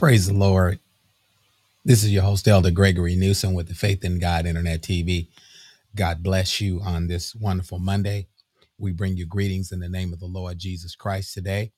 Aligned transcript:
Praise 0.00 0.28
the 0.28 0.32
Lord. 0.32 0.80
This 1.84 2.04
is 2.04 2.10
your 2.10 2.22
host, 2.22 2.48
Elder 2.48 2.70
Gregory 2.70 3.16
Newsom 3.16 3.52
with 3.52 3.68
the 3.68 3.74
Faith 3.74 4.02
in 4.02 4.18
God 4.18 4.46
Internet 4.46 4.80
TV. 4.80 5.28
God 5.94 6.22
bless 6.22 6.58
you 6.58 6.80
on 6.80 7.06
this 7.06 7.34
wonderful 7.34 7.78
Monday. 7.78 8.26
We 8.78 8.92
bring 8.92 9.18
you 9.18 9.26
greetings 9.26 9.72
in 9.72 9.80
the 9.80 9.90
name 9.90 10.14
of 10.14 10.18
the 10.18 10.24
Lord 10.24 10.58
Jesus 10.58 10.94
Christ 10.96 11.34
today. 11.34 11.72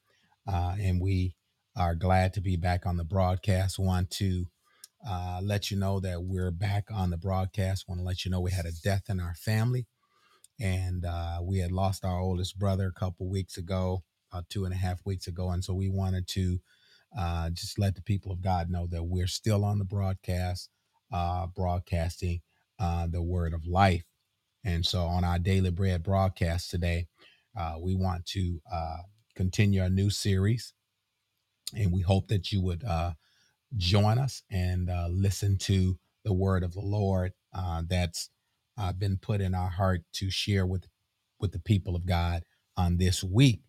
Uh, 0.46 0.77
and 0.80 1.00
we 1.00 1.35
are 1.77 1.96
glad 1.96 2.32
to 2.35 2.40
be 2.40 2.57
back 2.57 2.86
on 2.86 2.96
the 2.96 3.03
broadcast. 3.03 3.77
Want 3.77 4.08
to 4.11 4.46
uh, 5.04 5.41
let 5.43 5.73
you 5.73 5.77
know 5.77 5.98
that 5.98 6.23
we're 6.23 6.52
back 6.52 6.93
on 6.95 7.11
the 7.11 7.16
broadcast. 7.16 7.89
Want 7.89 8.02
to 8.02 8.04
let 8.04 8.25
you 8.25 8.30
know 8.30 8.39
we 8.39 8.52
had 8.52 8.66
a 8.66 8.82
death 8.84 9.07
in 9.09 9.18
our 9.18 9.34
family, 9.34 9.89
and 10.61 11.04
uh, 11.04 11.41
we 11.43 11.59
had 11.59 11.73
lost 11.73 12.04
our 12.04 12.20
oldest 12.20 12.57
brother 12.57 12.86
a 12.86 13.00
couple 13.00 13.29
weeks 13.29 13.57
ago, 13.57 14.04
about 14.30 14.48
two 14.48 14.64
and 14.64 14.73
a 14.73 14.77
half 14.77 15.04
weeks 15.04 15.27
ago. 15.27 15.50
And 15.50 15.64
so 15.64 15.75
we 15.75 15.89
wanted 15.89 16.29
to 16.29 16.61
uh, 17.18 17.50
just 17.50 17.79
let 17.79 17.94
the 17.96 18.02
people 18.02 18.32
of 18.32 18.43
God 18.43 18.71
know 18.71 18.86
that 18.89 19.04
we're 19.04 19.29
still 19.29 19.64
on 19.64 19.79
the 19.79 19.84
broadcast, 19.84 20.70
uh, 21.12 21.46
broadcasting 21.48 22.40
uh, 22.80 23.07
the 23.08 23.22
word 23.22 23.54
of 23.54 23.66
life. 23.66 24.04
And 24.64 24.84
so 24.86 25.03
on 25.07 25.25
our 25.25 25.39
Daily 25.39 25.70
Bread 25.70 26.03
broadcast 26.03 26.70
today, 26.70 27.06
uh, 27.58 27.76
we 27.80 27.94
want 27.94 28.26
to 28.26 28.61
uh, 28.72 28.98
continue 29.36 29.82
a 29.82 29.90
new 29.90 30.11
series. 30.11 30.75
And 31.76 31.93
we 31.93 32.03
hope 32.03 32.28
that 32.28 32.53
you 32.53 32.62
would 32.62 32.84
uh, 32.84 33.12
join 33.77 34.19
us 34.19 34.42
and 34.50 34.91
uh, 34.91 35.08
listen 35.11 35.58
to 35.58 35.98
the 36.25 36.33
word 36.33 36.64
of 36.64 36.75
the 36.75 36.81
Lord 36.81 37.33
uh, 37.55 37.83
that's 37.89 38.31
uh, 38.78 38.92
been 38.92 39.19
put 39.19 39.41
in 39.41 39.55
our 39.55 39.70
heart 39.70 40.03
to 40.14 40.31
share 40.31 40.67
with, 40.67 40.86
with 41.41 41.53
the 41.53 41.61
people 41.61 41.97
of 41.97 42.06
God 42.06 42.44
on 42.77 42.98
this 42.98 43.25
week 43.25 43.62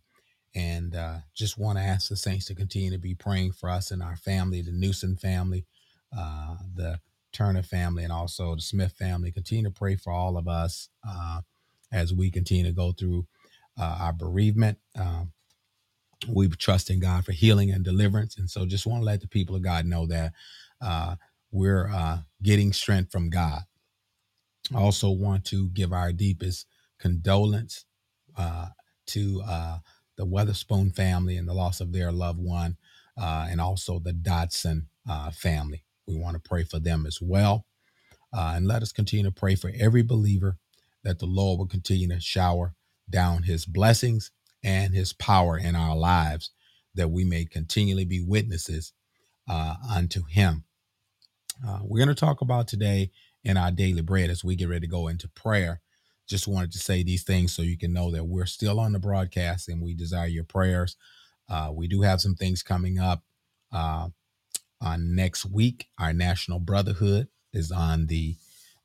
and 0.56 0.96
uh, 0.96 1.18
just 1.34 1.58
want 1.58 1.78
to 1.78 1.84
ask 1.84 2.10
the 2.10 2.16
saints 2.16 2.46
to 2.46 2.56
continue 2.56 2.92
to 2.92 2.98
be 2.98 3.16
praying 3.16 3.54
for 3.54 3.70
us 3.70 3.92
and 3.92 4.04
our 4.04 4.16
family, 4.16 4.62
the 4.62 4.72
Newsom 4.72 5.16
family, 5.16 5.66
uh, 6.16 6.58
the 6.76 7.00
Turner 7.32 7.64
family, 7.64 8.04
and 8.04 8.14
also 8.14 8.56
the 8.56 8.62
Smith 8.62 8.94
family. 8.94 9.32
Continue 9.32 9.64
to 9.66 9.72
pray 9.72 9.96
for 9.96 10.14
all 10.14 10.38
of 10.38 10.48
us 10.48 10.90
uh, 11.08 11.42
as 11.92 12.14
we 12.14 12.30
continue 12.30 12.64
to 12.66 12.72
go 12.72 12.92
through 12.92 13.26
uh, 13.80 13.98
our 14.02 14.14
bereavement. 14.14 14.78
Um, 14.98 15.32
we 16.30 16.48
trust 16.50 16.90
in 16.90 17.00
God 17.00 17.26
for 17.26 17.32
healing 17.32 17.72
and 17.72 17.84
deliverance, 17.84 18.38
and 18.38 18.50
so 18.50 18.66
just 18.66 18.86
want 18.86 19.02
to 19.02 19.06
let 19.06 19.22
the 19.22 19.28
people 19.28 19.56
of 19.56 19.64
God 19.64 19.86
know 19.86 20.06
that 20.08 20.34
uh, 20.80 21.16
we're 21.52 21.90
uh, 21.90 22.20
getting 22.42 22.72
strength 22.74 23.12
from 23.12 23.30
God. 23.30 23.62
I 24.74 24.80
also 24.80 25.10
want 25.10 25.46
to 25.46 25.70
give 25.70 25.92
our 25.92 26.14
deepest 26.14 26.68
condolence 27.00 27.86
to 29.08 29.42
the 30.18 30.26
Weatherspoon 30.26 30.96
family 30.96 31.38
and 31.38 31.48
the 31.48 31.54
loss 31.54 31.82
of 31.82 31.92
their 31.92 32.12
loved 32.12 32.40
one, 32.40 32.78
uh, 33.20 33.48
and 33.50 33.62
also 33.62 34.00
the 34.00 34.14
Dodson 34.14 34.88
uh, 35.10 35.32
family. 35.32 35.84
We 36.08 36.18
want 36.18 36.36
to 36.36 36.50
pray 36.50 36.64
for 36.64 36.80
them 36.80 37.06
as 37.06 37.20
well. 37.22 37.66
Uh, 38.34 38.54
and 38.56 38.68
let 38.68 38.82
us 38.82 38.92
continue 38.92 39.26
to 39.26 39.32
pray 39.32 39.56
for 39.56 39.72
every 39.80 40.04
believer 40.04 40.58
that 41.04 41.20
the 41.20 41.26
Lord 41.26 41.60
will 41.60 41.68
continue 41.68 42.08
to 42.10 42.20
shower 42.20 42.74
down 43.10 43.44
his 43.44 43.66
blessings 43.66 44.32
and 44.64 44.94
his 44.94 45.14
power 45.14 45.58
in 45.58 45.76
our 45.76 45.96
lives, 45.96 46.52
that 46.96 47.12
we 47.12 47.24
may 47.24 47.46
continually 47.46 48.06
be 48.06 48.22
witnesses 48.22 48.94
uh, 49.50 49.76
unto 49.90 50.24
him. 50.26 50.64
Uh, 51.68 51.80
we're 51.84 52.04
going 52.04 52.08
to 52.08 52.16
talk 52.16 52.42
about 52.42 52.68
today 52.68 53.12
in 53.44 53.58
our 53.58 53.72
daily 53.72 54.02
bread 54.02 54.30
as 54.30 54.44
we 54.44 54.56
get 54.56 54.70
ready 54.70 54.82
to 54.82 54.88
go 54.88 55.08
into 55.08 55.30
prayer. 55.30 55.82
Just 56.28 56.48
wanted 56.48 56.72
to 56.74 56.80
say 56.80 57.04
these 57.04 57.24
things 57.24 57.54
so 57.54 57.62
you 57.62 57.78
can 57.78 57.94
know 57.94 58.12
that 58.12 58.26
we're 58.26 58.46
still 58.46 58.80
on 58.80 58.94
the 58.94 59.00
broadcast 59.00 59.68
and 59.70 59.82
we 59.82 59.94
desire 59.94 60.28
your 60.28 60.44
prayers. 60.44 60.96
Uh, 61.50 61.72
we 61.74 61.88
do 61.88 62.02
have 62.02 62.22
some 62.22 62.36
things 62.36 62.64
coming 62.64 63.00
up 63.00 63.24
uh, 63.72 64.08
on 64.82 65.16
next 65.16 65.46
week. 65.46 65.88
Our 66.00 66.14
National 66.14 66.60
Brotherhood 66.60 67.28
is 67.54 67.72
on 67.72 68.08
the 68.08 68.36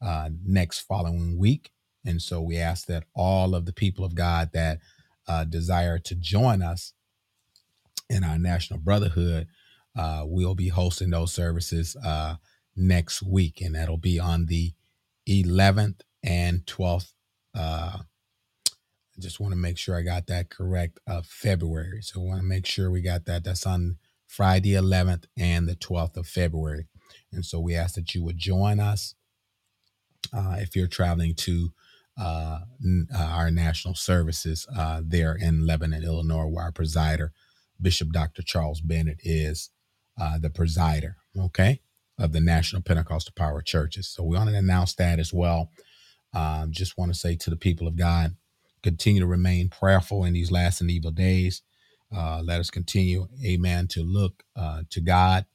uh, 0.01 0.31
next 0.45 0.81
following 0.81 1.39
week. 1.39 1.71
And 2.05 2.23
so 2.23 2.41
we 2.41 2.59
ask 2.59 2.87
that 2.87 3.05
all 3.15 3.55
of 3.55 3.67
the 3.67 3.73
people 3.73 4.05
of 4.05 4.15
God 4.15 4.51
that 4.53 4.79
uh, 5.27 5.45
desire 5.45 5.99
to 5.99 6.15
join 6.15 6.63
us 6.63 6.93
in 8.09 8.25
our 8.25 8.39
National 8.39 8.79
Brotherhood, 8.79 9.47
uh, 9.97 10.23
we'll 10.25 10.55
be 10.55 10.69
hosting 10.69 11.11
those 11.11 11.33
services 11.33 11.97
uh, 12.05 12.37
next 12.77 13.23
week. 13.23 13.61
And 13.61 13.75
that'll 13.75 13.99
be 13.99 14.19
on 14.19 14.47
the 14.47 14.73
11th 15.29 16.01
and 16.23 16.65
12th. 16.67 17.13
Uh, 17.55 17.99
I 19.17 19.21
just 19.21 19.41
want 19.41 19.53
to 19.53 19.59
make 19.59 19.79
sure 19.79 19.97
I 19.97 20.03
got 20.03 20.27
that 20.29 20.51
correct 20.51 21.01
of 21.07 21.27
February. 21.27 22.03
So 22.03 22.21
I 22.21 22.25
want 22.25 22.41
to 22.41 22.47
make 22.47 22.67
sure 22.67 22.91
we 22.91 23.03
got 23.03 23.25
that. 23.27 23.45
That's 23.45 23.67
on 23.67 23.99
Friday 24.27 24.73
11th 24.73 25.25
and 25.37 25.69
the 25.69 25.75
12th 25.75 26.17
of 26.17 26.27
February. 26.27 26.87
And 27.33 27.45
so 27.45 27.59
we 27.59 27.75
ask 27.75 27.95
that 27.97 28.15
you 28.15 28.23
would 28.25 28.39
join 28.39 28.81
us 28.81 29.15
uh, 30.33 30.57
if 30.61 30.77
you're 30.77 30.87
traveling 30.87 31.35
to 31.35 31.71
uh, 32.21 32.61
n- 32.85 33.09
uh, 33.15 33.19
our 33.23 33.51
national 33.51 33.95
services 33.95 34.67
uh, 34.77 35.01
there 35.05 35.35
in 35.35 35.67
Lebanon, 35.67 36.05
Illinois, 36.05 36.47
where 36.47 36.65
our 36.65 36.73
presider, 36.73 37.31
Bishop 37.81 38.11
Dr. 38.13 38.43
Charles 38.43 38.81
Bennett, 38.81 39.21
is 39.25 39.71
uh, 40.21 40.39
the 40.39 40.51
presider, 40.51 41.15
okay, 41.39 41.81
of 42.19 42.33
the 42.33 42.41
National 42.41 42.83
Pentecostal 42.83 43.35
Power 43.37 43.63
Churches. 43.63 44.09
So 44.09 44.25
we 44.25 44.37
want 44.37 44.51
to 44.51 44.57
announce 44.57 44.95
that 44.97 45.19
as 45.19 45.33
well. 45.33 45.71
Um, 46.35 46.71
just 46.71 46.99
want 46.99 47.13
to 47.13 47.19
say 47.19 47.37
to 47.37 47.51
the 47.51 47.57
people 47.57 47.87
of 47.87 47.97
God, 47.97 48.37
continue 48.83 49.21
to 49.21 49.27
remain 49.27 49.69
prayerful 49.69 50.25
in 50.25 50.35
these 50.35 50.51
last 50.51 50.81
and 50.81 50.91
evil 50.91 51.11
days. 51.11 51.63
Uh, 52.15 52.41
let 52.43 52.61
us 52.61 52.71
continue, 52.71 53.29
amen, 53.45 53.87
to 53.89 54.03
look 54.03 54.43
uh, 54.57 54.83
to 54.91 55.01
God, 55.01 55.47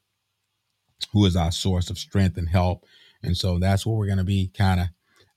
who 1.12 1.26
is 1.26 1.36
our 1.36 1.52
source 1.52 1.90
of 1.90 1.98
strength 1.98 2.38
and 2.38 2.50
help. 2.50 2.86
And 3.24 3.36
so 3.38 3.58
that's 3.60 3.86
what 3.86 3.96
we're 3.96 4.08
going 4.08 4.18
to 4.18 4.24
be 4.24 4.52
kind 4.56 4.82
of 4.82 4.88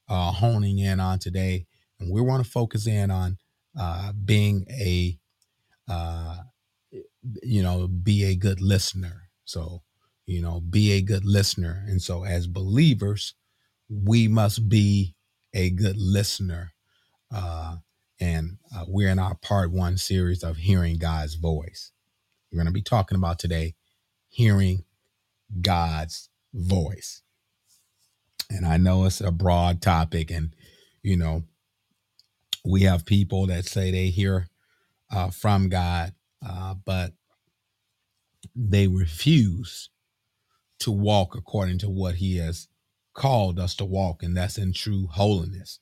uh, 0.09 0.33
honing 0.33 0.79
in 0.79 1.01
on 1.01 1.19
today. 1.19 1.67
And 1.99 2.13
we 2.13 2.21
want 2.21 2.45
to 2.45 2.51
focus 2.51 2.87
in 2.87 3.11
on 3.11 3.39
uh, 3.79 4.13
being 4.13 4.67
a, 4.71 5.19
uh, 5.89 6.39
you 7.43 7.63
know, 7.63 7.89
be 7.89 8.25
a 8.25 8.35
good 8.35 8.61
listener. 8.61 9.31
So, 9.45 9.83
you 10.27 10.43
know, 10.43 10.61
be 10.61 10.93
a 10.93 11.03
good 11.03 11.25
listener. 11.25 11.85
And 11.87 12.03
so 12.03 12.25
as 12.25 12.47
believers, 12.47 13.35
we 13.89 14.29
must 14.29 14.69
be 14.69 15.16
a 15.57 15.71
good 15.71 15.97
listener. 15.97 16.75
Uh, 17.35 17.77
and 18.21 18.59
uh, 18.75 18.85
we're 18.87 19.09
in 19.09 19.19
our 19.19 19.35
part 19.37 19.73
one 19.73 19.97
series 19.97 20.45
of 20.45 20.59
hearing 20.59 20.99
God's 20.99 21.35
voice. 21.35 21.93
We're 22.53 22.59
going 22.59 22.67
to 22.67 22.73
be 22.73 22.83
talking 22.83 23.17
about 23.17 23.39
today 23.39 23.75
hearing 24.29 24.85
God's 25.61 26.29
voice. 26.53 27.23
And 28.51 28.67
I 28.67 28.77
know 28.77 29.07
it's 29.07 29.21
a 29.21 29.33
broad 29.33 29.83
topic, 29.83 30.31
and 30.31 30.55
you 31.03 31.17
know, 31.17 31.43
we 32.65 32.83
have 32.83 33.05
people 33.05 33.47
that 33.47 33.65
say 33.65 33.91
they 33.91 34.09
hear 34.09 34.47
uh, 35.11 35.31
from 35.31 35.69
God, 35.69 36.13
uh, 36.47 36.75
but 36.85 37.13
they 38.55 38.87
refuse 38.87 39.91
to 40.81 40.93
walk 40.93 41.35
according 41.35 41.79
to 41.79 41.91
what 41.91 42.17
He 42.17 42.37
has 42.37 42.69
called 43.17 43.59
us 43.59 43.75
to 43.77 43.85
walk, 43.85 44.23
and 44.23 44.37
that's 44.37 44.59
in 44.59 44.73
true 44.73 45.09
holiness. 45.11 45.81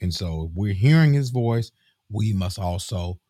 And 0.00 0.14
so, 0.14 0.48
if 0.48 0.56
we're 0.56 0.74
hearing 0.74 1.14
His 1.14 1.30
voice, 1.30 1.72
we 2.10 2.32
must 2.32 2.58
also 2.58 3.20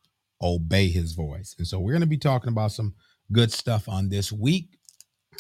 obey 0.43 0.89
His 0.89 1.13
voice. 1.13 1.55
And 1.59 1.67
so, 1.67 1.81
we're 1.81 1.93
going 1.93 2.01
to 2.03 2.07
be 2.07 2.19
talking 2.19 2.51
about 2.51 2.73
some 2.73 2.95
good 3.33 3.53
stuff 3.53 3.89
on 3.89 4.09
this 4.09 4.33
week. 4.33 4.79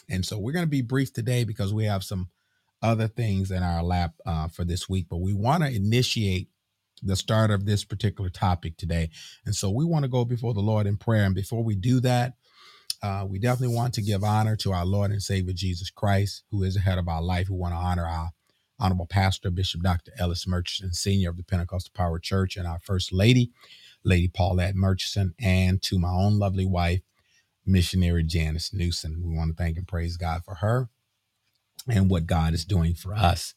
And 0.09 0.25
so, 0.25 0.39
we're 0.39 0.53
going 0.53 0.65
to 0.65 0.71
be 0.71 0.83
brief 0.83 1.13
today 1.13 1.45
because 1.45 1.75
we 1.75 1.85
have 1.85 2.05
some 2.05 2.29
other 2.83 3.09
things 3.09 3.51
in 3.51 3.63
our 3.63 3.83
lap 3.83 4.13
uh, 4.27 4.49
for 4.49 4.65
this 4.65 4.89
week, 4.89 5.07
but 5.11 5.19
we 5.19 5.33
want 5.33 5.63
to 5.63 5.75
initiate 5.75 6.49
the 7.03 7.17
start 7.17 7.51
of 7.51 7.67
this 7.67 7.85
particular 7.85 8.31
topic 8.31 8.77
today. 8.77 9.11
And 9.45 9.55
so 9.55 9.71
we 9.71 9.85
want 9.85 10.05
to 10.05 10.09
go 10.09 10.25
before 10.25 10.55
the 10.55 10.61
Lord 10.61 10.87
in 10.87 10.97
prayer. 10.97 11.25
And 11.25 11.35
before 11.35 11.65
we 11.65 11.75
do 11.75 12.01
that, 12.01 12.35
uh, 13.05 13.27
we 13.29 13.39
definitely 13.39 13.77
want 13.77 13.93
to 13.93 14.01
give 14.01 14.25
honor 14.25 14.57
to 14.57 14.73
our 14.73 14.87
Lord 14.87 15.11
and 15.11 15.23
Savior 15.23 15.53
Jesus 15.53 15.91
Christ, 15.91 16.43
who 16.51 16.63
is 16.63 16.73
the 16.73 16.81
head 16.81 16.97
of 16.97 17.07
our 17.07 17.21
life. 17.21 17.51
We 17.51 17.57
want 17.59 17.75
to 17.75 17.79
honor 17.79 18.07
our 18.07 18.31
honorable 18.81 19.07
pastor, 19.07 19.51
Bishop 19.51 19.83
Dr. 19.83 20.13
Ellis 20.19 20.47
Murchison, 20.47 20.95
Senior 20.95 21.29
of 21.29 21.37
the 21.37 21.43
Pentecostal 21.43 21.93
Power 21.95 22.19
Church, 22.19 22.57
and 22.57 22.67
our 22.67 22.79
First 22.79 23.13
Lady, 23.13 23.51
Lady 24.05 24.29
Paulette 24.29 24.75
Murchison, 24.75 25.35
and 25.39 25.83
to 25.83 25.99
my 25.99 26.09
own 26.09 26.39
lovely 26.39 26.65
wife, 26.65 27.03
missionary 27.67 28.25
Janice 28.25 28.73
Newsom. 28.73 29.23
We 29.23 29.37
want 29.37 29.55
to 29.55 29.63
thank 29.63 29.77
and 29.77 29.87
praise 29.87 30.17
God 30.17 30.41
for 30.43 30.55
her 30.57 30.89
and 31.87 32.11
what 32.11 32.25
God 32.25 32.55
is 32.55 32.65
doing 32.65 32.95
for 32.95 33.15
us. 33.15 33.53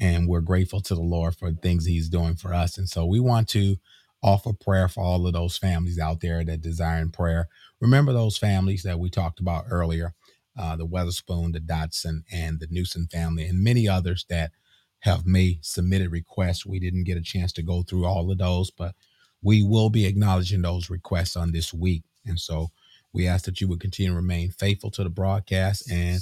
And 0.00 0.26
we're 0.26 0.40
grateful 0.40 0.80
to 0.80 0.94
the 0.94 1.02
Lord 1.02 1.36
for 1.36 1.50
the 1.50 1.58
things 1.58 1.84
He's 1.84 2.08
doing 2.08 2.34
for 2.34 2.54
us. 2.54 2.78
And 2.78 2.88
so 2.88 3.04
we 3.04 3.20
want 3.20 3.48
to 3.50 3.76
offer 4.22 4.54
prayer 4.54 4.88
for 4.88 5.02
all 5.04 5.26
of 5.26 5.34
those 5.34 5.58
families 5.58 5.98
out 5.98 6.20
there 6.20 6.44
that 6.44 6.62
desire 6.62 7.02
in 7.02 7.10
prayer. 7.10 7.48
Remember 7.80 8.12
those 8.12 8.38
families 8.38 8.82
that 8.84 8.98
we 9.00 9.10
talked 9.10 9.40
about 9.40 9.66
earlier 9.70 10.14
uh, 10.58 10.76
the 10.76 10.86
Weatherspoon, 10.86 11.52
the 11.52 11.60
Dodson, 11.60 12.24
and 12.32 12.60
the 12.60 12.68
Newsom 12.70 13.08
family, 13.12 13.46
and 13.46 13.62
many 13.64 13.88
others 13.88 14.26
that 14.30 14.52
have 15.00 15.26
made 15.26 15.64
submitted 15.64 16.10
requests. 16.12 16.66
We 16.66 16.80
didn't 16.80 17.04
get 17.04 17.18
a 17.18 17.22
chance 17.22 17.52
to 17.54 17.62
go 17.62 17.82
through 17.82 18.06
all 18.06 18.30
of 18.30 18.38
those, 18.38 18.70
but 18.70 18.94
we 19.42 19.62
will 19.62 19.90
be 19.90 20.06
acknowledging 20.06 20.62
those 20.62 20.90
requests 20.90 21.36
on 21.36 21.52
this 21.52 21.74
week. 21.74 22.04
And 22.26 22.40
so 22.40 22.70
We 23.12 23.28
ask 23.28 23.46
that 23.46 23.60
you 23.60 23.68
would 23.68 23.80
continue 23.80 24.12
to 24.12 24.16
remain 24.16 24.50
faithful 24.52 24.90
to 24.92 25.04
the 25.04 25.10
broadcast 25.10 25.90
and 25.90 26.20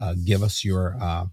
uh, 0.00 0.14
give 0.24 0.42
us 0.42 0.64
your 0.64 0.96
uh, 1.00 1.26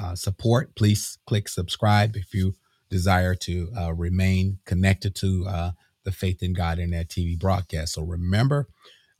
uh, 0.00 0.14
support. 0.14 0.74
Please 0.76 1.18
click 1.26 1.48
subscribe 1.48 2.16
if 2.16 2.34
you 2.34 2.54
desire 2.90 3.34
to 3.36 3.70
uh, 3.78 3.94
remain 3.94 4.58
connected 4.66 5.14
to 5.16 5.46
uh, 5.48 5.70
the 6.04 6.12
Faith 6.12 6.42
in 6.42 6.54
God 6.54 6.78
Internet 6.78 7.08
TV 7.08 7.38
broadcast. 7.38 7.94
So 7.94 8.02
remember, 8.02 8.68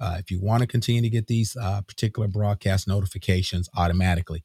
uh, 0.01 0.17
if 0.19 0.31
you 0.31 0.41
want 0.41 0.63
to 0.63 0.67
continue 0.67 1.03
to 1.03 1.11
get 1.11 1.27
these 1.27 1.57
uh, 1.57 1.81
particular 1.83 2.29
broadcast 2.29 2.89
notifications 2.89 3.69
automatically, 3.77 4.45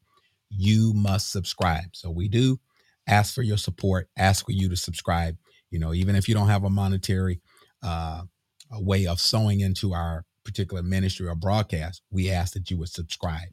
you 0.49 0.93
must 0.95 1.31
subscribe. 1.31 1.95
So 1.95 2.09
we 2.11 2.27
do 2.27 2.59
ask 3.07 3.33
for 3.33 3.41
your 3.43 3.57
support, 3.57 4.09
ask 4.17 4.45
for 4.45 4.51
you 4.51 4.69
to 4.69 4.75
subscribe. 4.75 5.37
You 5.69 5.79
know, 5.79 5.93
even 5.93 6.15
if 6.15 6.27
you 6.27 6.35
don't 6.35 6.49
have 6.49 6.63
a 6.63 6.69
monetary 6.69 7.41
uh, 7.83 8.23
a 8.71 8.81
way 8.81 9.05
of 9.07 9.19
sowing 9.19 9.59
into 9.61 9.93
our 9.93 10.25
particular 10.43 10.83
ministry 10.83 11.27
or 11.27 11.35
broadcast, 11.35 12.01
we 12.11 12.29
ask 12.29 12.53
that 12.53 12.69
you 12.71 12.77
would 12.77 12.89
subscribe 12.89 13.49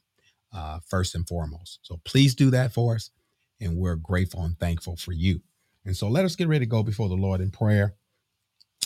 uh, 0.52 0.80
first 0.88 1.14
and 1.14 1.28
foremost. 1.28 1.80
So 1.82 2.00
please 2.04 2.34
do 2.34 2.50
that 2.50 2.72
for 2.72 2.94
us. 2.94 3.10
And 3.60 3.76
we're 3.76 3.96
grateful 3.96 4.42
and 4.44 4.58
thankful 4.58 4.96
for 4.96 5.12
you. 5.12 5.40
And 5.84 5.96
so 5.96 6.08
let 6.08 6.24
us 6.24 6.36
get 6.36 6.48
ready 6.48 6.64
to 6.64 6.70
go 6.70 6.82
before 6.82 7.08
the 7.08 7.14
Lord 7.14 7.40
in 7.40 7.50
prayer. 7.50 7.94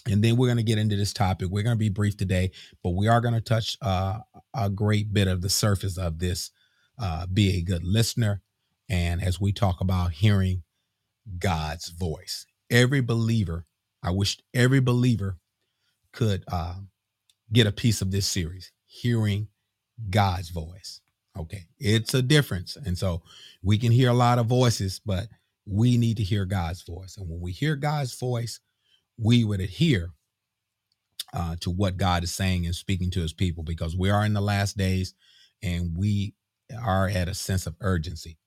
And 0.06 0.22
then 0.22 0.36
we're 0.36 0.48
going 0.48 0.58
to 0.58 0.62
get 0.62 0.78
into 0.78 0.96
this 0.96 1.12
topic. 1.12 1.48
We're 1.50 1.62
going 1.62 1.76
to 1.76 1.78
be 1.78 1.88
brief 1.88 2.16
today, 2.16 2.50
but 2.82 2.90
we 2.90 3.08
are 3.08 3.20
going 3.20 3.34
to 3.34 3.40
touch 3.40 3.78
uh, 3.80 4.18
a 4.54 4.68
great 4.68 5.12
bit 5.14 5.28
of 5.28 5.40
the 5.40 5.48
surface 5.48 5.96
of 5.96 6.18
this. 6.18 6.50
Uh, 6.98 7.26
be 7.26 7.56
a 7.56 7.62
good 7.62 7.82
listener. 7.82 8.42
And 8.88 9.22
as 9.22 9.40
we 9.40 9.52
talk 9.52 9.80
about 9.80 10.12
hearing 10.12 10.62
God's 11.38 11.88
voice, 11.88 12.46
every 12.70 13.00
believer, 13.00 13.66
I 14.02 14.10
wish 14.10 14.38
every 14.52 14.80
believer 14.80 15.38
could 16.12 16.44
uh, 16.48 16.74
get 17.52 17.66
a 17.66 17.72
piece 17.72 18.02
of 18.02 18.10
this 18.10 18.26
series, 18.26 18.72
hearing 18.86 19.48
God's 20.10 20.50
voice. 20.50 21.00
Okay, 21.36 21.66
it's 21.78 22.14
a 22.14 22.22
difference. 22.22 22.76
And 22.76 22.96
so 22.96 23.22
we 23.62 23.78
can 23.78 23.90
hear 23.90 24.10
a 24.10 24.14
lot 24.14 24.38
of 24.38 24.46
voices, 24.46 25.00
but 25.04 25.28
we 25.66 25.96
need 25.96 26.18
to 26.18 26.22
hear 26.22 26.44
God's 26.44 26.82
voice. 26.82 27.16
And 27.16 27.28
when 27.28 27.40
we 27.40 27.50
hear 27.50 27.74
God's 27.74 28.16
voice, 28.16 28.60
we 29.18 29.44
would 29.44 29.60
adhere 29.60 30.10
uh, 31.32 31.56
to 31.60 31.70
what 31.70 31.96
God 31.96 32.24
is 32.24 32.32
saying 32.32 32.64
and 32.66 32.74
speaking 32.74 33.10
to 33.12 33.20
his 33.20 33.32
people 33.32 33.64
because 33.64 33.96
we 33.96 34.10
are 34.10 34.24
in 34.24 34.34
the 34.34 34.40
last 34.40 34.76
days 34.76 35.14
and 35.62 35.96
we 35.96 36.34
are 36.82 37.08
at 37.08 37.28
a 37.28 37.34
sense 37.34 37.66
of 37.66 37.74
urgency. 37.80 38.38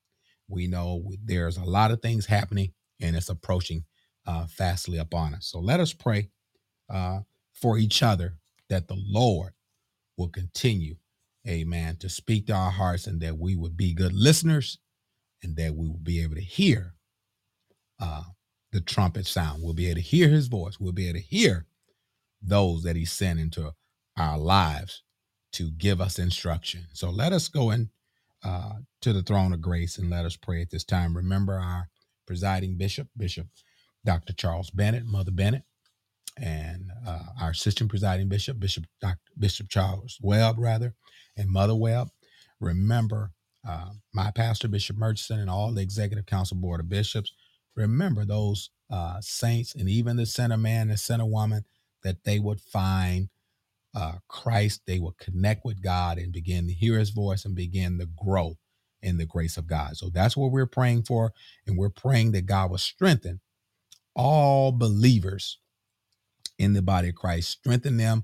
We 0.47 0.67
know 0.67 1.11
there's 1.23 1.57
a 1.57 1.65
lot 1.65 1.91
of 1.91 2.01
things 2.01 2.25
happening 2.25 2.73
and 3.01 3.15
it's 3.15 3.29
approaching 3.29 3.83
uh, 4.25 4.47
fastly 4.47 4.97
upon 4.97 5.33
us. 5.33 5.47
So 5.47 5.59
let 5.59 5.79
us 5.79 5.93
pray 5.93 6.29
uh, 6.89 7.19
for 7.53 7.77
each 7.77 8.01
other 8.03 8.37
that 8.69 8.87
the 8.87 8.97
Lord 8.97 9.53
will 10.17 10.29
continue, 10.29 10.95
amen, 11.47 11.97
to 11.97 12.09
speak 12.09 12.47
to 12.47 12.53
our 12.53 12.71
hearts 12.71 13.07
and 13.07 13.21
that 13.21 13.37
we 13.37 13.55
would 13.55 13.77
be 13.77 13.93
good 13.93 14.13
listeners 14.13 14.79
and 15.43 15.55
that 15.57 15.75
we 15.75 15.87
will 15.87 15.99
be 16.01 16.21
able 16.23 16.35
to 16.35 16.41
hear 16.41 16.95
uh, 17.99 18.23
the 18.71 18.81
trumpet 18.81 19.25
sound. 19.25 19.63
We'll 19.63 19.73
be 19.73 19.87
able 19.87 19.95
to 19.95 20.01
hear 20.01 20.29
his 20.29 20.47
voice. 20.47 20.79
We'll 20.79 20.91
be 20.91 21.09
able 21.09 21.19
to 21.19 21.25
hear 21.25 21.65
those 22.41 22.83
that 22.83 22.95
he 22.95 23.05
sent 23.05 23.39
into 23.39 23.73
our 24.17 24.37
lives 24.37 25.03
to 25.53 25.71
give 25.71 26.01
us 26.01 26.19
instruction. 26.19 26.87
So 26.93 27.09
let 27.09 27.33
us 27.33 27.47
go 27.47 27.71
in 27.71 27.89
uh, 28.43 28.73
to 29.01 29.13
the 29.13 29.23
throne 29.23 29.53
of 29.53 29.61
grace 29.61 29.97
and 29.97 30.09
let 30.09 30.25
us 30.25 30.35
pray 30.35 30.61
at 30.61 30.69
this 30.69 30.83
time. 30.83 31.15
Remember 31.15 31.53
our 31.53 31.89
presiding 32.25 32.77
bishop, 32.77 33.07
Bishop 33.15 33.47
Dr. 34.05 34.33
Charles 34.33 34.69
Bennett, 34.69 35.05
Mother 35.05 35.31
Bennett, 35.31 35.63
and 36.37 36.91
uh, 37.05 37.23
our 37.41 37.51
assistant 37.51 37.89
presiding 37.89 38.29
bishop, 38.29 38.59
Bishop 38.59 38.85
Dr. 39.01 39.19
Bishop 39.39 39.69
Charles 39.69 40.17
Webb, 40.21 40.55
rather, 40.59 40.93
and 41.35 41.49
Mother 41.49 41.75
Webb. 41.75 42.09
Remember 42.59 43.31
uh, 43.67 43.91
my 44.13 44.31
pastor, 44.31 44.67
Bishop 44.67 44.97
Murchison, 44.97 45.39
and 45.39 45.49
all 45.49 45.73
the 45.73 45.81
executive 45.81 46.25
council 46.25 46.57
board 46.57 46.79
of 46.79 46.89
bishops 46.89 47.33
remember 47.77 48.25
those 48.25 48.71
uh, 48.89 49.21
saints 49.21 49.75
and 49.75 49.87
even 49.87 50.17
the 50.17 50.25
sinner 50.25 50.57
man 50.57 50.89
and 50.89 50.99
sinner 50.99 51.25
woman 51.25 51.63
that 52.03 52.23
they 52.23 52.39
would 52.39 52.59
find 52.59 53.29
uh, 53.95 54.13
Christ, 54.27 54.81
they 54.85 54.99
would 54.99 55.17
connect 55.17 55.63
with 55.63 55.81
God 55.81 56.17
and 56.17 56.31
begin 56.31 56.67
to 56.67 56.73
hear 56.73 56.99
his 56.99 57.11
voice 57.11 57.45
and 57.45 57.55
begin 57.55 57.99
to 57.99 58.07
grow 58.21 58.57
in 59.01 59.17
the 59.17 59.25
grace 59.25 59.57
of 59.57 59.67
God. 59.67 59.97
So 59.97 60.09
that's 60.09 60.35
what 60.35 60.51
we're 60.51 60.65
praying 60.65 61.03
for. 61.03 61.33
And 61.65 61.77
we're 61.77 61.89
praying 61.89 62.31
that 62.33 62.45
God 62.45 62.71
will 62.71 62.77
strengthen 62.77 63.39
all 64.15 64.71
believers 64.71 65.59
in 66.57 66.73
the 66.73 66.81
body 66.81 67.09
of 67.09 67.15
Christ, 67.15 67.49
strengthen 67.49 67.97
them 67.97 68.23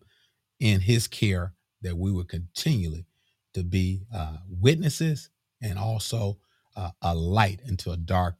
in 0.59 0.81
his 0.81 1.07
care, 1.07 1.53
that 1.81 1.97
we 1.97 2.11
would 2.11 2.27
continually 2.27 3.05
to 3.53 3.63
be 3.63 4.03
uh, 4.13 4.37
witnesses 4.47 5.29
and 5.61 5.77
also 5.77 6.37
uh, 6.75 6.89
a 7.01 7.13
light 7.13 7.61
into 7.67 7.91
a 7.91 7.97
dark 7.97 8.35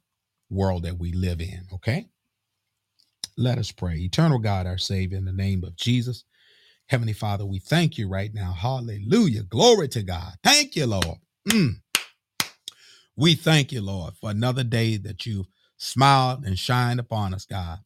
world 0.50 0.84
that 0.84 0.98
we 0.98 1.12
live 1.12 1.40
in. 1.40 1.66
Okay? 1.72 2.06
Let 3.36 3.58
us 3.58 3.72
pray. 3.72 3.96
Eternal 3.96 4.38
God, 4.38 4.66
our 4.66 4.78
Savior, 4.78 5.18
in 5.18 5.24
the 5.24 5.32
name 5.32 5.64
of 5.64 5.76
Jesus. 5.76 6.24
Heavenly 6.86 7.12
Father, 7.14 7.46
we 7.46 7.58
thank 7.58 7.98
you 7.98 8.08
right 8.08 8.32
now. 8.32 8.52
Hallelujah. 8.52 9.42
Glory 9.44 9.88
to 9.88 10.02
God. 10.02 10.34
Thank 10.44 10.76
you, 10.76 10.86
Lord. 10.86 11.18
Mm. 11.48 11.76
We 13.16 13.34
thank 13.34 13.72
you, 13.72 13.80
Lord, 13.80 14.14
for 14.20 14.30
another 14.30 14.64
day 14.64 14.96
that 14.98 15.26
you've 15.26 15.46
smiled 15.76 16.44
and 16.44 16.58
shined 16.58 17.00
upon 17.00 17.34
us, 17.34 17.44
God. 17.46 17.78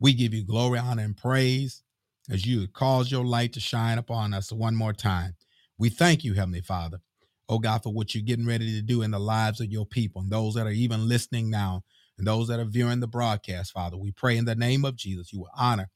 We 0.00 0.14
give 0.14 0.34
you 0.34 0.44
glory, 0.44 0.78
honor, 0.78 1.02
and 1.04 1.16
praise 1.16 1.82
as 2.30 2.46
you 2.46 2.66
cause 2.68 3.10
your 3.10 3.24
light 3.24 3.52
to 3.54 3.60
shine 3.60 3.98
upon 3.98 4.32
us 4.34 4.52
one 4.52 4.74
more 4.74 4.92
time. 4.94 5.36
We 5.78 5.90
thank 5.90 6.24
you, 6.24 6.34
Heavenly 6.34 6.62
Father, 6.62 7.00
oh 7.48 7.58
God, 7.58 7.82
for 7.82 7.92
what 7.92 8.14
you're 8.14 8.24
getting 8.24 8.46
ready 8.46 8.72
to 8.76 8.82
do 8.82 9.02
in 9.02 9.10
the 9.10 9.20
lives 9.20 9.60
of 9.60 9.70
your 9.70 9.86
people 9.86 10.22
and 10.22 10.30
those 10.30 10.54
that 10.54 10.66
are 10.66 10.70
even 10.70 11.08
listening 11.08 11.50
now 11.50 11.82
and 12.20 12.28
those 12.28 12.48
that 12.48 12.60
are 12.60 12.66
viewing 12.66 13.00
the 13.00 13.08
broadcast, 13.08 13.72
Father. 13.72 13.96
We 13.96 14.12
pray 14.12 14.36
in 14.36 14.44
the 14.44 14.54
name 14.54 14.84
of 14.84 14.94
Jesus, 14.94 15.32
you 15.32 15.40
will 15.40 15.50
honor 15.58 15.88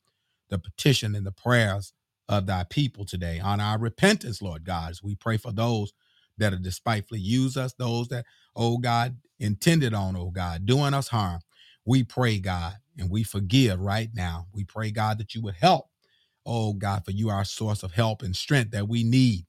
the 0.50 0.58
petition 0.58 1.14
and 1.14 1.26
the 1.26 1.32
prayers 1.32 1.92
of 2.30 2.46
thy 2.46 2.64
people 2.64 3.04
today. 3.04 3.40
Honor 3.44 3.64
our 3.64 3.78
repentance, 3.78 4.42
Lord 4.42 4.64
God, 4.64 4.92
as 4.92 5.02
we 5.02 5.16
pray 5.16 5.36
for 5.36 5.52
those 5.52 5.92
that 6.38 6.54
are 6.54 6.58
despitefully 6.58 7.20
use 7.20 7.58
us, 7.58 7.74
those 7.74 8.08
that, 8.08 8.24
oh 8.56 8.78
God, 8.78 9.18
intended 9.38 9.94
on, 9.94 10.16
oh 10.16 10.30
God, 10.30 10.66
doing 10.66 10.94
us 10.94 11.08
harm. 11.08 11.40
We 11.84 12.04
pray, 12.04 12.40
God, 12.40 12.74
and 12.98 13.10
we 13.10 13.22
forgive 13.22 13.80
right 13.80 14.10
now. 14.14 14.46
We 14.54 14.64
pray, 14.64 14.92
God, 14.92 15.18
that 15.18 15.34
you 15.34 15.42
would 15.42 15.56
help, 15.60 15.88
oh 16.46 16.72
God, 16.72 17.04
for 17.04 17.10
you 17.12 17.28
are 17.28 17.36
our 17.36 17.44
source 17.44 17.82
of 17.82 17.92
help 17.92 18.22
and 18.22 18.34
strength 18.34 18.70
that 18.70 18.88
we 18.88 19.04
need 19.04 19.46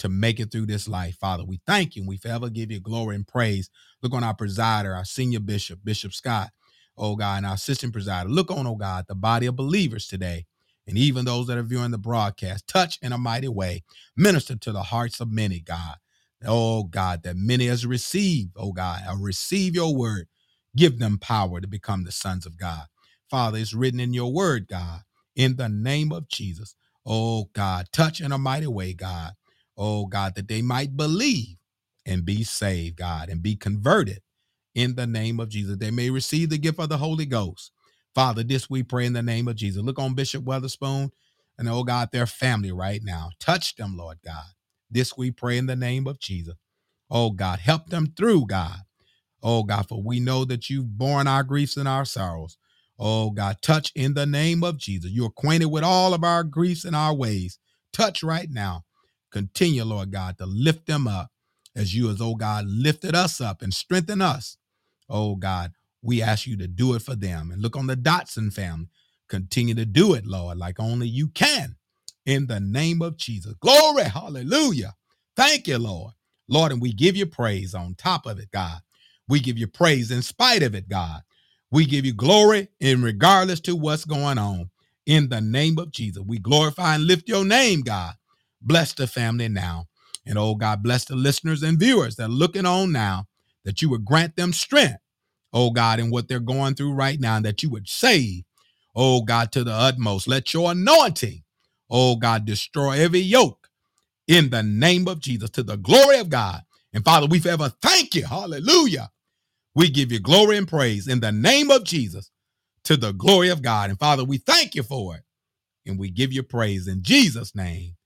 to 0.00 0.10
make 0.10 0.40
it 0.40 0.52
through 0.52 0.66
this 0.66 0.88
life. 0.88 1.16
Father, 1.20 1.44
we 1.44 1.60
thank 1.66 1.96
you 1.96 2.02
and 2.02 2.10
we 2.10 2.18
forever 2.18 2.50
give 2.50 2.72
you 2.72 2.80
glory 2.80 3.16
and 3.16 3.28
praise. 3.28 3.70
Look 4.02 4.14
on 4.14 4.24
our 4.24 4.36
presider, 4.36 4.96
our 4.96 5.06
senior 5.06 5.40
bishop, 5.40 5.80
Bishop 5.84 6.14
Scott, 6.14 6.50
oh 6.98 7.16
God, 7.16 7.38
and 7.38 7.46
our 7.46 7.54
assistant 7.54 7.94
presider. 7.94 8.30
Look 8.30 8.52
on, 8.52 8.68
oh 8.68 8.76
God, 8.76 9.06
the 9.08 9.16
body 9.16 9.46
of 9.46 9.56
believers 9.56 10.08
today. 10.08 10.46
And 10.86 10.98
even 10.98 11.24
those 11.24 11.48
that 11.48 11.58
are 11.58 11.64
viewing 11.64 11.92
the 11.92 11.98
broadcast, 11.98 12.68
touch 12.68 12.98
in 13.02 13.12
a 13.14 13.18
mighty 13.18 13.48
way, 13.48 13.84
minister 14.18 14.56
to 14.56 14.72
the 14.72 14.84
hearts 14.84 15.20
of 15.20 15.32
many, 15.32 15.60
God. 15.60 15.96
Oh 16.46 16.84
God, 16.84 17.24
that 17.24 17.36
many 17.38 17.68
has 17.68 17.86
received, 17.86 18.52
oh 18.56 18.72
God, 18.72 19.02
or 19.10 19.18
receive 19.18 19.74
your 19.76 19.96
word. 19.96 20.28
Give 20.76 21.00
them 21.00 21.18
power 21.18 21.62
to 21.62 21.68
become 21.68 22.04
the 22.04 22.12
sons 22.12 22.46
of 22.46 22.58
God. 22.58 22.84
Father, 23.30 23.58
it's 23.58 23.74
written 23.74 24.00
in 24.00 24.14
your 24.14 24.32
word, 24.32 24.68
God, 24.68 25.02
in 25.36 25.56
the 25.56 25.70
name 25.70 26.12
of 26.12 26.28
Jesus. 26.28 26.74
Oh 27.06 27.50
God, 27.54 27.88
touch 27.92 28.20
in 28.20 28.32
a 28.32 28.38
mighty 28.38 28.68
way, 28.68 28.92
God 28.94 29.32
oh 29.80 30.06
God, 30.06 30.36
that 30.36 30.48
they 30.48 30.62
might 30.62 30.96
believe 30.96 31.56
and 32.06 32.26
be 32.26 32.44
saved, 32.44 32.98
God, 32.98 33.30
and 33.30 33.42
be 33.42 33.56
converted 33.56 34.20
in 34.76 34.96
the 34.96 35.08
name 35.08 35.40
of 35.40 35.50
Jesus. 35.50 35.78
They 35.78 35.92
may 35.92 36.10
receive 36.10 36.50
the 36.50 36.58
gift 36.58 36.80
of 36.80 36.90
the 36.90 36.98
Holy 36.98 37.26
Ghost. 37.26 37.72
Father, 38.14 38.44
this 38.44 38.70
we 38.70 38.84
pray 38.84 39.06
in 39.06 39.14
the 39.14 39.22
name 39.24 39.48
of 39.48 39.56
Jesus. 39.56 39.82
Look 39.82 40.00
on 40.00 40.14
Bishop 40.14 40.44
Weatherspoon 40.44 41.10
and, 41.58 41.70
oh 41.70 41.84
God, 41.84 42.10
their 42.12 42.26
family 42.26 42.72
right 42.72 43.02
now. 43.04 43.30
Touch 43.40 43.76
them, 43.76 43.96
Lord 43.98 44.18
God. 44.24 44.44
This 44.90 45.18
we 45.18 45.32
pray 45.32 45.58
in 45.58 45.66
the 45.66 45.76
name 45.76 46.08
of 46.08 46.20
Jesus. 46.20 46.54
Oh 47.10 47.30
God, 47.32 47.60
help 47.60 47.88
them 47.88 48.14
through, 48.16 48.46
God. 48.48 48.78
Oh 49.42 49.62
God, 49.64 49.88
for 49.88 50.02
we 50.02 50.20
know 50.20 50.44
that 50.46 50.70
you've 50.70 50.98
borne 50.98 51.28
our 51.28 51.44
griefs 51.44 51.76
and 51.78 51.88
our 51.88 52.04
sorrows. 52.04 52.58
Oh 52.98 53.30
God, 53.30 53.58
touch 53.62 53.92
in 53.96 54.14
the 54.14 54.26
name 54.26 54.64
of 54.64 54.78
Jesus. 54.78 55.12
You're 55.12 55.28
acquainted 55.28 55.66
with 55.66 55.84
all 55.84 56.14
of 56.14 56.24
our 56.24 56.44
griefs 56.44 56.84
and 56.84 56.96
our 56.96 57.14
ways. 57.14 57.58
Touch 57.92 58.22
right 58.22 58.48
now. 58.50 58.84
Continue, 59.32 59.84
Lord 59.84 60.12
God, 60.12 60.38
to 60.38 60.46
lift 60.46 60.86
them 60.86 61.08
up 61.08 61.30
as 61.76 61.94
you, 61.94 62.10
as 62.10 62.20
oh 62.20 62.36
God, 62.36 62.66
lifted 62.68 63.14
us 63.16 63.40
up 63.40 63.62
and 63.62 63.74
strengthen 63.74 64.22
us. 64.22 64.58
Oh 65.10 65.36
God, 65.36 65.72
we 66.02 66.22
ask 66.22 66.46
you 66.46 66.56
to 66.58 66.68
do 66.68 66.94
it 66.94 67.02
for 67.02 67.16
them. 67.16 67.52
And 67.52 67.62
look 67.62 67.76
on 67.76 67.88
the 67.88 67.96
Dotson 67.96 68.52
family. 68.52 68.88
Continue 69.28 69.74
to 69.76 69.86
do 69.86 70.14
it, 70.14 70.26
Lord, 70.26 70.58
like 70.58 70.80
only 70.80 71.08
you 71.08 71.28
can. 71.28 71.76
In 72.26 72.48
the 72.48 72.60
name 72.60 73.02
of 73.02 73.18
Jesus. 73.18 73.54
Glory. 73.60 74.04
Hallelujah. 74.04 74.94
Thank 75.36 75.68
you, 75.68 75.78
Lord. 75.78 76.14
Lord, 76.48 76.72
and 76.72 76.82
we 76.82 76.92
give 76.92 77.16
you 77.16 77.26
praise 77.26 77.74
on 77.74 77.96
top 77.96 78.26
of 78.26 78.38
it, 78.40 78.50
God. 78.52 78.80
We 79.28 79.40
give 79.40 79.58
you 79.58 79.68
praise 79.68 80.10
in 80.12 80.22
spite 80.22 80.62
of 80.62 80.74
it, 80.74 80.88
God. 80.88 81.22
We 81.72 81.86
give 81.86 82.06
you 82.06 82.14
glory 82.14 82.68
in 82.80 83.02
regardless 83.02 83.60
to 83.62 83.76
what's 83.76 84.06
going 84.06 84.38
on. 84.38 84.70
In 85.06 85.28
the 85.30 85.40
name 85.42 85.78
of 85.78 85.92
Jesus, 85.92 86.22
we 86.26 86.38
glorify 86.38 86.96
and 86.96 87.06
lift 87.06 87.28
your 87.28 87.44
name, 87.44 87.82
God. 87.82 88.14
Bless 88.62 88.92
the 88.92 89.06
family 89.06 89.48
now. 89.48 89.86
And 90.26 90.38
oh 90.38 90.54
God, 90.54 90.82
bless 90.82 91.04
the 91.04 91.16
listeners 91.16 91.62
and 91.62 91.78
viewers 91.78 92.16
that 92.16 92.24
are 92.24 92.28
looking 92.28 92.66
on 92.66 92.92
now, 92.92 93.26
that 93.64 93.82
you 93.82 93.90
would 93.90 94.04
grant 94.04 94.36
them 94.36 94.52
strength, 94.52 95.00
oh 95.52 95.70
God, 95.70 96.00
in 96.00 96.10
what 96.10 96.28
they're 96.28 96.40
going 96.40 96.74
through 96.74 96.92
right 96.92 97.18
now, 97.18 97.36
and 97.36 97.44
that 97.44 97.62
you 97.62 97.70
would 97.70 97.88
save, 97.88 98.44
oh 98.94 99.22
God, 99.22 99.52
to 99.52 99.64
the 99.64 99.72
utmost. 99.72 100.28
Let 100.28 100.52
your 100.54 100.72
anointing, 100.72 101.42
oh 101.90 102.16
God, 102.16 102.44
destroy 102.44 102.92
every 103.00 103.20
yoke 103.20 103.68
in 104.28 104.50
the 104.50 104.62
name 104.62 105.08
of 105.08 105.20
Jesus 105.20 105.50
to 105.50 105.62
the 105.62 105.76
glory 105.76 106.18
of 106.18 106.30
God. 106.30 106.62
And 106.92 107.04
Father, 107.04 107.26
we 107.26 107.40
forever 107.40 107.72
thank 107.82 108.14
you. 108.14 108.26
Hallelujah. 108.26 109.10
We 109.74 109.90
give 109.90 110.12
you 110.12 110.20
glory 110.20 110.56
and 110.56 110.68
praise 110.68 111.08
in 111.08 111.20
the 111.20 111.32
name 111.32 111.70
of 111.70 111.84
Jesus 111.84 112.30
to 112.84 112.96
the 112.96 113.12
glory 113.12 113.48
of 113.50 113.62
God. 113.62 113.90
And 113.90 113.98
Father, 113.98 114.24
we 114.24 114.38
thank 114.38 114.74
you 114.74 114.82
for 114.82 115.16
it. 115.16 115.22
And 115.86 115.98
we 115.98 116.10
give 116.10 116.32
you 116.32 116.42
praise 116.42 116.88
in 116.88 117.02
Jesus' 117.02 117.54
name. 117.54 117.96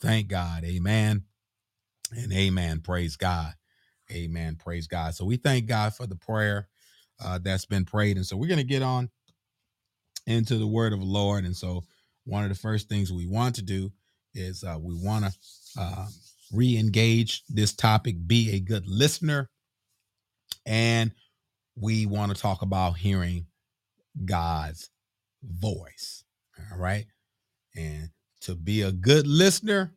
Thank 0.00 0.28
God. 0.28 0.64
Amen 0.64 1.24
and 2.12 2.32
amen. 2.32 2.80
Praise 2.80 3.16
God. 3.16 3.54
Amen. 4.10 4.56
Praise 4.56 4.86
God. 4.86 5.14
So 5.14 5.24
we 5.24 5.36
thank 5.36 5.66
God 5.66 5.94
for 5.94 6.06
the 6.06 6.16
prayer 6.16 6.68
uh, 7.22 7.38
that's 7.42 7.66
been 7.66 7.84
prayed. 7.84 8.16
And 8.16 8.26
so 8.26 8.36
we're 8.36 8.48
going 8.48 8.58
to 8.58 8.64
get 8.64 8.82
on 8.82 9.10
into 10.26 10.56
the 10.58 10.66
word 10.66 10.92
of 10.92 11.00
the 11.00 11.06
Lord. 11.06 11.44
And 11.44 11.56
so 11.56 11.84
one 12.24 12.42
of 12.42 12.48
the 12.48 12.56
first 12.56 12.88
things 12.88 13.12
we 13.12 13.26
want 13.26 13.56
to 13.56 13.62
do 13.62 13.92
is 14.34 14.64
uh, 14.64 14.78
we 14.80 14.94
want 14.94 15.26
to 15.26 15.32
uh, 15.78 16.06
re 16.52 16.76
engage 16.76 17.44
this 17.48 17.72
topic, 17.72 18.16
be 18.26 18.52
a 18.52 18.60
good 18.60 18.86
listener. 18.86 19.48
And 20.66 21.12
we 21.76 22.06
want 22.06 22.34
to 22.34 22.40
talk 22.40 22.62
about 22.62 22.98
hearing 22.98 23.46
God's 24.24 24.90
voice. 25.42 26.24
All 26.72 26.78
right. 26.78 27.06
And 27.76 28.10
to 28.42 28.54
be 28.54 28.82
a 28.82 28.92
good 28.92 29.26
listener 29.26 29.92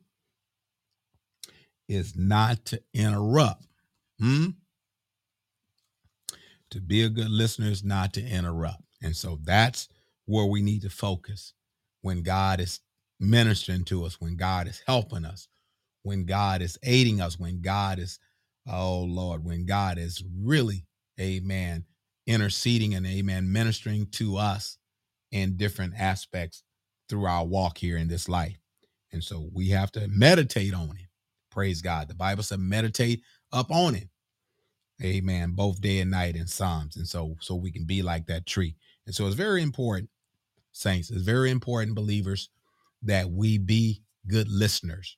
is 1.88 2.16
not 2.16 2.64
to 2.66 2.82
interrupt. 2.92 3.64
Hmm? 4.18 4.46
To 6.70 6.80
be 6.80 7.02
a 7.02 7.08
good 7.08 7.30
listener 7.30 7.68
is 7.68 7.84
not 7.84 8.12
to 8.14 8.22
interrupt. 8.22 8.82
And 9.02 9.14
so 9.14 9.38
that's 9.42 9.88
where 10.26 10.46
we 10.46 10.62
need 10.62 10.82
to 10.82 10.90
focus 10.90 11.52
when 12.02 12.22
God 12.22 12.60
is 12.60 12.80
ministering 13.20 13.84
to 13.84 14.04
us, 14.04 14.20
when 14.20 14.36
God 14.36 14.66
is 14.66 14.82
helping 14.86 15.24
us, 15.24 15.48
when 16.02 16.24
God 16.24 16.62
is 16.62 16.78
aiding 16.82 17.20
us, 17.20 17.38
when 17.38 17.60
God 17.60 17.98
is, 17.98 18.18
oh 18.68 19.02
Lord, 19.02 19.44
when 19.44 19.66
God 19.66 19.98
is 19.98 20.22
really, 20.42 20.86
amen, 21.20 21.84
interceding 22.26 22.94
and 22.94 23.06
amen, 23.06 23.52
ministering 23.52 24.06
to 24.12 24.36
us 24.36 24.78
in 25.32 25.56
different 25.56 25.94
aspects 25.98 26.62
through 27.14 27.26
our 27.26 27.44
walk 27.44 27.78
here 27.78 27.96
in 27.96 28.08
this 28.08 28.28
life. 28.28 28.58
And 29.12 29.22
so 29.22 29.48
we 29.52 29.68
have 29.68 29.92
to 29.92 30.08
meditate 30.08 30.74
on 30.74 30.90
it. 30.96 31.06
Praise 31.48 31.80
God. 31.80 32.08
The 32.08 32.14
Bible 32.14 32.42
said 32.42 32.58
meditate 32.58 33.22
up 33.52 33.70
on 33.70 33.94
it. 33.94 34.08
Amen. 35.00 35.52
Both 35.52 35.80
day 35.80 36.00
and 36.00 36.10
night 36.10 36.34
in 36.34 36.48
Psalms. 36.48 36.96
And 36.96 37.06
so 37.06 37.36
so 37.38 37.54
we 37.54 37.70
can 37.70 37.84
be 37.84 38.02
like 38.02 38.26
that 38.26 38.46
tree. 38.46 38.74
And 39.06 39.14
so 39.14 39.28
it's 39.28 39.36
very 39.36 39.62
important, 39.62 40.10
saints, 40.72 41.08
it's 41.08 41.22
very 41.22 41.52
important, 41.52 41.94
believers, 41.94 42.48
that 43.02 43.30
we 43.30 43.58
be 43.58 44.02
good 44.26 44.48
listeners 44.48 45.16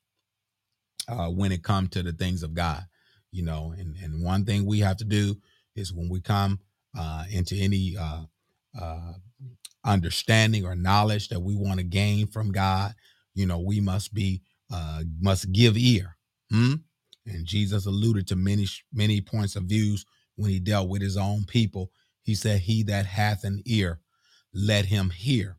uh, 1.08 1.28
when 1.28 1.50
it 1.50 1.62
comes 1.62 1.88
to 1.90 2.02
the 2.02 2.12
things 2.12 2.42
of 2.42 2.52
God. 2.52 2.84
You 3.32 3.42
know, 3.42 3.72
and, 3.78 3.96
and 4.02 4.22
one 4.22 4.44
thing 4.44 4.66
we 4.66 4.80
have 4.80 4.98
to 4.98 5.04
do 5.04 5.36
is 5.74 5.94
when 5.94 6.10
we 6.10 6.20
come 6.20 6.60
uh, 6.94 7.24
into 7.30 7.56
any 7.56 7.96
uh, 7.98 8.24
uh, 8.78 9.12
understanding 9.84 10.64
or 10.64 10.74
knowledge 10.74 11.28
that 11.28 11.40
we 11.40 11.54
want 11.54 11.78
to 11.78 11.84
gain 11.84 12.26
from 12.26 12.52
God, 12.52 12.94
you 13.34 13.46
know, 13.46 13.60
we 13.60 13.80
must 13.80 14.14
be 14.14 14.42
uh, 14.72 15.02
must 15.20 15.52
give 15.52 15.76
ear. 15.76 16.16
Hmm? 16.50 16.74
And 17.26 17.46
Jesus 17.46 17.86
alluded 17.86 18.26
to 18.28 18.36
many 18.36 18.66
many 18.92 19.20
points 19.20 19.56
of 19.56 19.64
views 19.64 20.04
when 20.36 20.50
he 20.50 20.58
dealt 20.58 20.88
with 20.88 21.02
his 21.02 21.16
own 21.16 21.44
people. 21.44 21.90
He 22.22 22.34
said, 22.34 22.60
"He 22.60 22.82
that 22.84 23.06
hath 23.06 23.44
an 23.44 23.62
ear, 23.66 24.00
let 24.52 24.86
him 24.86 25.10
hear." 25.10 25.58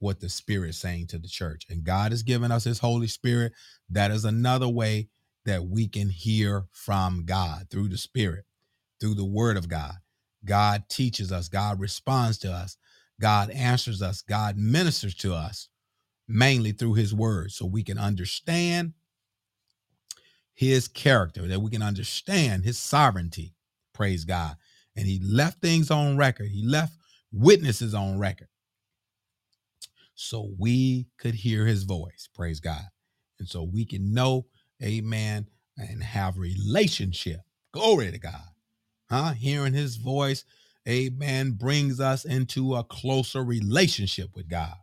what 0.00 0.20
the 0.20 0.28
Spirit 0.28 0.70
is 0.70 0.78
saying 0.78 1.06
to 1.08 1.18
the 1.18 1.28
church. 1.28 1.66
And 1.70 1.84
God 1.84 2.10
has 2.12 2.22
given 2.22 2.50
us 2.50 2.64
His 2.64 2.80
Holy 2.80 3.06
Spirit. 3.06 3.52
That 3.88 4.10
is 4.10 4.24
another 4.24 4.68
way 4.68 5.08
that 5.44 5.66
we 5.66 5.88
can 5.88 6.10
hear 6.10 6.66
from 6.72 7.24
God 7.24 7.68
through 7.70 7.88
the 7.88 7.98
Spirit, 7.98 8.44
through 9.00 9.14
the 9.14 9.24
Word 9.24 9.56
of 9.56 9.68
God. 9.68 9.94
God 10.44 10.84
teaches 10.88 11.30
us, 11.32 11.48
God 11.48 11.80
responds 11.80 12.38
to 12.38 12.52
us, 12.52 12.76
God 13.20 13.50
answers 13.50 14.02
us, 14.02 14.22
God 14.22 14.56
ministers 14.56 15.14
to 15.16 15.34
us, 15.34 15.68
mainly 16.26 16.72
through 16.72 16.94
His 16.94 17.14
Word, 17.14 17.52
so 17.52 17.66
we 17.66 17.82
can 17.84 17.98
understand 17.98 18.94
His 20.54 20.88
character, 20.88 21.46
that 21.46 21.60
we 21.60 21.70
can 21.70 21.82
understand 21.82 22.64
His 22.64 22.78
sovereignty. 22.78 23.54
Praise 23.92 24.24
God. 24.24 24.56
And 24.96 25.06
He 25.06 25.20
left 25.22 25.60
things 25.60 25.90
on 25.90 26.16
record, 26.16 26.48
He 26.48 26.66
left 26.66 26.94
witnesses 27.32 27.94
on 27.94 28.18
record 28.18 28.48
so 30.20 30.50
we 30.58 31.06
could 31.16 31.34
hear 31.34 31.64
his 31.64 31.84
voice. 31.84 32.28
Praise 32.34 32.60
God. 32.60 32.84
And 33.38 33.48
so 33.48 33.62
we 33.62 33.86
can 33.86 34.12
know, 34.12 34.44
amen, 34.82 35.46
and 35.78 36.02
have 36.02 36.36
relationship. 36.36 37.40
Glory 37.72 38.10
to 38.10 38.18
God. 38.18 38.50
Huh? 39.08 39.32
Hearing 39.32 39.72
his 39.72 39.96
voice, 39.96 40.44
amen, 40.88 41.52
brings 41.52 42.00
us 42.00 42.24
into 42.24 42.74
a 42.74 42.84
closer 42.84 43.42
relationship 43.42 44.30
with 44.34 44.48
God. 44.48 44.74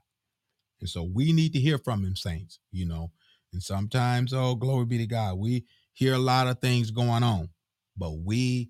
And 0.79 0.89
so 0.89 1.03
we 1.03 1.33
need 1.33 1.53
to 1.53 1.59
hear 1.59 1.77
from 1.77 2.03
him, 2.03 2.15
saints, 2.15 2.59
you 2.71 2.85
know. 2.85 3.11
And 3.53 3.63
sometimes, 3.63 4.33
oh, 4.33 4.55
glory 4.55 4.85
be 4.85 4.97
to 4.99 5.07
God, 5.07 5.37
we 5.37 5.65
hear 5.93 6.13
a 6.13 6.19
lot 6.19 6.47
of 6.47 6.59
things 6.59 6.91
going 6.91 7.23
on, 7.23 7.49
but 7.95 8.11
we 8.23 8.69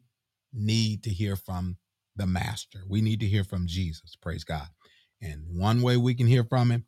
need 0.54 1.04
to 1.04 1.10
hear 1.10 1.36
from 1.36 1.78
the 2.16 2.28
master. 2.28 2.80
We 2.88 3.02
need 3.02 3.20
to 3.20 3.26
hear 3.26 3.44
from 3.44 3.68
Jesus. 3.68 4.16
Praise 4.16 4.44
God. 4.44 4.68
And 5.22 5.44
one 5.50 5.82
way 5.82 5.98
we 5.98 6.14
can 6.14 6.28
hear 6.28 6.44
from 6.44 6.72
him 6.72 6.86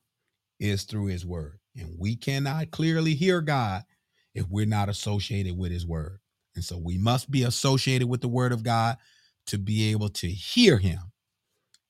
is 0.60 0.84
through 0.84 1.08
his 1.08 1.26
word. 1.26 1.60
And 1.76 1.96
we 1.98 2.16
cannot 2.16 2.72
clearly 2.72 3.16
hear 3.16 3.42
God 3.42 3.84
if 4.34 4.48
we're 4.50 4.66
not 4.66 4.90
associated 4.90 5.58
with 5.58 5.72
his 5.72 5.86
word. 5.86 6.20
And 6.56 6.64
so 6.64 6.78
we 6.78 6.98
must 6.98 7.30
be 7.30 7.44
associated 7.44 8.08
with 8.08 8.22
the 8.22 8.28
word 8.28 8.52
of 8.52 8.64
God 8.64 8.98
to 9.50 9.58
be 9.58 9.92
able 9.92 10.10
to 10.10 10.28
hear 10.28 10.78
him. 10.78 11.12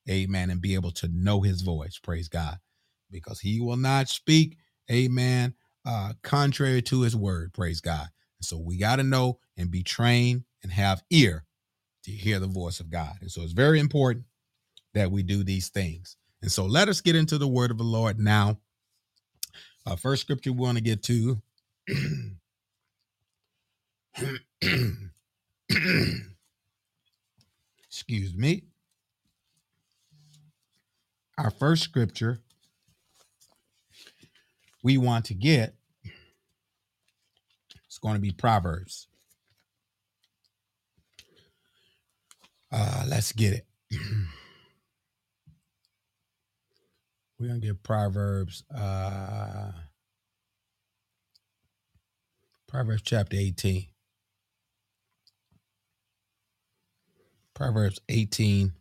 Amen. 0.08 0.50
And 0.50 0.60
be 0.60 0.74
able 0.74 0.90
to 0.92 1.08
know 1.08 1.42
his 1.42 1.62
voice. 1.62 1.98
Praise 1.98 2.28
God. 2.28 2.58
Because 3.10 3.40
he 3.40 3.60
will 3.60 3.76
not 3.76 4.08
speak, 4.08 4.56
amen, 4.90 5.54
uh, 5.84 6.12
contrary 6.22 6.80
to 6.82 7.02
his 7.02 7.16
word. 7.16 7.52
Praise 7.52 7.80
God. 7.80 8.08
And 8.38 8.44
so 8.44 8.58
we 8.58 8.78
got 8.78 8.96
to 8.96 9.02
know 9.02 9.38
and 9.56 9.70
be 9.70 9.82
trained 9.82 10.44
and 10.62 10.72
have 10.72 11.02
ear 11.10 11.44
to 12.04 12.10
hear 12.10 12.38
the 12.38 12.46
voice 12.46 12.80
of 12.80 12.90
God. 12.90 13.16
And 13.20 13.30
so 13.30 13.42
it's 13.42 13.52
very 13.52 13.78
important 13.78 14.24
that 14.94 15.10
we 15.10 15.22
do 15.22 15.44
these 15.44 15.68
things. 15.68 16.16
And 16.40 16.50
so 16.50 16.64
let 16.66 16.88
us 16.88 17.00
get 17.00 17.16
into 17.16 17.36
the 17.36 17.48
word 17.48 17.70
of 17.70 17.78
the 17.78 17.84
Lord 17.84 18.18
now. 18.18 18.58
Uh, 19.86 19.96
first 19.96 20.22
scripture 20.22 20.52
we 20.52 20.58
want 20.58 20.78
to 20.78 20.84
get 20.84 21.02
to. 21.04 21.40
Excuse 28.00 28.34
me. 28.34 28.62
Our 31.36 31.50
first 31.50 31.82
scripture 31.82 32.40
we 34.82 34.96
want 34.96 35.26
to 35.26 35.34
get 35.34 35.74
is 37.90 37.98
going 37.98 38.14
to 38.14 38.20
be 38.20 38.30
Proverbs. 38.30 39.06
Uh, 42.72 43.04
let's 43.06 43.32
get 43.32 43.52
it. 43.52 43.66
We're 47.38 47.48
gonna 47.48 47.60
get 47.60 47.82
Proverbs, 47.82 48.64
uh 48.74 49.72
Proverbs 52.66 53.02
chapter 53.02 53.36
18. 53.36 53.89
Proverbs 57.60 58.00
18. 58.08 58.72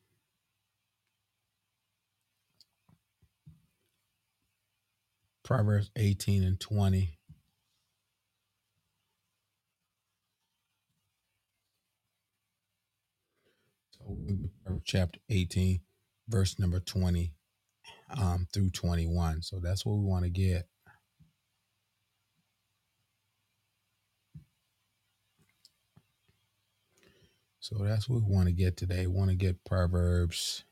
Proverbs 5.44 5.92
18 5.98 6.44
and 6.46 6.58
20. 6.62 7.18
So 13.98 14.18
chapter 14.86 15.20
18, 15.28 15.82
verse 16.30 16.58
number 16.58 16.80
20 16.80 17.34
um, 18.18 18.48
through 18.54 18.70
21. 18.70 19.42
So 19.42 19.60
that's 19.60 19.86
what 19.86 19.98
we 19.98 20.06
want 20.06 20.24
to 20.24 20.30
get. 20.30 20.70
So 27.70 27.84
that's 27.84 28.10
what 28.10 28.24
we 28.24 28.34
want 28.34 28.48
to 28.48 28.52
get 28.52 28.78
today. 28.78 29.06
We 29.06 29.14
want 29.14 29.30
to 29.30 29.36
get 29.36 29.64
Proverbs. 29.64 30.64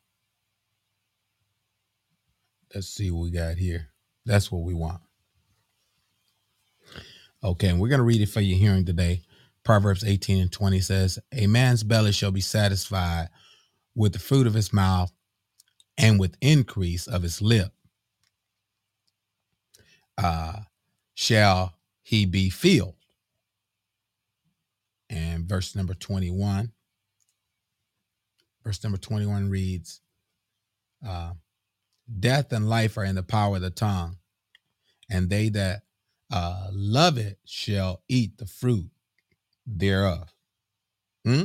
Let's 2.73 2.87
see 2.87 3.11
what 3.11 3.21
we 3.21 3.29
got 3.29 3.57
here. 3.57 3.89
That's 4.25 4.51
what 4.51 4.63
we 4.63 4.73
want. 4.73 5.01
Okay, 7.43 7.67
and 7.67 7.79
we're 7.79 7.89
going 7.89 7.99
to 7.99 8.03
read 8.03 8.21
it 8.21 8.29
for 8.29 8.41
your 8.41 8.57
hearing 8.57 8.83
today. 8.83 9.21
Proverbs 9.63 10.03
18 10.03 10.41
and 10.41 10.51
20 10.51 10.79
says, 10.79 11.19
A 11.31 11.45
man's 11.45 11.83
belly 11.83 12.11
shall 12.11 12.31
be 12.31 12.41
satisfied 12.41 13.29
with 13.93 14.13
the 14.13 14.19
fruit 14.19 14.47
of 14.47 14.55
his 14.55 14.73
mouth 14.73 15.11
and 15.99 16.19
with 16.19 16.35
increase 16.41 17.05
of 17.05 17.21
his 17.21 17.43
lip 17.43 17.73
uh, 20.17 20.61
shall 21.13 21.75
he 22.01 22.25
be 22.25 22.49
filled. 22.49 22.95
And 25.11 25.45
verse 25.45 25.75
number 25.75 25.93
21, 25.93 26.71
verse 28.67 28.83
number 28.83 28.97
21 28.97 29.49
reads, 29.49 30.01
uh, 31.07 31.31
Death 32.19 32.51
and 32.51 32.67
life 32.67 32.97
are 32.97 33.05
in 33.05 33.15
the 33.15 33.23
power 33.23 33.55
of 33.55 33.61
the 33.61 33.69
tongue, 33.69 34.17
and 35.09 35.29
they 35.29 35.47
that 35.47 35.83
uh, 36.33 36.67
love 36.73 37.17
it 37.17 37.39
shall 37.45 38.01
eat 38.09 38.37
the 38.37 38.45
fruit 38.45 38.89
thereof. 39.65 40.33
Hmm? 41.23 41.43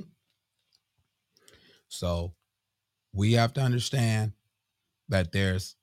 So 1.86 2.34
we 3.12 3.34
have 3.34 3.52
to 3.52 3.60
understand 3.60 4.32
that 5.08 5.30
there's 5.30 5.76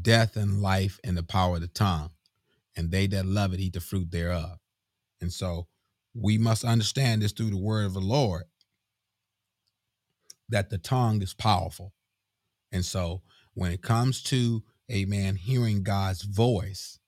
death 0.00 0.36
and 0.36 0.62
life 0.62 0.98
in 1.04 1.16
the 1.16 1.22
power 1.22 1.56
of 1.56 1.60
the 1.60 1.68
tongue, 1.68 2.12
and 2.76 2.90
they 2.90 3.06
that 3.08 3.26
love 3.26 3.52
it 3.52 3.60
eat 3.60 3.74
the 3.74 3.80
fruit 3.80 4.10
thereof. 4.10 4.58
And 5.20 5.30
so 5.30 5.66
we 6.14 6.38
must 6.38 6.64
understand 6.64 7.20
this 7.20 7.32
through 7.32 7.50
the 7.50 7.58
word 7.58 7.84
of 7.84 7.92
the 7.92 8.00
Lord 8.00 8.44
that 10.52 10.70
the 10.70 10.78
tongue 10.78 11.20
is 11.22 11.34
powerful. 11.34 11.92
And 12.70 12.84
so 12.84 13.22
when 13.54 13.72
it 13.72 13.82
comes 13.82 14.22
to, 14.24 14.62
amen, 14.90 15.36
hearing 15.36 15.82
God's 15.82 16.22
voice, 16.22 16.98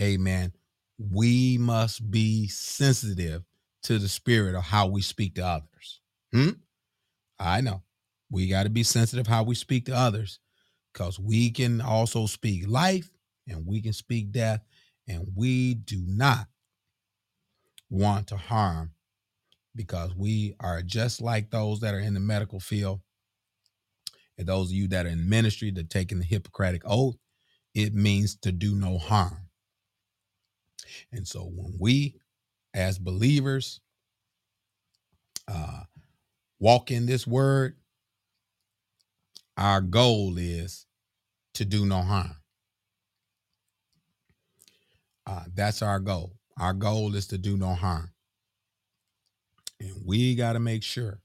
amen, 0.00 0.52
we 0.98 1.58
must 1.58 2.10
be 2.10 2.48
sensitive 2.48 3.44
to 3.84 3.98
the 3.98 4.08
spirit 4.08 4.54
of 4.54 4.64
how 4.64 4.86
we 4.88 5.00
speak 5.00 5.36
to 5.36 5.46
others. 5.46 6.00
Hmm? 6.32 6.50
I 7.38 7.60
know. 7.60 7.82
We 8.30 8.48
got 8.48 8.64
to 8.64 8.70
be 8.70 8.82
sensitive 8.82 9.26
how 9.26 9.44
we 9.44 9.54
speak 9.54 9.86
to 9.86 9.96
others 9.96 10.40
because 10.92 11.18
we 11.18 11.50
can 11.50 11.80
also 11.80 12.26
speak 12.26 12.68
life 12.68 13.10
and 13.46 13.66
we 13.66 13.80
can 13.80 13.94
speak 13.94 14.30
death, 14.30 14.60
and 15.08 15.26
we 15.34 15.72
do 15.72 16.02
not 16.06 16.46
want 17.88 18.26
to 18.26 18.36
harm 18.36 18.92
because 19.78 20.12
we 20.16 20.56
are 20.58 20.82
just 20.82 21.22
like 21.22 21.50
those 21.50 21.78
that 21.78 21.94
are 21.94 22.00
in 22.00 22.12
the 22.12 22.20
medical 22.20 22.58
field 22.58 23.00
and 24.36 24.48
those 24.48 24.70
of 24.70 24.72
you 24.72 24.88
that 24.88 25.06
are 25.06 25.10
in 25.10 25.28
ministry 25.28 25.70
that 25.70 25.88
taking 25.88 26.18
the 26.18 26.24
Hippocratic 26.24 26.82
oath, 26.84 27.16
it 27.76 27.94
means 27.94 28.34
to 28.38 28.50
do 28.50 28.74
no 28.74 28.98
harm. 28.98 29.38
And 31.12 31.26
so 31.26 31.42
when 31.54 31.74
we 31.78 32.16
as 32.74 32.98
believers 32.98 33.80
uh, 35.46 35.84
walk 36.58 36.90
in 36.90 37.06
this 37.06 37.24
word, 37.24 37.76
our 39.56 39.80
goal 39.80 40.38
is 40.38 40.86
to 41.54 41.64
do 41.64 41.86
no 41.86 42.02
harm. 42.02 42.34
Uh, 45.24 45.44
that's 45.54 45.82
our 45.82 46.00
goal. 46.00 46.32
Our 46.58 46.72
goal 46.72 47.14
is 47.14 47.28
to 47.28 47.38
do 47.38 47.56
no 47.56 47.74
harm. 47.74 48.10
And 49.80 49.92
we 50.04 50.34
got 50.34 50.54
to 50.54 50.60
make 50.60 50.82
sure 50.82 51.20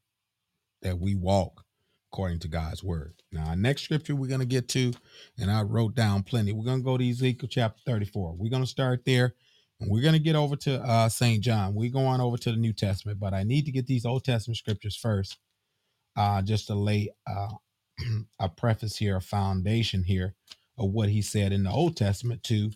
that 0.82 1.00
we 1.00 1.16
walk 1.16 1.64
according 2.12 2.40
to 2.40 2.48
God's 2.48 2.84
word. 2.84 3.16
Now, 3.32 3.48
our 3.48 3.56
next 3.56 3.84
scripture 3.84 4.16
we're 4.16 4.28
going 4.28 4.40
to 4.40 4.46
get 4.46 4.70
to, 4.70 4.94
and 5.40 5.50
I 5.50 5.64
wrote 5.64 5.96
down 5.96 6.24
plenty. 6.24 6.54
We're 6.54 6.66
going 6.66 6.80
to 6.80 6.84
go 6.86 6.98
to 6.98 7.10
Ezekiel 7.10 7.50
chapter 7.52 7.82
34. 7.86 8.36
We're 8.38 8.52
going 8.52 8.64
to 8.64 8.68
start 8.68 9.04
there, 9.06 9.34
and 9.80 9.90
we're 9.90 10.04
going 10.04 10.14
to 10.14 10.20
get 10.20 10.36
over 10.36 10.56
to 10.58 10.82
uh, 10.84 11.10
St. 11.10 11.44
John. 11.44 11.74
We're 11.74 11.92
going 11.92 12.22
over 12.22 12.38
to 12.38 12.52
the 12.52 12.58
New 12.58 12.74
Testament, 12.74 13.20
but 13.20 13.34
I 13.34 13.44
need 13.44 13.66
to 13.66 13.72
get 13.72 13.88
these 13.88 14.06
Old 14.06 14.24
Testament 14.24 14.58
scriptures 14.58 14.96
first, 14.96 15.38
uh, 16.16 16.44
just 16.44 16.68
to 16.68 16.76
lay 16.76 17.10
uh, 17.28 17.50
a 18.40 18.50
preface 18.50 18.98
here, 18.98 19.18
a 19.18 19.22
foundation 19.22 20.04
here 20.04 20.36
of 20.78 20.92
what 20.92 21.10
he 21.10 21.22
said 21.22 21.52
in 21.52 21.64
the 21.64 21.72
Old 21.72 21.98
Testament 21.98 22.44
to 22.44 22.72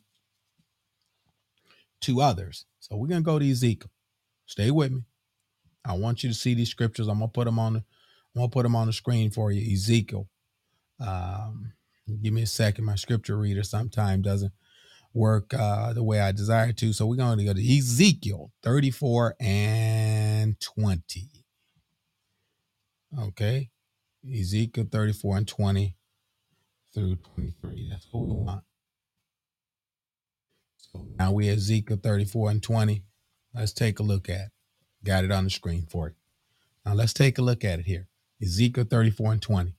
to 2.02 2.22
others. 2.22 2.66
So 2.80 2.96
we're 2.96 3.08
gonna 3.08 3.22
go 3.22 3.40
to 3.40 3.52
Ezekiel. 3.52 3.90
Stay 4.46 4.72
with 4.72 4.92
me. 4.92 5.02
I 5.88 5.94
want 5.96 6.24
you 6.24 6.30
to 6.30 6.36
see 6.36 6.56
these 6.56 6.70
scriptures. 6.72 7.08
I'm 7.10 7.20
gonna 7.20 7.30
put 7.30 7.46
them 7.46 7.60
on 7.60 7.76
the 7.76 7.80
I'm 8.36 8.42
gonna 8.42 8.50
put 8.50 8.64
them 8.64 8.76
on 8.78 8.88
the 8.88 8.94
screen 8.94 9.32
for 9.32 9.52
you. 9.52 9.74
Ezekiel. 9.74 10.30
Um, 11.00 11.74
give 12.24 12.34
me 12.34 12.44
a 12.44 12.48
second. 12.48 12.86
My 12.86 12.96
scripture 12.96 13.38
reader 13.38 13.64
sometimes 13.64 14.24
doesn't 14.26 14.54
work 15.14 15.54
uh, 15.54 15.94
the 15.94 16.04
way 16.04 16.20
I 16.22 16.32
desire 16.32 16.74
to. 16.74 16.94
So 16.94 17.06
we're 17.08 17.16
going 17.18 17.38
to 17.40 17.46
go 17.46 17.54
to 17.54 17.78
Ezekiel 17.78 18.52
34 18.64 19.36
and 19.40 20.60
20. 20.60 21.30
Okay. 23.20 23.70
Ezekiel 24.32 24.88
34 24.92 25.38
and 25.38 25.48
20 25.48 25.96
through 26.94 27.18
23. 27.36 27.90
That's 27.92 28.08
what 28.12 28.28
we 28.28 28.34
want. 28.36 28.64
So 30.78 31.08
now 31.20 31.34
we 31.34 31.50
Ezekiel 31.50 32.00
34 32.04 32.52
and 32.52 32.64
20. 32.64 33.04
Let's 33.56 33.74
take 33.74 34.00
a 34.00 34.04
look 34.04 34.30
at. 34.30 34.50
Got 35.08 35.24
it 35.24 35.32
on 35.32 35.46
the 35.46 35.50
screen 35.50 35.88
for 35.90 36.10
you. 36.10 36.16
Now 36.86 36.94
let's 36.94 37.14
take 37.14 37.38
a 37.38 37.42
look 37.42 37.64
at 37.64 37.80
it 37.80 37.86
here. 37.86 38.10
Ezekiel 38.42 38.84
34 38.84 39.32
and 39.32 39.42
20. 39.42 39.74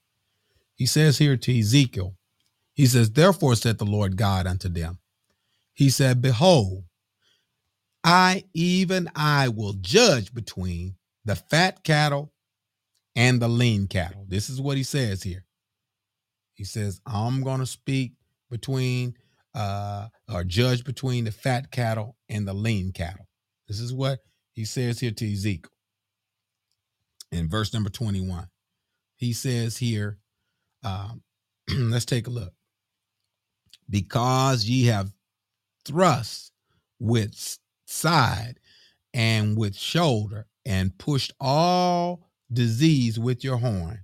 He 0.74 0.86
says 0.86 1.18
here 1.18 1.36
to 1.36 1.58
Ezekiel, 1.58 2.14
he 2.72 2.86
says, 2.86 3.10
Therefore 3.10 3.54
said 3.54 3.76
the 3.76 3.84
Lord 3.84 4.16
God 4.16 4.46
unto 4.46 4.70
them, 4.70 5.00
He 5.74 5.90
said, 5.90 6.22
Behold, 6.22 6.84
I, 8.02 8.44
even 8.54 9.10
I, 9.14 9.48
will 9.48 9.74
judge 9.74 10.32
between 10.32 10.94
the 11.26 11.36
fat 11.36 11.84
cattle 11.84 12.32
and 13.14 13.38
the 13.38 13.48
lean 13.48 13.86
cattle. 13.86 14.24
This 14.26 14.48
is 14.48 14.62
what 14.62 14.78
he 14.78 14.82
says 14.82 15.22
here. 15.22 15.44
He 16.54 16.64
says, 16.64 17.02
I'm 17.04 17.42
going 17.42 17.60
to 17.60 17.66
speak 17.66 18.12
between 18.50 19.14
uh, 19.54 20.08
or 20.32 20.42
judge 20.42 20.84
between 20.84 21.24
the 21.24 21.32
fat 21.32 21.70
cattle 21.70 22.16
and 22.30 22.48
the 22.48 22.54
lean 22.54 22.92
cattle. 22.92 23.26
This 23.66 23.78
is 23.78 23.92
what 23.92 24.20
he 24.58 24.64
says 24.64 24.98
here 24.98 25.12
to 25.12 25.32
Ezekiel 25.32 25.70
in 27.30 27.48
verse 27.48 27.72
number 27.72 27.90
21. 27.90 28.48
He 29.14 29.32
says 29.32 29.76
here, 29.76 30.18
um, 30.82 31.22
let's 31.70 32.04
take 32.04 32.26
a 32.26 32.30
look. 32.30 32.52
Because 33.88 34.64
ye 34.64 34.86
have 34.86 35.12
thrust 35.86 36.50
with 36.98 37.56
side 37.86 38.58
and 39.14 39.56
with 39.56 39.76
shoulder 39.76 40.48
and 40.66 40.98
pushed 40.98 41.32
all 41.40 42.28
disease 42.52 43.16
with 43.16 43.44
your 43.44 43.58
horn. 43.58 44.00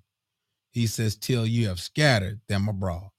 He 0.71 0.87
says, 0.87 1.17
till 1.17 1.49
you 1.49 1.67
have 1.67 1.81
scattered 1.81 2.43
them 2.47 2.69
abroad. 2.69 3.11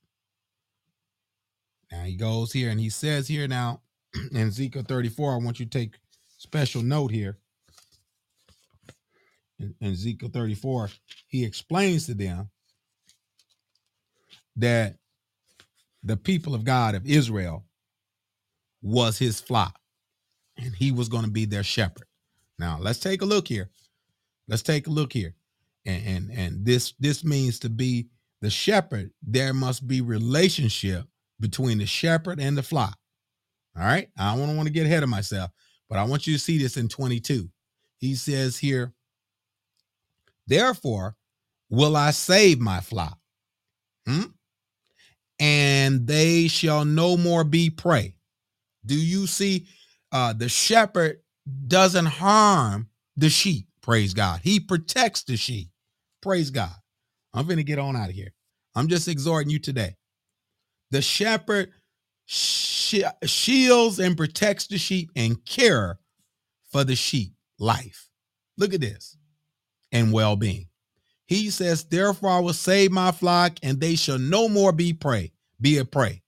Now 1.92 2.04
he 2.04 2.16
goes 2.16 2.54
here 2.54 2.70
and 2.70 2.80
he 2.80 2.90
says 2.90 3.28
here 3.28 3.50
now 3.50 3.82
in 4.32 4.48
Ezekiel 4.48 4.86
34, 4.88 5.34
I 5.34 5.44
want 5.44 5.60
you 5.60 5.66
to 5.66 5.80
take 5.80 5.96
special 6.46 6.84
note 6.84 7.12
here. 7.12 7.38
In, 9.58 9.74
in 9.82 9.92
Ezekiel 9.92 10.30
34, 10.32 10.90
he 11.28 11.44
explains 11.44 12.06
to 12.06 12.14
them 12.14 12.50
that 14.58 14.98
the 16.04 16.18
people 16.18 16.54
of 16.54 16.64
God 16.64 16.94
of 16.94 17.06
Israel 17.06 17.66
was 18.82 19.18
his 19.18 19.40
flock 19.42 19.80
and 20.58 20.76
he 20.76 20.92
was 20.92 21.10
going 21.10 21.24
to 21.26 21.32
be 21.32 21.46
their 21.46 21.64
shepherd. 21.64 22.08
Now 22.60 22.78
let's 22.80 23.00
take 23.00 23.22
a 23.22 23.26
look 23.26 23.48
here. 23.48 23.70
Let's 24.48 24.62
take 24.62 24.88
a 24.88 24.92
look 24.92 25.12
here. 25.12 25.34
And, 25.86 26.06
and 26.08 26.32
and 26.32 26.66
this 26.66 26.94
this 27.00 27.24
means 27.24 27.60
to 27.60 27.70
be 27.70 28.08
the 28.42 28.50
shepherd, 28.50 29.12
there 29.24 29.54
must 29.54 29.88
be 29.88 30.02
relationship 30.02 31.06
between 31.40 31.80
the 31.80 31.86
shepherd 31.86 32.40
and 32.40 32.56
the 32.58 32.64
flock. 32.64 32.98
All 33.78 33.84
right. 33.84 34.10
I 34.18 34.36
don't 34.36 34.56
want 34.56 34.68
to 34.68 34.74
get 34.74 34.86
ahead 34.86 35.04
of 35.04 35.10
myself, 35.10 35.52
but 35.90 35.98
I 36.00 36.04
want 36.04 36.28
you 36.28 36.34
to 36.34 36.40
see 36.40 36.58
this 36.58 36.78
in 36.78 36.88
22. 36.88 37.50
He 37.98 38.16
says 38.16 38.58
here, 38.58 38.94
therefore 40.48 41.16
will 41.70 41.96
I 41.96 42.12
save 42.12 42.60
my 42.60 42.80
flock. 42.80 43.18
Hmm? 44.08 44.24
And 45.40 46.08
they 46.08 46.48
shall 46.48 46.86
no 46.86 47.18
more 47.18 47.44
be 47.44 47.70
prey. 47.70 48.16
Do 48.86 48.96
you 48.96 49.28
see 49.28 49.68
uh 50.12 50.34
the 50.34 50.50
shepherd 50.50 51.22
doesn't 51.68 52.06
harm 52.06 52.90
the 53.18 53.30
sheep? 53.30 53.68
Praise 53.82 54.14
God. 54.14 54.42
He 54.44 54.60
protects 54.60 55.24
the 55.24 55.38
sheep. 55.38 55.70
Praise 56.22 56.50
God. 56.50 56.74
I'm 57.34 57.46
going 57.46 57.58
to 57.58 57.64
get 57.64 57.80
on 57.80 57.96
out 57.96 58.10
of 58.10 58.16
here. 58.16 58.34
I'm 58.74 58.88
just 58.88 59.08
exhorting 59.08 59.52
you 59.52 59.60
today. 59.60 59.96
The 60.92 61.02
shepherd 61.02 61.72
shields 62.26 64.00
and 64.00 64.18
protects 64.18 64.68
the 64.68 64.78
sheep 64.78 65.12
and 65.16 65.44
care 65.46 66.00
for 66.72 66.84
the 66.84 66.96
sheep 66.96 67.34
life. 67.60 68.10
Look 68.58 68.74
at 68.74 68.82
this 68.82 69.18
and 69.92 70.12
well 70.12 70.36
being. 70.36 70.68
He 71.28 71.50
says, 71.50 71.86
Therefore, 71.86 72.30
I 72.30 72.40
will 72.40 72.54
save 72.54 72.92
my 72.92 73.12
flock, 73.12 73.58
and 73.64 73.80
they 73.80 73.96
shall 73.96 74.20
no 74.20 74.48
more 74.48 74.72
be 74.72 74.94
prey, 74.94 75.32
be 75.60 75.78
a 75.78 75.86
prey. 75.86 76.22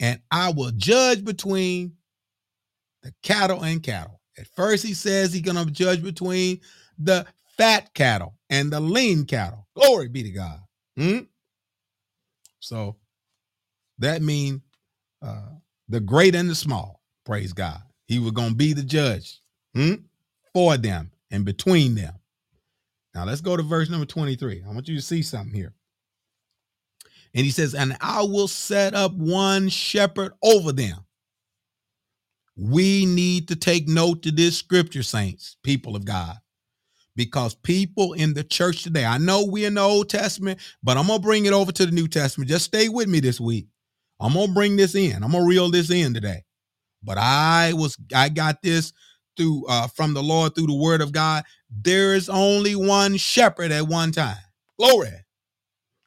And 0.00 0.20
I 0.30 0.50
will 0.50 0.72
judge 0.72 1.24
between 1.24 1.92
the 3.02 3.12
cattle 3.22 3.62
and 3.62 3.82
cattle. 3.82 4.20
At 4.38 4.48
first, 4.48 4.84
he 4.84 4.94
says 4.94 5.32
he's 5.32 5.42
to 5.42 5.66
judge 5.66 6.02
between 6.02 6.60
the 6.98 7.26
fat 7.56 7.92
cattle 7.94 8.34
and 8.48 8.72
the 8.72 8.80
lean 8.80 9.26
cattle. 9.26 9.66
Glory 9.74 10.08
be 10.08 10.22
to 10.22 10.30
God. 10.30 10.60
Hmm? 10.96 11.18
So 12.58 12.96
that 13.98 14.22
means 14.22 14.60
uh, 15.22 15.50
the 15.88 16.00
great 16.00 16.34
and 16.34 16.48
the 16.48 16.54
small. 16.54 17.00
Praise 17.24 17.52
God. 17.52 17.80
He 18.06 18.18
was 18.18 18.32
going 18.32 18.50
to 18.50 18.56
be 18.56 18.72
the 18.72 18.82
judge 18.82 19.40
hmm, 19.74 19.94
for 20.52 20.76
them 20.76 21.10
and 21.30 21.44
between 21.44 21.94
them. 21.94 22.14
Now 23.14 23.24
let's 23.24 23.40
go 23.40 23.56
to 23.56 23.62
verse 23.62 23.90
number 23.90 24.06
23. 24.06 24.62
I 24.66 24.72
want 24.72 24.88
you 24.88 24.96
to 24.96 25.02
see 25.02 25.22
something 25.22 25.54
here. 25.54 25.74
And 27.34 27.44
he 27.44 27.50
says, 27.50 27.74
And 27.74 27.96
I 28.00 28.22
will 28.22 28.48
set 28.48 28.94
up 28.94 29.12
one 29.12 29.68
shepherd 29.68 30.32
over 30.42 30.72
them. 30.72 30.98
We 32.56 33.06
need 33.06 33.48
to 33.48 33.56
take 33.56 33.88
note 33.88 34.22
to 34.22 34.30
this 34.30 34.56
scripture, 34.56 35.02
saints, 35.02 35.56
people 35.62 35.96
of 35.96 36.04
God, 36.04 36.36
because 37.16 37.54
people 37.54 38.12
in 38.12 38.34
the 38.34 38.44
church 38.44 38.82
today, 38.82 39.04
I 39.04 39.18
know 39.18 39.44
we're 39.46 39.68
in 39.68 39.74
the 39.74 39.80
Old 39.80 40.10
Testament, 40.10 40.60
but 40.82 40.96
I'm 40.96 41.06
going 41.06 41.20
to 41.20 41.22
bring 41.22 41.46
it 41.46 41.52
over 41.52 41.72
to 41.72 41.86
the 41.86 41.92
New 41.92 42.08
Testament. 42.08 42.50
Just 42.50 42.66
stay 42.66 42.88
with 42.88 43.08
me 43.08 43.20
this 43.20 43.40
week. 43.40 43.68
I'm 44.20 44.34
to 44.34 44.48
bring 44.52 44.76
this 44.76 44.94
in. 44.94 45.22
I'm 45.22 45.32
to 45.32 45.42
reel 45.42 45.70
this 45.70 45.90
in 45.90 46.14
today. 46.14 46.44
But 47.02 47.18
I 47.18 47.72
was, 47.74 47.96
I 48.14 48.28
got 48.28 48.62
this 48.62 48.92
through, 49.36 49.66
uh, 49.68 49.88
from 49.88 50.14
the 50.14 50.22
Lord 50.22 50.54
through 50.54 50.66
the 50.66 50.74
word 50.74 51.00
of 51.00 51.12
God. 51.12 51.44
There 51.70 52.14
is 52.14 52.28
only 52.28 52.76
one 52.76 53.16
shepherd 53.16 53.72
at 53.72 53.88
one 53.88 54.12
time. 54.12 54.36
Glory. 54.78 55.12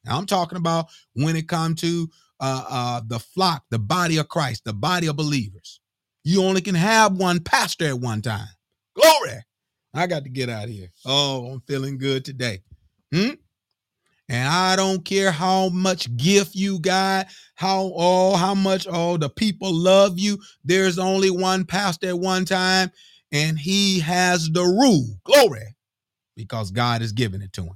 Now 0.05 0.17
I'm 0.17 0.25
talking 0.25 0.57
about 0.57 0.87
when 1.13 1.35
it 1.35 1.47
comes 1.47 1.81
to 1.81 2.09
uh, 2.39 2.65
uh, 2.69 3.01
the 3.07 3.19
flock, 3.19 3.63
the 3.69 3.79
body 3.79 4.17
of 4.17 4.27
Christ, 4.27 4.65
the 4.65 4.73
body 4.73 5.07
of 5.07 5.15
believers. 5.15 5.79
You 6.23 6.43
only 6.43 6.61
can 6.61 6.75
have 6.75 7.17
one 7.17 7.39
pastor 7.39 7.87
at 7.87 7.99
one 7.99 8.21
time. 8.21 8.47
Glory. 8.95 9.39
I 9.93 10.07
got 10.07 10.23
to 10.23 10.29
get 10.29 10.49
out 10.49 10.65
of 10.65 10.69
here. 10.71 10.89
Oh, 11.05 11.47
I'm 11.47 11.61
feeling 11.61 11.97
good 11.97 12.25
today. 12.25 12.63
Hmm? 13.13 13.31
And 14.33 14.47
I 14.47 14.75
don't 14.75 15.05
care 15.05 15.31
how 15.31 15.69
much 15.69 16.17
gift 16.17 16.55
you 16.55 16.79
got, 16.79 17.27
how 17.53 17.93
oh, 17.95 18.35
how 18.35 18.55
much 18.55 18.87
oh 18.89 19.15
the 19.15 19.29
people 19.29 19.71
love 19.71 20.17
you. 20.17 20.39
There's 20.63 20.97
only 20.97 21.29
one 21.29 21.65
pastor 21.65 22.07
at 22.07 22.17
one 22.17 22.43
time, 22.43 22.89
and 23.31 23.59
he 23.59 23.99
has 23.99 24.49
the 24.49 24.63
rule. 24.63 25.19
Glory. 25.23 25.75
Because 26.35 26.71
God 26.71 27.01
has 27.01 27.11
given 27.11 27.43
it 27.43 27.53
to 27.53 27.61
him. 27.61 27.75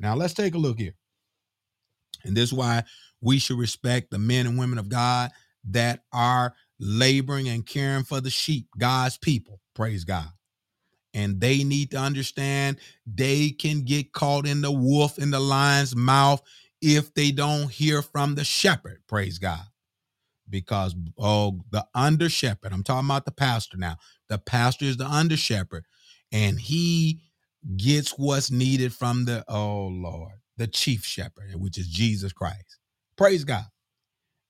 Now 0.00 0.16
let's 0.16 0.34
take 0.34 0.56
a 0.56 0.58
look 0.58 0.80
here. 0.80 0.96
And 2.24 2.36
this 2.36 2.48
is 2.50 2.52
why 2.52 2.82
we 3.20 3.38
should 3.38 3.58
respect 3.58 4.10
the 4.10 4.18
men 4.18 4.48
and 4.48 4.58
women 4.58 4.78
of 4.78 4.88
God 4.88 5.30
that 5.70 6.00
are 6.12 6.54
laboring 6.80 7.48
and 7.48 7.64
caring 7.64 8.02
for 8.02 8.20
the 8.20 8.30
sheep, 8.30 8.66
God's 8.76 9.16
people. 9.16 9.60
Praise 9.76 10.02
God. 10.02 10.26
And 11.14 11.40
they 11.40 11.62
need 11.64 11.92
to 11.92 11.96
understand 11.96 12.78
they 13.06 13.50
can 13.50 13.82
get 13.82 14.12
caught 14.12 14.46
in 14.46 14.60
the 14.60 14.72
wolf 14.72 15.18
in 15.18 15.30
the 15.30 15.40
lion's 15.40 15.94
mouth 15.94 16.42
if 16.82 17.14
they 17.14 17.30
don't 17.30 17.70
hear 17.70 18.02
from 18.02 18.34
the 18.34 18.44
shepherd. 18.44 19.02
Praise 19.06 19.38
God. 19.38 19.62
Because 20.50 20.94
oh, 21.18 21.60
the 21.70 21.86
under 21.94 22.28
shepherd, 22.28 22.72
I'm 22.72 22.82
talking 22.82 23.08
about 23.08 23.24
the 23.24 23.32
pastor 23.32 23.76
now. 23.78 23.96
The 24.28 24.38
pastor 24.38 24.84
is 24.84 24.96
the 24.96 25.06
under 25.06 25.36
shepherd, 25.36 25.84
and 26.32 26.60
he 26.60 27.20
gets 27.76 28.18
what's 28.18 28.50
needed 28.50 28.92
from 28.92 29.24
the 29.24 29.44
oh 29.48 29.86
Lord 29.86 30.34
the 30.56 30.66
chief 30.66 31.04
shepherd, 31.04 31.54
which 31.56 31.78
is 31.78 31.88
Jesus 31.88 32.32
Christ. 32.32 32.78
Praise 33.16 33.44
God. 33.44 33.64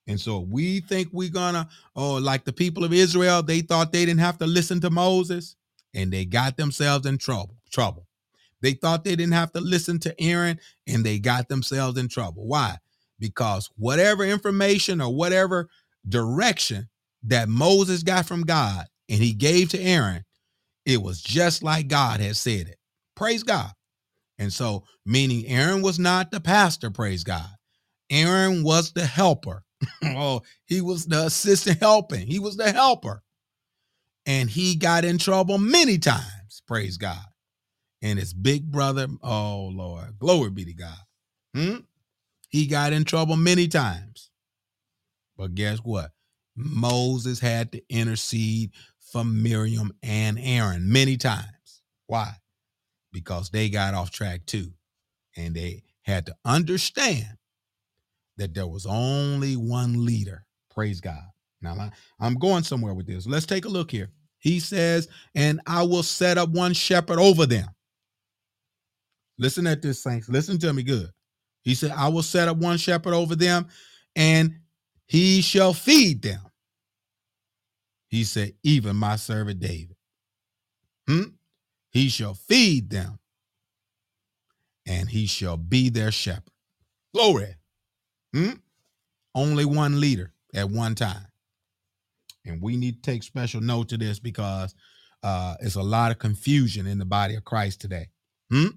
And 0.07 0.19
so 0.19 0.39
we 0.39 0.81
think 0.81 1.09
we're 1.11 1.31
gonna, 1.31 1.67
oh, 1.95 2.15
like 2.15 2.45
the 2.45 2.53
people 2.53 2.83
of 2.83 2.93
Israel, 2.93 3.41
they 3.41 3.61
thought 3.61 3.91
they 3.91 4.05
didn't 4.05 4.19
have 4.19 4.37
to 4.37 4.45
listen 4.45 4.79
to 4.81 4.89
Moses, 4.91 5.55
and 5.95 6.11
they 6.11 6.25
got 6.25 6.57
themselves 6.57 7.07
in 7.07 7.17
trouble. 7.17 7.55
Trouble. 7.71 8.07
They 8.61 8.73
thought 8.73 9.03
they 9.03 9.15
didn't 9.15 9.33
have 9.33 9.51
to 9.53 9.61
listen 9.61 9.99
to 9.99 10.21
Aaron, 10.21 10.59
and 10.87 11.03
they 11.05 11.19
got 11.19 11.49
themselves 11.49 11.97
in 11.97 12.07
trouble. 12.07 12.47
Why? 12.47 12.77
Because 13.19 13.69
whatever 13.77 14.23
information 14.23 15.01
or 15.01 15.15
whatever 15.15 15.69
direction 16.07 16.89
that 17.23 17.49
Moses 17.49 18.03
got 18.03 18.25
from 18.25 18.43
God 18.43 18.85
and 19.09 19.21
he 19.21 19.33
gave 19.33 19.69
to 19.69 19.81
Aaron, 19.81 20.25
it 20.85 21.01
was 21.01 21.21
just 21.21 21.63
like 21.63 21.87
God 21.87 22.19
had 22.19 22.35
said 22.35 22.67
it. 22.67 22.77
Praise 23.15 23.43
God. 23.43 23.71
And 24.37 24.51
so, 24.51 24.83
meaning 25.05 25.45
Aaron 25.47 25.81
was 25.81 25.97
not 25.97 26.31
the 26.31 26.41
pastor, 26.41 26.91
praise 26.91 27.23
God. 27.23 27.49
Aaron 28.09 28.63
was 28.63 28.91
the 28.91 29.05
helper. 29.05 29.63
oh, 30.03 30.41
he 30.65 30.81
was 30.81 31.05
the 31.05 31.25
assistant 31.25 31.79
helping. 31.79 32.27
He 32.27 32.39
was 32.39 32.57
the 32.57 32.71
helper. 32.71 33.23
And 34.25 34.49
he 34.49 34.75
got 34.75 35.05
in 35.05 35.17
trouble 35.17 35.57
many 35.57 35.97
times, 35.97 36.61
praise 36.67 36.97
God. 36.97 37.25
And 38.01 38.19
his 38.19 38.33
big 38.33 38.71
brother, 38.71 39.07
oh 39.23 39.71
Lord, 39.73 40.19
glory 40.19 40.49
be 40.49 40.65
to 40.65 40.73
God. 40.73 40.97
Hmm? 41.55 41.75
He 42.49 42.67
got 42.67 42.93
in 42.93 43.05
trouble 43.05 43.37
many 43.37 43.67
times. 43.67 44.29
But 45.37 45.55
guess 45.55 45.79
what? 45.79 46.11
Moses 46.55 47.39
had 47.39 47.71
to 47.73 47.81
intercede 47.89 48.71
for 49.11 49.23
Miriam 49.23 49.91
and 50.01 50.39
Aaron 50.39 50.91
many 50.91 51.17
times. 51.17 51.81
Why? 52.07 52.35
because 53.15 53.49
they 53.49 53.69
got 53.69 53.93
off 53.93 54.11
track 54.11 54.45
too. 54.45 54.73
And 55.37 55.55
they 55.55 55.83
had 56.01 56.25
to 56.25 56.35
understand 56.43 57.37
that 58.37 58.53
there 58.53 58.67
was 58.67 58.85
only 58.85 59.55
one 59.55 60.05
leader. 60.05 60.45
Praise 60.69 60.99
God. 60.99 61.23
Now, 61.61 61.91
I'm 62.19 62.35
going 62.35 62.63
somewhere 62.63 62.93
with 62.93 63.07
this. 63.07 63.25
Let's 63.25 63.45
take 63.45 63.63
a 63.63 63.69
look 63.69 63.89
here. 63.89 64.11
He 64.45 64.59
says, 64.59 65.07
And 65.33 65.59
I 65.65 65.81
will 65.81 66.03
set 66.03 66.37
up 66.37 66.49
one 66.49 66.73
shepherd 66.73 67.17
over 67.17 67.47
them. 67.47 67.67
Listen 69.39 69.65
at 69.65 69.81
this, 69.81 70.03
saints. 70.03 70.29
Listen 70.29 70.59
to 70.59 70.71
me 70.71 70.83
good. 70.83 71.09
He 71.63 71.73
said, 71.73 71.89
I 71.89 72.09
will 72.09 72.21
set 72.21 72.47
up 72.47 72.57
one 72.57 72.77
shepherd 72.77 73.15
over 73.15 73.35
them, 73.35 73.65
and 74.15 74.59
he 75.07 75.41
shall 75.41 75.73
feed 75.73 76.21
them. 76.21 76.41
He 78.09 78.23
said, 78.23 78.53
Even 78.61 78.95
my 78.95 79.15
servant 79.15 79.59
David. 79.59 79.95
Hmm? 81.07 81.23
He 81.89 82.07
shall 82.09 82.35
feed 82.35 82.91
them, 82.91 83.17
and 84.85 85.09
he 85.09 85.25
shall 85.25 85.57
be 85.57 85.89
their 85.89 86.11
shepherd. 86.11 86.53
Glory. 87.15 87.55
Hmm? 88.31 88.51
Only 89.33 89.65
one 89.65 89.99
leader 89.99 90.33
at 90.53 90.69
one 90.69 90.93
time. 90.93 91.25
And 92.45 92.61
we 92.61 92.77
need 92.77 93.03
to 93.03 93.11
take 93.11 93.23
special 93.23 93.61
note 93.61 93.89
to 93.89 93.97
this 93.97 94.19
because 94.19 94.75
uh, 95.23 95.55
it's 95.61 95.75
a 95.75 95.81
lot 95.81 96.11
of 96.11 96.19
confusion 96.19 96.87
in 96.87 96.99
the 96.99 97.05
body 97.05 97.35
of 97.35 97.43
Christ 97.43 97.81
today. 97.81 98.07
Hmm? 98.51 98.67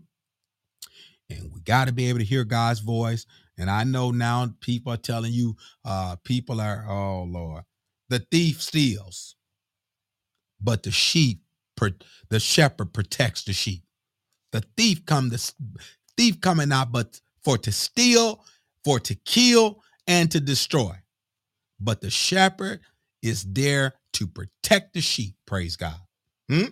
And 1.31 1.53
we 1.53 1.61
got 1.61 1.89
to 1.89 1.93
be 1.93 2.09
able 2.09 2.21
to 2.21 2.25
hear 2.25 2.45
God's 2.45 2.81
voice. 2.81 3.27
And 3.59 3.69
I 3.69 3.85
know 3.85 4.11
now 4.11 4.49
people 4.61 4.93
are 4.93 4.99
telling 4.99 5.33
you, 5.33 5.57
uh, 5.85 6.17
people 6.25 6.61
are, 6.61 6.87
oh 6.89 7.25
Lord, 7.25 7.65
the 8.09 8.21
thief 8.31 8.63
steals, 8.63 9.37
but 10.61 10.83
the 10.83 10.91
sheep 10.91 11.43
the 12.29 12.41
shepherd 12.41 12.93
protects 12.93 13.45
the 13.45 13.53
sheep. 13.53 13.83
The 14.53 14.65
thief 14.77 15.05
come 15.07 15.29
the 15.29 15.53
thief 16.17 16.41
coming 16.41 16.73
out, 16.73 16.93
but 16.93 17.21
for 17.45 17.59
to 17.59 17.73
steal, 17.73 18.45
for 18.85 18.99
to 19.01 19.15
kill, 19.15 19.83
and 20.07 20.31
to 20.31 20.41
destroy. 20.41 20.95
But 21.79 22.01
the 22.01 22.11
shepherd 22.11 22.81
is 23.23 23.45
there 23.45 23.95
to 24.15 24.27
protect 24.27 24.95
the 24.95 25.01
sheep. 25.01 25.35
Praise 25.47 25.77
God. 25.77 26.01
Hmm? 26.49 26.67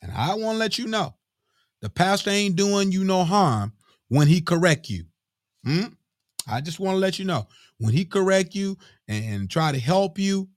And 0.00 0.12
I 0.14 0.34
want 0.34 0.54
to 0.54 0.58
let 0.58 0.78
you 0.78 0.86
know, 0.86 1.14
the 1.80 1.90
pastor 1.90 2.30
ain't 2.30 2.56
doing 2.56 2.92
you 2.92 3.04
no 3.04 3.24
harm 3.24 3.72
when 4.08 4.28
he 4.28 4.40
correct 4.40 4.88
you. 4.88 5.04
Hmm? 5.64 5.86
I 6.48 6.60
just 6.60 6.80
want 6.80 6.96
to 6.96 7.00
let 7.00 7.18
you 7.18 7.24
know 7.24 7.46
when 7.78 7.92
he 7.92 8.04
correct 8.04 8.54
you 8.54 8.78
and 9.08 9.50
try 9.50 9.72
to 9.72 9.78
help 9.78 10.18
you 10.18 10.48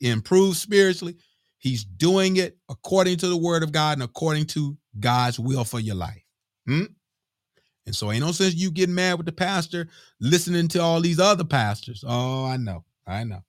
improve 0.00 0.56
spiritually, 0.56 1.16
He's 1.62 1.84
doing 1.84 2.38
it 2.38 2.58
according 2.68 3.18
to 3.18 3.28
the 3.28 3.36
word 3.36 3.62
of 3.62 3.70
God 3.70 3.92
and 3.92 4.02
according 4.02 4.46
to 4.46 4.76
God's 4.98 5.38
will 5.38 5.62
for 5.62 5.78
your 5.78 5.94
life. 5.94 6.24
Hmm? 6.66 6.86
And 7.86 7.94
so 7.94 8.10
ain't 8.10 8.24
no 8.24 8.32
sense 8.32 8.56
you 8.56 8.72
getting 8.72 8.96
mad 8.96 9.16
with 9.16 9.26
the 9.26 9.32
pastor, 9.32 9.88
listening 10.20 10.66
to 10.68 10.82
all 10.82 11.00
these 11.00 11.20
other 11.20 11.44
pastors. 11.44 12.04
Oh, 12.04 12.44
I 12.44 12.56
know. 12.56 12.84
I 13.06 13.22
know. 13.22 13.44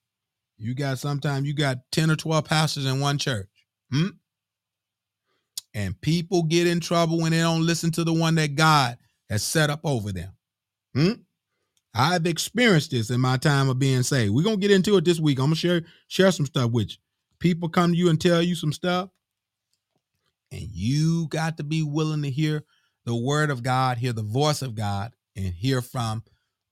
You 0.63 0.73
got 0.73 0.99
sometimes 0.99 1.47
you 1.47 1.53
got 1.53 1.79
10 1.91 2.11
or 2.11 2.15
12 2.15 2.45
pastors 2.45 2.85
in 2.85 2.99
one 2.99 3.17
church. 3.17 3.47
Hmm? 3.91 4.09
And 5.73 5.99
people 6.01 6.43
get 6.43 6.67
in 6.67 6.79
trouble 6.79 7.19
when 7.19 7.31
they 7.31 7.39
don't 7.39 7.65
listen 7.65 7.91
to 7.91 8.03
the 8.03 8.13
one 8.13 8.35
that 8.35 8.55
God 8.55 8.97
has 9.29 9.43
set 9.43 9.69
up 9.69 9.81
over 9.83 10.11
them. 10.11 10.31
Hmm? 10.95 11.13
I've 11.95 12.25
experienced 12.25 12.91
this 12.91 13.09
in 13.09 13.21
my 13.21 13.37
time 13.37 13.69
of 13.69 13.79
being 13.79 14.03
saved. 14.03 14.33
We're 14.33 14.43
gonna 14.43 14.57
get 14.57 14.71
into 14.71 14.97
it 14.97 15.05
this 15.05 15.19
week. 15.19 15.39
I'm 15.39 15.45
gonna 15.45 15.55
share 15.55 15.83
share 16.07 16.31
some 16.31 16.45
stuff 16.45 16.71
with 16.71 16.91
you 16.91 16.97
people 17.43 17.67
come 17.67 17.91
to 17.91 17.97
you 17.97 18.09
and 18.09 18.21
tell 18.21 18.41
you 18.41 18.55
some 18.55 18.71
stuff, 18.71 19.09
and 20.49 20.61
you 20.61 21.27
got 21.27 21.57
to 21.57 21.63
be 21.63 21.83
willing 21.83 22.21
to 22.21 22.29
hear 22.29 22.63
the 23.03 23.13
word 23.13 23.49
of 23.49 23.61
God, 23.61 23.97
hear 23.97 24.13
the 24.13 24.23
voice 24.23 24.61
of 24.61 24.75
God, 24.75 25.13
and 25.35 25.53
hear 25.53 25.81
from 25.81 26.23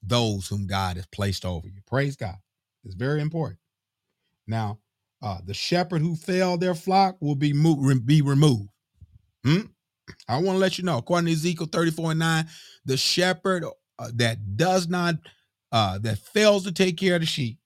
those 0.01 0.47
whom 0.47 0.67
God 0.67 0.95
has 0.95 1.05
placed 1.07 1.43
over 1.43 1.67
you. 1.67 1.81
Praise 1.85 2.15
God. 2.15 2.37
It's 2.85 2.95
very 2.95 3.21
important. 3.21 3.59
Now, 4.47 4.79
Uh, 5.23 5.39
the 5.45 5.53
shepherd 5.53 6.01
who 6.01 6.15
failed 6.15 6.61
their 6.61 6.75
flock 6.75 7.15
will 7.21 7.35
be 7.35 7.53
mo- 7.53 7.95
be 8.03 8.21
removed. 8.23 8.69
Hmm? 9.45 9.61
I 10.27 10.35
want 10.37 10.55
to 10.55 10.59
let 10.59 10.77
you 10.77 10.83
know, 10.83 10.97
according 10.97 11.27
to 11.27 11.33
Ezekiel 11.33 11.67
34 11.67 12.11
and 12.11 12.19
9, 12.19 12.49
the 12.85 12.97
shepherd 12.97 13.65
uh, 13.99 14.11
that 14.15 14.57
does 14.57 14.87
not, 14.89 15.15
uh, 15.71 15.99
that 15.99 16.19
fails 16.19 16.63
to 16.65 16.71
take 16.71 16.97
care 16.97 17.15
of 17.15 17.21
the 17.21 17.27
sheep 17.27 17.59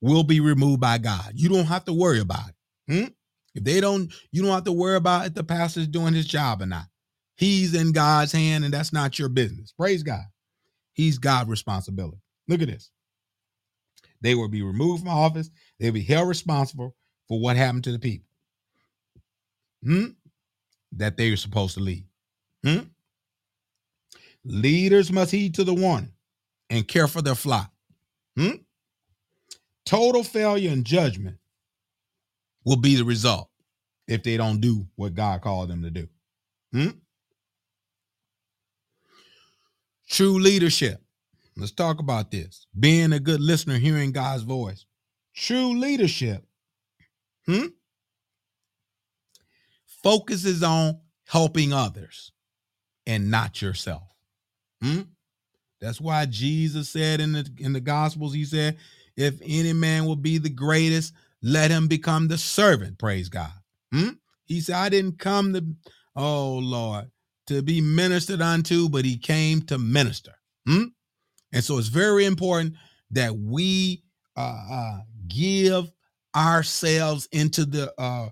will 0.00 0.24
be 0.24 0.40
removed 0.40 0.80
by 0.80 0.98
God. 0.98 1.32
You 1.34 1.48
don't 1.48 1.66
have 1.66 1.84
to 1.86 1.92
worry 1.92 2.20
about 2.20 2.50
it. 2.50 2.54
Hmm? 2.92 3.08
If 3.54 3.64
they 3.64 3.80
don't, 3.80 4.12
you 4.32 4.42
don't 4.42 4.52
have 4.52 4.64
to 4.64 4.72
worry 4.72 4.96
about 4.96 5.26
if 5.26 5.34
the 5.34 5.44
pastor's 5.44 5.88
doing 5.88 6.14
his 6.14 6.26
job 6.26 6.62
or 6.62 6.66
not. 6.66 6.86
He's 7.36 7.74
in 7.74 7.92
God's 7.92 8.32
hand, 8.32 8.64
and 8.64 8.72
that's 8.74 8.92
not 8.92 9.18
your 9.18 9.28
business. 9.30 9.72
Praise 9.72 10.02
God. 10.02 10.24
He's 10.92 11.18
God's 11.18 11.50
responsibility. 11.50 12.18
Look 12.48 12.62
at 12.62 12.68
this. 12.68 12.90
They 14.20 14.34
will 14.34 14.48
be 14.48 14.62
removed 14.62 15.02
from 15.04 15.10
office. 15.12 15.50
They'll 15.78 15.92
be 15.92 16.02
held 16.02 16.28
responsible 16.28 16.94
for 17.28 17.40
what 17.40 17.56
happened 17.56 17.84
to 17.84 17.92
the 17.92 17.98
people 17.98 18.28
hmm? 19.82 20.06
that 20.92 21.16
they 21.16 21.30
are 21.30 21.36
supposed 21.36 21.74
to 21.74 21.80
lead. 21.80 22.06
Hmm? 22.64 22.78
Leaders 24.44 25.12
must 25.12 25.30
heed 25.30 25.54
to 25.54 25.64
the 25.64 25.74
warning 25.74 26.12
and 26.70 26.86
care 26.86 27.08
for 27.08 27.22
their 27.22 27.34
flock. 27.34 27.70
Hmm? 28.36 28.56
Total 29.84 30.22
failure 30.22 30.70
and 30.70 30.84
judgment 30.84 31.38
will 32.64 32.76
be 32.76 32.96
the 32.96 33.04
result 33.04 33.48
if 34.06 34.22
they 34.22 34.36
don't 34.36 34.60
do 34.60 34.86
what 34.96 35.14
God 35.14 35.42
called 35.42 35.68
them 35.68 35.82
to 35.82 35.90
do. 35.90 36.08
Hmm? 36.72 36.88
True 40.08 40.38
leadership. 40.38 41.02
Let's 41.56 41.72
talk 41.72 41.98
about 41.98 42.30
this. 42.30 42.66
Being 42.78 43.12
a 43.12 43.20
good 43.20 43.40
listener, 43.40 43.78
hearing 43.78 44.12
God's 44.12 44.42
voice. 44.42 44.86
True 45.38 45.78
leadership 45.78 46.44
hmm, 47.46 47.66
focuses 50.02 50.64
on 50.64 50.98
helping 51.28 51.72
others 51.72 52.32
and 53.06 53.30
not 53.30 53.62
yourself. 53.62 54.02
Hmm? 54.82 55.02
That's 55.80 56.00
why 56.00 56.26
Jesus 56.26 56.88
said 56.88 57.20
in 57.20 57.32
the 57.34 57.48
in 57.58 57.72
the 57.72 57.80
Gospels, 57.80 58.34
he 58.34 58.44
said, 58.44 58.78
"If 59.16 59.40
any 59.40 59.72
man 59.72 60.06
will 60.06 60.16
be 60.16 60.38
the 60.38 60.50
greatest, 60.50 61.14
let 61.40 61.70
him 61.70 61.86
become 61.86 62.26
the 62.26 62.38
servant." 62.38 62.98
Praise 62.98 63.28
God. 63.28 63.52
Hmm? 63.92 64.10
He 64.44 64.60
said, 64.60 64.74
"I 64.74 64.88
didn't 64.88 65.20
come 65.20 65.52
to, 65.52 65.64
oh 66.16 66.58
Lord, 66.58 67.12
to 67.46 67.62
be 67.62 67.80
ministered 67.80 68.42
unto, 68.42 68.88
but 68.88 69.04
he 69.04 69.16
came 69.16 69.62
to 69.62 69.78
minister." 69.78 70.34
Hmm? 70.66 70.86
And 71.52 71.62
so 71.62 71.78
it's 71.78 71.88
very 71.88 72.24
important 72.24 72.74
that 73.12 73.36
we 73.36 74.02
uh, 74.36 74.64
uh, 74.70 74.98
give 75.28 75.90
ourselves 76.34 77.28
into 77.32 77.64
the 77.64 77.92
uh, 77.98 78.28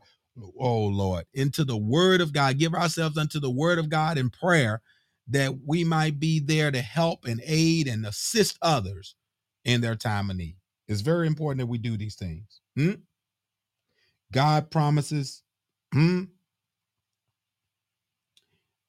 oh 0.59 0.87
Lord, 0.87 1.25
into 1.35 1.65
the 1.65 1.77
Word 1.77 2.21
of 2.21 2.33
God. 2.33 2.59
Give 2.59 2.75
ourselves 2.75 3.19
unto 3.19 3.41
the 3.41 3.51
Word 3.51 3.79
of 3.79 3.89
God 3.89 4.19
in 4.19 4.31
prayer 4.31 4.83
that 5.29 5.53
we 5.65 5.83
might 5.85 6.21
be 6.21 6.39
there 6.41 6.71
to 6.71 6.81
help 6.81 7.25
and 7.25 7.41
aid 7.45 7.89
and 7.89 8.07
assist 8.07 8.59
others 8.63 9.17
in 9.65 9.81
their 9.81 9.97
time 9.97 10.31
of 10.31 10.37
need. 10.37 10.57
It's 10.89 11.01
very 11.01 11.27
important 11.27 11.59
that 11.59 11.67
we 11.67 11.79
do 11.79 11.97
these 11.97 12.15
things. 12.15 12.61
Hmm? 12.77 12.93
God 14.33 14.71
promises 14.71 15.43
hmm, 15.93 16.25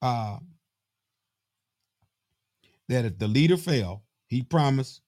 uh, 0.02 0.38
that 2.90 3.06
if 3.06 3.18
the 3.18 3.28
leader 3.28 3.58
fail, 3.58 4.04
he 4.28 4.44
promised 4.44 5.02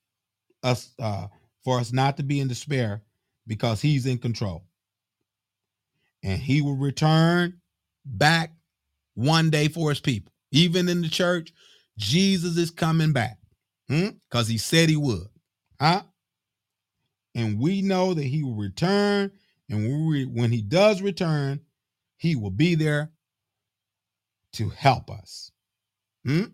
us 0.64 0.92
uh, 1.00 1.28
for 1.64 1.80
us 1.80 1.92
not 1.92 2.18
to 2.18 2.24
be 2.24 2.40
in 2.40 2.48
despair 2.48 3.02
because 3.48 3.82
he's 3.82 4.06
in 4.06 4.18
control. 4.18 4.64
And 6.24 6.40
he 6.40 6.62
will 6.62 6.76
return 6.76 7.60
back 8.06 8.54
one 9.16 9.50
day 9.50 9.68
for 9.68 9.90
his 9.90 10.00
people. 10.00 10.32
Even 10.52 10.90
in 10.90 11.02
the 11.02 11.10
church, 11.10 11.54
Jesus 11.98 12.58
is 12.58 12.72
coming 12.72 13.12
back 13.12 13.38
because 13.88 14.48
hmm? 14.48 14.52
he 14.52 14.58
said 14.58 14.90
he 14.90 14.96
would. 14.96 15.28
Huh? 15.80 16.04
And 17.36 17.60
we 17.60 17.82
know 17.82 18.14
that 18.14 18.24
he 18.24 18.44
will 18.44 18.56
return. 18.56 19.32
And 19.70 20.34
when, 20.34 20.52
he 20.52 20.62
does 20.62 21.02
return, 21.02 21.62
he 22.18 22.36
will 22.36 22.52
be 22.52 22.76
there 22.76 23.12
to 24.54 24.70
help 24.70 25.12
us. 25.12 25.52
Hmm? 26.26 26.46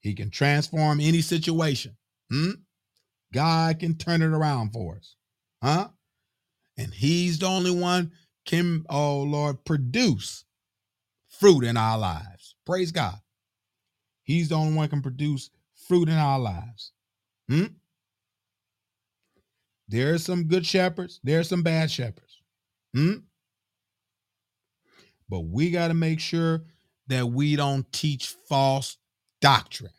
He 0.00 0.14
can 0.14 0.30
transform 0.30 1.00
any 1.00 1.20
situation. 1.20 1.96
Hmm? 2.30 2.50
God 3.34 3.80
can 3.80 3.96
turn 3.96 4.22
it 4.22 4.26
around 4.26 4.72
for 4.72 4.96
us. 4.96 5.16
Huh? 5.60 5.88
And 6.78 6.94
he's 6.94 7.40
the 7.40 7.46
only 7.46 7.72
one 7.72 8.12
can, 8.46 8.84
oh 8.88 9.22
Lord, 9.22 9.64
produce 9.64 10.44
fruit 11.26 11.64
in 11.64 11.76
our 11.76 11.98
lives. 11.98 12.54
Praise 12.64 12.92
God. 12.92 13.18
He's 14.22 14.50
the 14.50 14.54
only 14.54 14.74
one 14.76 14.88
can 14.88 15.02
produce 15.02 15.50
fruit 15.74 16.08
in 16.08 16.14
our 16.14 16.38
lives. 16.38 16.92
Hmm? 17.48 17.66
There 19.88 20.14
are 20.14 20.18
some 20.18 20.44
good 20.44 20.64
shepherds, 20.64 21.20
there 21.24 21.40
are 21.40 21.44
some 21.44 21.62
bad 21.62 21.90
shepherds. 21.90 22.40
Hmm? 22.94 23.14
But 25.28 25.40
we 25.40 25.72
got 25.72 25.88
to 25.88 25.94
make 25.94 26.20
sure 26.20 26.62
that 27.08 27.26
we 27.26 27.56
don't 27.56 27.90
teach 27.92 28.28
false 28.48 28.96
doctrine. 29.40 29.90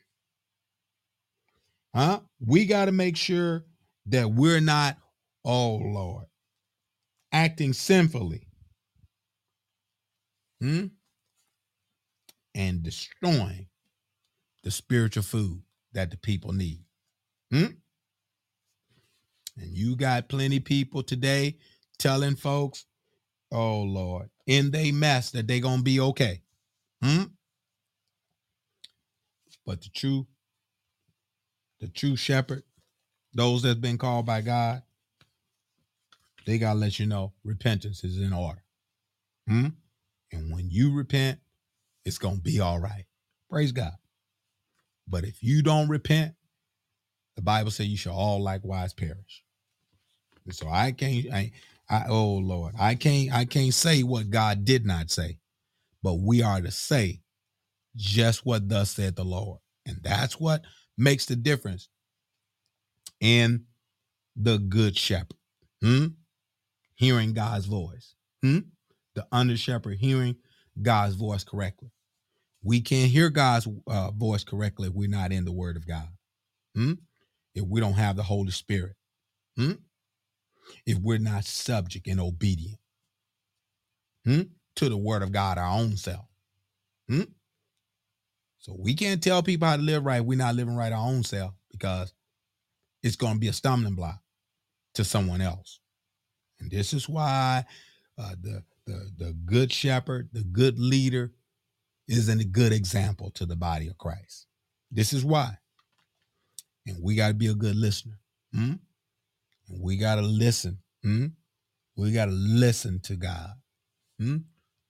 Huh? 1.95 2.19
We 2.45 2.65
got 2.65 2.85
to 2.85 2.91
make 2.91 3.15
sure 3.15 3.63
that 4.07 4.29
we're 4.29 4.59
not, 4.59 4.97
oh 5.45 5.75
Lord, 5.75 6.25
acting 7.31 7.71
sinfully 7.71 8.47
hmm? 10.59 10.87
and 12.53 12.83
destroying 12.83 13.67
the 14.63 14.71
spiritual 14.71 15.23
food 15.23 15.61
that 15.93 16.11
the 16.11 16.17
people 16.17 16.51
need. 16.51 16.83
Hmm? 17.49 17.65
And 19.57 19.71
you 19.71 19.95
got 19.95 20.27
plenty 20.27 20.59
people 20.59 21.01
today 21.01 21.55
telling 21.97 22.35
folks, 22.35 22.85
oh 23.53 23.83
Lord, 23.83 24.29
in 24.47 24.71
they 24.71 24.91
mess 24.91 25.31
that 25.31 25.47
they 25.47 25.61
gonna 25.61 25.81
be 25.81 26.01
okay. 26.01 26.41
Hmm? 27.01 27.23
But 29.65 29.81
the 29.81 29.89
true, 29.89 30.27
the 31.85 31.91
true 31.91 32.15
shepherd, 32.15 32.63
those 33.33 33.61
that's 33.61 33.79
been 33.79 33.99
called 33.99 34.25
by 34.25 34.41
God, 34.41 34.81
they 36.45 36.57
gotta 36.57 36.79
let 36.79 36.99
you 36.99 37.05
know 37.05 37.33
repentance 37.43 38.03
is 38.03 38.19
in 38.19 38.33
order. 38.33 38.63
Hmm? 39.47 39.67
And 40.31 40.51
when 40.51 40.69
you 40.69 40.93
repent, 40.93 41.39
it's 42.03 42.17
gonna 42.17 42.37
be 42.37 42.59
all 42.59 42.79
right. 42.79 43.05
Praise 43.49 43.71
God. 43.71 43.93
But 45.07 45.25
if 45.25 45.43
you 45.43 45.61
don't 45.61 45.87
repent, 45.87 46.33
the 47.35 47.43
Bible 47.43 47.69
says 47.69 47.87
you 47.87 47.97
shall 47.97 48.15
all 48.15 48.41
likewise 48.41 48.93
perish. 48.93 49.43
And 50.45 50.55
so 50.55 50.67
I 50.67 50.91
can't 50.91 51.31
I, 51.31 51.51
I 51.87 52.05
oh 52.09 52.33
Lord, 52.33 52.73
I 52.79 52.95
can't 52.95 53.31
I 53.31 53.45
can't 53.45 53.73
say 53.73 54.01
what 54.01 54.31
God 54.31 54.65
did 54.65 54.87
not 54.87 55.11
say, 55.11 55.37
but 56.01 56.15
we 56.15 56.41
are 56.41 56.61
to 56.61 56.71
say 56.71 57.21
just 57.95 58.43
what 58.43 58.69
thus 58.69 58.91
said 58.91 59.15
the 59.15 59.23
Lord. 59.23 59.59
And 59.85 59.99
that's 60.01 60.39
what 60.39 60.63
makes 60.97 61.25
the 61.25 61.35
difference 61.35 61.89
in 63.19 63.65
the 64.35 64.57
good 64.57 64.97
shepherd. 64.97 65.37
Hmm? 65.81 66.07
Hearing 66.95 67.33
God's 67.33 67.65
voice. 67.65 68.15
Hmm? 68.41 68.59
The 69.15 69.25
under 69.31 69.57
shepherd 69.57 69.97
hearing 69.97 70.35
God's 70.81 71.15
voice 71.15 71.43
correctly. 71.43 71.91
We 72.63 72.81
can't 72.81 73.11
hear 73.11 73.29
God's 73.29 73.67
uh, 73.87 74.11
voice 74.11 74.43
correctly 74.43 74.87
if 74.87 74.93
we're 74.93 75.09
not 75.09 75.31
in 75.31 75.45
the 75.45 75.51
Word 75.51 75.77
of 75.77 75.87
God. 75.87 76.07
Hmm? 76.75 76.93
If 77.53 77.63
we 77.63 77.79
don't 77.79 77.93
have 77.93 78.15
the 78.15 78.23
Holy 78.23 78.51
Spirit. 78.51 78.95
Hmm? 79.55 79.73
If 80.85 80.97
we're 80.97 81.19
not 81.19 81.45
subject 81.45 82.07
and 82.07 82.19
obedient 82.19 82.79
hmm? 84.25 84.41
to 84.75 84.89
the 84.89 84.97
Word 84.97 85.21
of 85.21 85.31
God, 85.31 85.57
our 85.57 85.79
own 85.79 85.95
self. 85.95 86.25
Hmm? 87.07 87.23
So 88.65 88.75
we 88.79 88.95
can't 88.95 89.21
tell 89.21 89.43
people 89.43 89.67
how 89.67 89.75
to 89.75 89.81
live 89.83 90.03
right. 90.03 90.25
We're 90.25 90.39
not 90.39 90.55
living 90.55 90.75
right 90.75 90.91
our 90.91 91.07
own 91.07 91.23
self 91.23 91.53
because 91.71 92.11
it's 93.03 93.15
going 93.15 93.33
to 93.33 93.39
be 93.39 93.47
a 93.47 93.53
stumbling 93.53 93.93
block 93.93 94.19
to 94.95 95.03
someone 95.03 95.39
else. 95.39 95.79
And 96.59 96.71
this 96.71 96.91
is 96.91 97.07
why 97.07 97.65
uh, 98.17 98.31
the, 98.41 98.63
the 98.87 99.11
the 99.19 99.33
good 99.45 99.71
shepherd, 99.71 100.29
the 100.33 100.41
good 100.41 100.79
leader, 100.79 101.31
isn't 102.07 102.41
a 102.41 102.43
good 102.43 102.73
example 102.73 103.29
to 103.35 103.45
the 103.45 103.55
body 103.55 103.87
of 103.87 103.99
Christ. 103.99 104.47
This 104.89 105.13
is 105.13 105.23
why. 105.23 105.59
And 106.87 106.97
we 107.03 107.13
got 107.13 107.27
to 107.27 107.33
be 107.35 107.47
a 107.47 107.53
good 107.53 107.75
listener. 107.75 108.17
Hmm? 108.51 108.73
We 109.69 109.97
got 109.97 110.15
to 110.15 110.23
listen. 110.23 110.79
Hmm? 111.03 111.27
We 111.95 112.13
got 112.13 112.25
to 112.25 112.31
listen 112.31 112.99
to 113.01 113.15
God 113.15 113.51
hmm? 114.19 114.37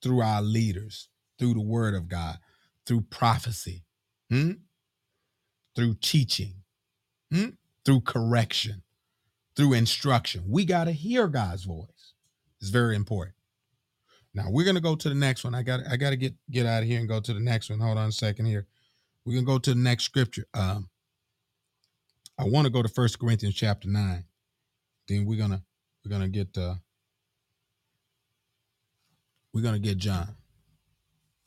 through 0.02 0.22
our 0.22 0.42
leaders, 0.42 1.10
through 1.38 1.56
the 1.56 1.62
word 1.62 1.94
of 1.94 2.08
God, 2.08 2.38
through 2.86 3.02
prophecy, 3.02 3.84
hmm? 4.30 4.52
through 5.76 5.96
teaching, 6.02 6.56
hmm? 7.32 7.50
through 7.86 8.02
correction, 8.02 8.84
through 9.56 9.74
instruction. 9.74 10.44
We 10.48 10.66
got 10.66 10.86
to 10.86 10.92
hear 10.92 11.28
God's 11.28 11.66
voice. 11.66 12.14
It's 12.62 12.70
very 12.70 12.96
important. 12.96 13.36
Now 14.36 14.48
we're 14.50 14.66
gonna 14.66 14.82
go 14.82 14.96
to 14.96 15.10
the 15.10 15.16
next 15.16 15.46
one. 15.46 15.56
I 15.56 15.64
got 15.64 15.80
I 15.90 15.96
gotta 15.96 16.18
get 16.18 16.36
get 16.52 16.66
out 16.66 16.84
of 16.84 16.90
here 16.90 17.00
and 17.00 17.08
go 17.08 17.22
to 17.22 17.34
the 17.34 17.40
next 17.40 17.70
one. 17.70 17.80
Hold 17.80 17.98
on 17.98 18.10
a 18.10 18.12
second 18.12 18.46
here. 18.46 18.68
We're 19.24 19.36
gonna 19.36 19.46
go 19.46 19.58
to 19.58 19.74
the 19.74 19.80
next 19.80 20.04
scripture. 20.04 20.46
Um 20.54 20.90
I 22.38 22.44
want 22.44 22.66
to 22.66 22.72
go 22.72 22.82
to 22.82 22.90
First 22.90 23.18
Corinthians 23.18 23.56
chapter 23.56 23.88
nine. 23.88 24.26
Then 25.08 25.26
we're 25.26 25.40
gonna 25.40 25.64
we're 26.04 26.12
gonna 26.12 26.28
get 26.28 26.58
uh 26.58 26.76
we're 29.54 29.62
gonna 29.62 29.80
get 29.80 29.98
John. 29.98 30.36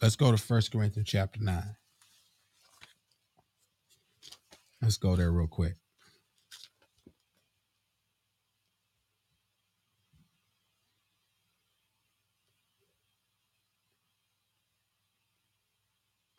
Let's 0.01 0.17
go 0.17 0.31
to 0.31 0.39
First 0.39 0.71
Corinthians 0.71 1.09
chapter 1.09 1.41
nine. 1.41 1.77
Let's 4.81 4.97
go 4.97 5.17
there 5.17 5.33
real 5.33 5.49
quick. 5.49 5.75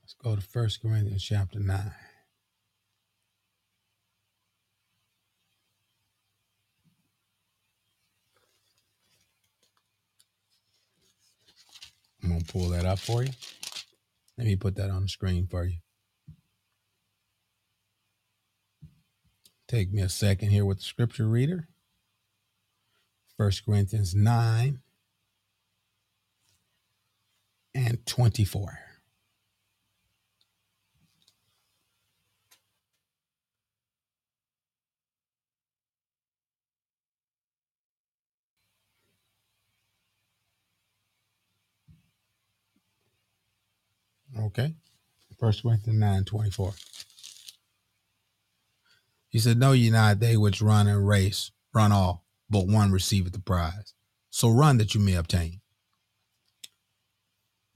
Let's 0.01 0.15
go 0.23 0.35
to 0.35 0.41
First 0.41 0.81
Corinthians 0.81 1.23
chapter 1.23 1.59
9. 1.59 1.91
I'm 12.23 12.29
going 12.29 12.38
to 12.38 12.38
pull 12.49 12.69
that 12.69 12.85
up 12.85 12.99
for 12.99 13.23
you. 13.23 13.31
Let 14.37 14.47
me 14.47 14.55
put 14.55 14.75
that 14.75 14.89
on 14.89 15.03
the 15.03 15.07
screen 15.07 15.47
for 15.47 15.65
you. 15.65 15.77
Take 19.67 19.91
me 19.91 20.01
a 20.01 20.09
second 20.09 20.49
here 20.49 20.65
with 20.65 20.79
the 20.79 20.83
scripture 20.83 21.27
reader. 21.27 21.67
First 23.37 23.65
Corinthians 23.65 24.15
9 24.15 24.79
and 27.75 28.05
24. 28.05 28.79
Okay. 44.39 44.73
First 45.39 45.63
Corinthians 45.63 45.99
9 45.99 46.23
24. 46.25 46.73
He 49.29 49.39
said, 49.39 49.57
Know 49.57 49.71
ye 49.71 49.89
not 49.89 50.19
they 50.19 50.35
which 50.35 50.61
run 50.61 50.87
in 50.87 51.05
race 51.05 51.51
run 51.73 51.91
all, 51.91 52.25
but 52.49 52.67
one 52.67 52.91
receiveth 52.91 53.33
the 53.33 53.39
prize. 53.39 53.93
So 54.31 54.49
run 54.49 54.77
that 54.77 54.93
you 54.93 55.01
may 55.01 55.13
obtain. 55.13 55.61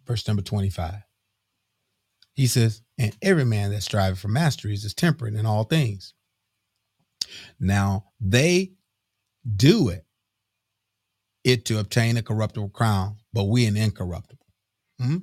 Verse 0.06 0.28
number 0.28 0.42
25. 0.42 0.96
He 2.34 2.48
says, 2.48 2.82
And 2.98 3.16
every 3.22 3.46
man 3.46 3.72
that 3.72 3.84
striveth 3.84 4.20
for 4.20 4.28
masteries 4.28 4.84
is 4.84 4.94
temperate 4.94 5.36
in 5.36 5.46
all 5.46 5.64
things. 5.64 6.14
Now 7.60 8.06
they 8.20 8.74
do 9.56 9.90
it, 9.90 10.06
it 11.44 11.66
to 11.66 11.80
obtain 11.80 12.18
a 12.18 12.24
corruptible 12.24 12.70
crown, 12.70 13.18
but 13.32 13.46
we 13.46 13.66
an 13.66 13.78
incorruptible. 13.78 14.46
Hmm? 15.00 15.18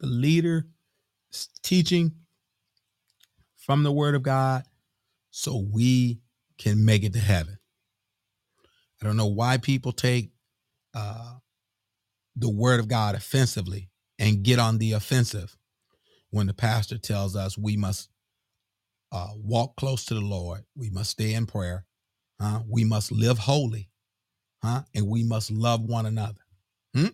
The 0.00 0.06
leader 0.06 0.66
teaching 1.62 2.12
from 3.56 3.82
the 3.82 3.92
word 3.92 4.14
of 4.14 4.22
God 4.22 4.64
so 5.30 5.66
we 5.72 6.20
can 6.58 6.84
make 6.84 7.02
it 7.02 7.12
to 7.14 7.18
heaven. 7.18 7.58
I 9.00 9.06
don't 9.06 9.16
know 9.16 9.26
why 9.26 9.58
people 9.58 9.92
take 9.92 10.30
uh, 10.94 11.34
the 12.36 12.48
word 12.48 12.80
of 12.80 12.88
God 12.88 13.14
offensively 13.14 13.90
and 14.18 14.42
get 14.42 14.58
on 14.58 14.78
the 14.78 14.92
offensive 14.92 15.56
when 16.30 16.46
the 16.46 16.54
pastor 16.54 16.98
tells 16.98 17.36
us 17.36 17.58
we 17.58 17.76
must 17.76 18.08
uh, 19.12 19.28
walk 19.36 19.76
close 19.76 20.04
to 20.06 20.14
the 20.14 20.20
Lord, 20.20 20.64
we 20.76 20.90
must 20.90 21.10
stay 21.10 21.34
in 21.34 21.46
prayer, 21.46 21.84
huh? 22.40 22.60
we 22.68 22.84
must 22.84 23.12
live 23.12 23.38
holy, 23.38 23.88
huh? 24.62 24.82
and 24.94 25.08
we 25.08 25.22
must 25.22 25.50
love 25.50 25.82
one 25.82 26.06
another. 26.06 26.40
Hmm? 26.94 27.06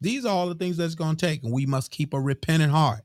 These 0.00 0.24
are 0.24 0.34
all 0.34 0.48
the 0.48 0.54
things 0.54 0.76
that's 0.76 0.94
going 0.94 1.16
to 1.16 1.26
take, 1.26 1.42
and 1.42 1.52
we 1.52 1.66
must 1.66 1.90
keep 1.90 2.12
a 2.12 2.20
repentant 2.20 2.72
heart, 2.72 3.04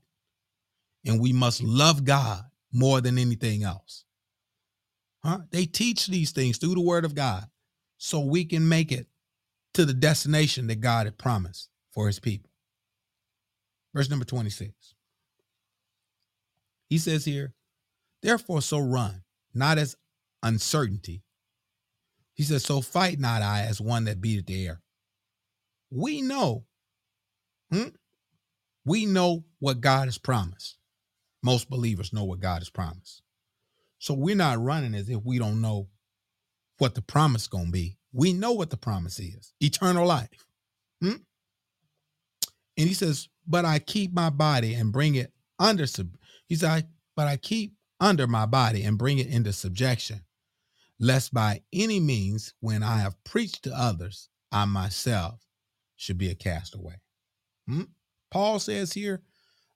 and 1.06 1.20
we 1.22 1.32
must 1.32 1.64
love 1.64 2.04
God 2.04 2.44
more 2.74 3.00
than 3.02 3.18
anything 3.18 3.64
else. 3.64 4.04
Huh? 5.24 5.40
They 5.52 5.66
teach 5.66 6.08
these 6.08 6.32
things 6.32 6.58
through 6.58 6.76
the 6.76 6.82
Word 6.82 7.06
of 7.06 7.16
God, 7.16 7.46
so 7.98 8.20
we 8.20 8.46
can 8.46 8.68
make 8.68 8.92
it 8.92 9.08
to 9.74 9.86
the 9.86 9.94
destination 9.94 10.68
that 10.68 10.82
God 10.82 11.06
had 11.06 11.18
promised 11.18 11.70
for 11.92 12.08
His 12.08 12.20
people. 12.20 12.50
Verse 13.94 14.10
number 14.10 14.26
twenty-six. 14.26 14.94
He 16.90 16.98
says 16.98 17.26
here, 17.26 17.54
Therefore, 18.22 18.62
so 18.62 18.80
run, 18.80 19.24
not 19.54 19.78
as 19.78 19.96
uncertainty. 20.44 21.24
He 22.34 22.44
says, 22.44 22.64
So 22.64 22.82
fight 22.82 23.20
not 23.20 23.42
I 23.42 23.62
as 23.62 23.80
one 23.80 24.06
that 24.06 24.22
beateth 24.22 24.48
the 24.48 24.68
air. 24.68 24.82
We 25.92 26.22
know, 26.22 26.66
hmm? 27.72 27.90
we 28.86 29.06
know 29.06 29.44
what 29.60 29.82
God 29.82 30.06
has 30.06 30.18
promised. 30.18 30.78
Most 31.44 31.70
believers 31.70 32.12
know 32.12 32.24
what 32.24 32.40
God 32.40 32.60
has 32.60 32.70
promised. 32.70 33.22
So 34.00 34.14
we're 34.14 34.36
not 34.36 34.62
running 34.62 34.96
as 34.96 35.10
if 35.10 35.24
we 35.24 35.38
don't 35.40 35.62
know 35.62 35.90
what 36.78 36.96
the 36.96 37.02
promise 37.02 37.48
gonna 37.48 37.72
be. 37.72 37.98
We 38.12 38.34
know 38.34 38.54
what 38.54 38.70
the 38.70 38.78
promise 38.78 39.20
is: 39.20 39.54
eternal 39.60 40.08
life. 40.08 40.46
Hmm? 41.02 41.18
And 42.78 42.88
he 42.88 42.94
says, 42.94 43.30
"But 43.46 43.66
I 43.66 43.80
keep 43.80 44.14
my 44.14 44.30
body 44.30 44.74
and 44.74 44.92
bring 44.92 45.16
it 45.16 45.34
under 45.60 45.86
sub." 45.86 46.18
He 46.48 46.56
said, 46.56 46.90
"But 47.16 47.28
I 47.28 47.38
keep 47.38 47.76
under 48.00 48.26
my 48.26 48.46
body 48.46 48.84
and 48.84 48.98
bring 48.98 49.20
it 49.20 49.28
into 49.28 49.52
subjection, 49.54 50.26
lest 50.98 51.34
by 51.34 51.62
any 51.74 52.00
means, 52.00 52.54
when 52.62 52.82
I 52.82 53.00
have 53.00 53.22
preached 53.24 53.64
to 53.64 53.78
others, 53.78 54.30
I 54.52 54.66
myself 54.66 55.46
should 55.96 56.18
be 56.18 56.30
a 56.30 56.36
castaway." 56.36 57.02
Paul 58.32 58.60
says 58.60 58.94
here 58.94 59.22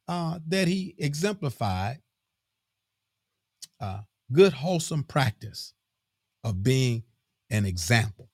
uh, 0.08 0.40
that 0.48 0.68
he 0.68 0.96
exemplified 0.98 2.00
uh, 3.80 4.02
good, 4.32 4.54
wholesome 4.54 5.04
practice 5.04 5.74
of 6.44 6.64
being 6.64 7.04
an 7.50 7.66
example 7.66 8.30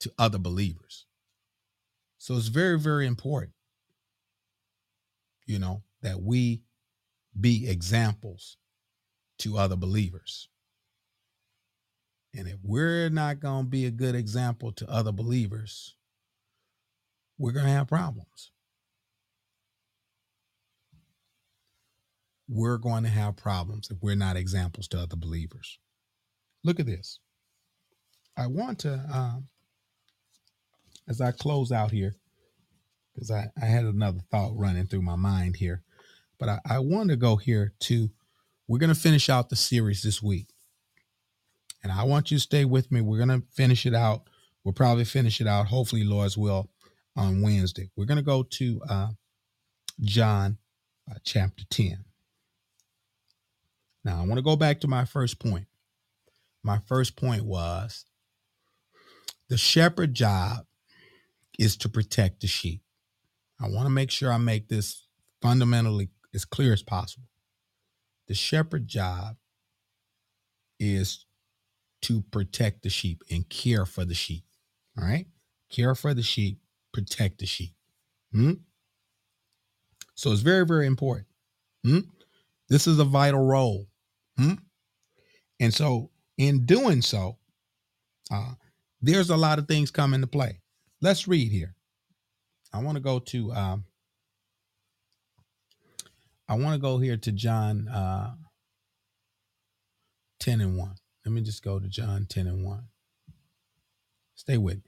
to 0.00 0.12
other 0.18 0.38
believers. 0.38 1.06
So 2.18 2.36
it's 2.36 2.48
very, 2.48 2.78
very 2.78 3.06
important, 3.06 3.52
you 5.46 5.58
know, 5.58 5.82
that 6.02 6.20
we 6.20 6.62
be 7.38 7.68
examples 7.68 8.56
to 9.38 9.56
other 9.56 9.76
believers. 9.76 10.48
And 12.34 12.46
if 12.46 12.58
we're 12.62 13.08
not 13.08 13.40
going 13.40 13.64
to 13.64 13.70
be 13.70 13.86
a 13.86 13.90
good 13.90 14.14
example 14.14 14.72
to 14.72 14.90
other 14.90 15.12
believers, 15.12 15.94
we're 17.38 17.52
going 17.52 17.66
to 17.66 17.72
have 17.72 17.88
problems. 17.88 18.50
We're 22.48 22.78
going 22.78 23.04
to 23.04 23.10
have 23.10 23.36
problems 23.36 23.90
if 23.90 23.98
we're 24.00 24.16
not 24.16 24.36
examples 24.36 24.88
to 24.88 24.98
other 24.98 25.16
believers. 25.16 25.78
Look 26.64 26.80
at 26.80 26.86
this. 26.86 27.20
I 28.36 28.46
want 28.46 28.80
to, 28.80 28.94
um, 29.12 29.48
as 31.08 31.20
I 31.20 31.32
close 31.32 31.70
out 31.70 31.90
here, 31.90 32.16
because 33.14 33.30
I, 33.30 33.48
I 33.60 33.66
had 33.66 33.84
another 33.84 34.20
thought 34.30 34.56
running 34.56 34.86
through 34.86 35.02
my 35.02 35.16
mind 35.16 35.56
here, 35.56 35.82
but 36.38 36.48
I, 36.48 36.60
I 36.68 36.78
want 36.78 37.10
to 37.10 37.16
go 37.16 37.36
here 37.36 37.74
to, 37.80 38.10
we're 38.66 38.78
going 38.78 38.94
to 38.94 39.00
finish 39.00 39.28
out 39.28 39.50
the 39.50 39.56
series 39.56 40.02
this 40.02 40.22
week. 40.22 40.48
And 41.82 41.92
I 41.92 42.04
want 42.04 42.30
you 42.30 42.38
to 42.38 42.42
stay 42.42 42.64
with 42.64 42.90
me. 42.90 43.00
We're 43.00 43.24
going 43.24 43.40
to 43.40 43.46
finish 43.52 43.86
it 43.86 43.94
out. 43.94 44.22
We'll 44.64 44.72
probably 44.72 45.04
finish 45.04 45.40
it 45.40 45.46
out, 45.46 45.66
hopefully, 45.66 46.04
Lord's 46.04 46.36
will, 46.36 46.68
on 47.18 47.42
Wednesday. 47.42 47.90
We're 47.96 48.06
going 48.06 48.16
to 48.16 48.22
go 48.22 48.44
to 48.44 48.80
uh, 48.88 49.08
John 50.00 50.56
uh, 51.10 51.16
chapter 51.24 51.64
10. 51.68 52.04
Now, 54.04 54.22
I 54.22 54.26
want 54.26 54.36
to 54.36 54.42
go 54.42 54.56
back 54.56 54.80
to 54.80 54.88
my 54.88 55.04
first 55.04 55.40
point. 55.40 55.66
My 56.62 56.78
first 56.86 57.16
point 57.16 57.44
was 57.44 58.04
the 59.48 59.58
shepherd 59.58 60.14
job 60.14 60.64
is 61.58 61.76
to 61.78 61.88
protect 61.88 62.40
the 62.40 62.46
sheep. 62.46 62.82
I 63.60 63.68
want 63.68 63.86
to 63.86 63.90
make 63.90 64.10
sure 64.10 64.32
I 64.32 64.38
make 64.38 64.68
this 64.68 65.06
fundamentally 65.42 66.10
as 66.32 66.44
clear 66.44 66.72
as 66.72 66.82
possible. 66.82 67.26
The 68.28 68.34
shepherd 68.34 68.86
job 68.86 69.36
is 70.78 71.26
to 72.02 72.22
protect 72.30 72.82
the 72.82 72.90
sheep 72.90 73.24
and 73.30 73.48
care 73.48 73.84
for 73.84 74.04
the 74.04 74.14
sheep. 74.14 74.44
All 74.96 75.04
right? 75.04 75.26
Care 75.70 75.96
for 75.96 76.14
the 76.14 76.22
sheep, 76.22 76.60
protect 76.98 77.38
the 77.38 77.46
sheep. 77.46 77.74
Hmm? 78.32 78.54
So 80.14 80.32
it's 80.32 80.40
very, 80.40 80.66
very 80.66 80.86
important. 80.86 81.28
Hmm? 81.84 82.00
This 82.68 82.86
is 82.86 82.98
a 82.98 83.04
vital 83.04 83.44
role. 83.44 83.86
Hmm? 84.36 84.54
And 85.60 85.72
so, 85.72 86.10
in 86.36 86.66
doing 86.66 87.02
so, 87.02 87.38
uh, 88.30 88.54
There's 89.00 89.30
a 89.30 89.36
lot 89.36 89.60
of 89.60 89.68
things 89.68 89.92
come 89.92 90.12
into 90.12 90.26
play. 90.26 90.60
Let's 91.00 91.28
read 91.28 91.52
here. 91.52 91.76
I 92.72 92.82
want 92.82 92.96
to 92.96 93.00
go 93.00 93.20
to 93.20 93.52
um, 93.52 93.84
I 96.48 96.54
want 96.54 96.74
to 96.74 96.80
go 96.80 96.98
here 96.98 97.16
to 97.16 97.32
John 97.32 97.88
uh, 97.88 98.34
10 100.40 100.60
and 100.60 100.76
1. 100.76 100.94
Let 101.24 101.32
me 101.32 101.42
just 101.42 101.62
go 101.62 101.78
to 101.78 101.88
John 101.88 102.26
10 102.28 102.48
and 102.48 102.64
1. 102.64 102.88
Stay 104.34 104.58
with 104.58 104.78
me. 104.84 104.87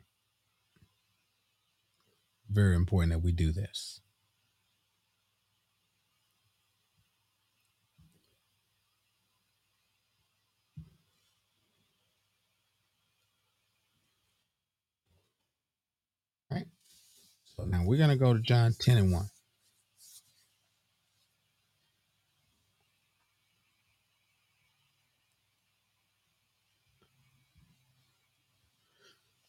Very 2.50 2.74
important 2.74 3.12
that 3.12 3.20
we 3.20 3.32
do 3.32 3.52
this. 3.52 4.00
So 17.60 17.66
now 17.66 17.82
we're 17.84 17.98
going 17.98 18.08
to 18.08 18.16
go 18.16 18.32
to 18.32 18.40
John 18.40 18.74
10 18.78 18.96
and 18.96 19.12
1. 19.12 19.26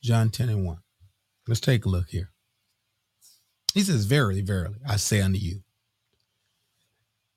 John 0.04 0.30
10 0.30 0.50
and 0.50 0.66
1. 0.66 0.78
Let's 1.48 1.62
take 1.62 1.86
a 1.86 1.90
look 1.90 2.10
here. 2.10 2.32
He 3.74 3.82
says, 3.82 4.06
Verily, 4.06 4.42
verily, 4.42 4.78
I 4.88 4.98
say 4.98 5.22
unto 5.22 5.40
you, 5.40 5.64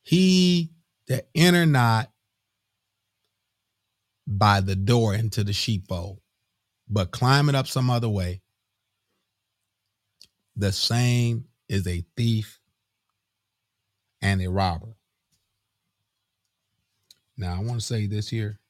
he 0.03 0.71
that 1.09 1.29
enter 1.35 1.67
not 1.67 2.11
by 4.27 4.61
the 4.61 4.75
door 4.77 5.15
into 5.15 5.45
the 5.45 5.53
sheepfold, 5.53 6.21
but 6.89 7.11
climbing 7.11 7.55
up 7.55 7.67
some 7.67 7.91
other 7.91 8.09
way, 8.09 8.41
the 10.57 10.73
same 10.73 11.47
is 11.69 11.87
a 11.87 12.05
thief 12.17 12.61
and 14.23 14.41
a 14.43 14.51
robber. 14.51 14.97
Now, 17.37 17.57
I 17.57 17.59
want 17.63 17.81
to 17.81 17.87
say 17.87 18.07
this 18.07 18.29
here. 18.29 18.61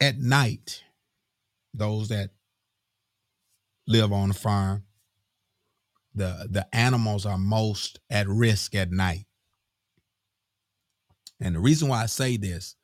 At 0.00 0.18
night, 0.18 0.82
those 1.74 2.08
that 2.08 2.30
live 3.86 4.12
on 4.12 4.30
a 4.30 4.34
farm, 4.34 4.84
the 6.14 6.46
the 6.50 6.66
animals 6.74 7.26
are 7.26 7.38
most 7.38 8.00
at 8.10 8.28
risk 8.28 8.74
at 8.74 8.90
night. 8.90 9.26
And 11.40 11.56
the 11.56 11.60
reason 11.60 11.88
why 11.88 12.02
I 12.02 12.06
say 12.06 12.36
this 12.36 12.76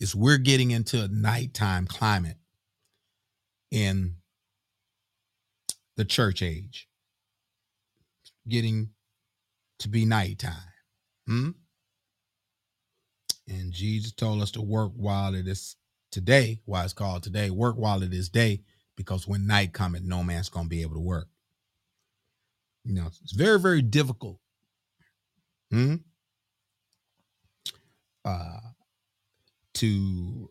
is 0.00 0.14
we're 0.14 0.38
getting 0.38 0.70
into 0.70 1.02
a 1.02 1.08
nighttime 1.08 1.86
climate 1.86 2.36
in 3.70 4.16
the 5.96 6.04
church 6.04 6.42
age, 6.42 6.88
getting 8.48 8.90
to 9.78 9.88
be 9.88 10.04
nighttime. 10.04 10.52
Hmm? 11.26 11.50
And 13.48 13.72
Jesus 13.72 14.12
told 14.12 14.42
us 14.42 14.50
to 14.52 14.62
work 14.62 14.92
while 14.96 15.34
it 15.34 15.46
is 15.46 15.76
today, 16.10 16.60
why 16.64 16.84
it's 16.84 16.92
called 16.92 17.22
today, 17.22 17.50
work 17.50 17.76
while 17.76 18.02
it 18.02 18.12
is 18.12 18.28
day, 18.28 18.62
because 18.96 19.26
when 19.26 19.46
night 19.46 19.72
cometh, 19.72 20.02
no 20.02 20.22
man's 20.22 20.48
going 20.48 20.66
to 20.66 20.70
be 20.70 20.82
able 20.82 20.94
to 20.94 21.00
work. 21.00 21.28
You 22.84 22.94
know, 22.94 23.06
it's 23.06 23.32
very, 23.32 23.58
very 23.58 23.82
difficult. 23.82 24.38
Hmm? 25.70 25.96
Uh, 28.24 28.60
to 29.74 30.50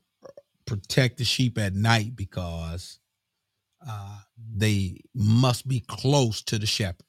protect 0.65 1.17
the 1.17 1.23
sheep 1.23 1.57
at 1.57 1.73
night 1.73 2.15
because 2.15 2.99
uh, 3.87 4.19
they 4.55 4.99
must 5.15 5.67
be 5.67 5.79
close 5.87 6.41
to 6.43 6.57
the 6.59 6.65
shepherd. 6.65 7.05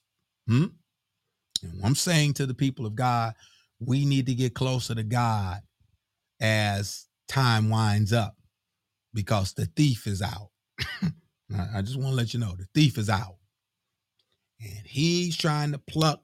Hmm? 0.46 0.66
And 1.62 1.80
I'm 1.84 1.94
saying 1.94 2.34
to 2.34 2.46
the 2.46 2.54
people 2.54 2.86
of 2.86 2.94
God, 2.94 3.34
we 3.80 4.04
need 4.04 4.26
to 4.26 4.34
get 4.34 4.54
closer 4.54 4.94
to 4.94 5.02
God 5.02 5.60
as 6.40 7.06
time 7.28 7.70
winds 7.70 8.12
up 8.12 8.36
because 9.12 9.54
the 9.54 9.66
thief 9.66 10.06
is 10.06 10.22
out. 10.22 10.50
I 11.52 11.82
just 11.82 11.96
want 11.96 12.10
to 12.10 12.14
let 12.16 12.32
you 12.32 12.40
know 12.40 12.54
the 12.56 12.66
thief 12.74 12.98
is 12.98 13.10
out. 13.10 13.36
And 14.60 14.86
he's 14.86 15.36
trying 15.36 15.72
to 15.72 15.78
pluck 15.78 16.22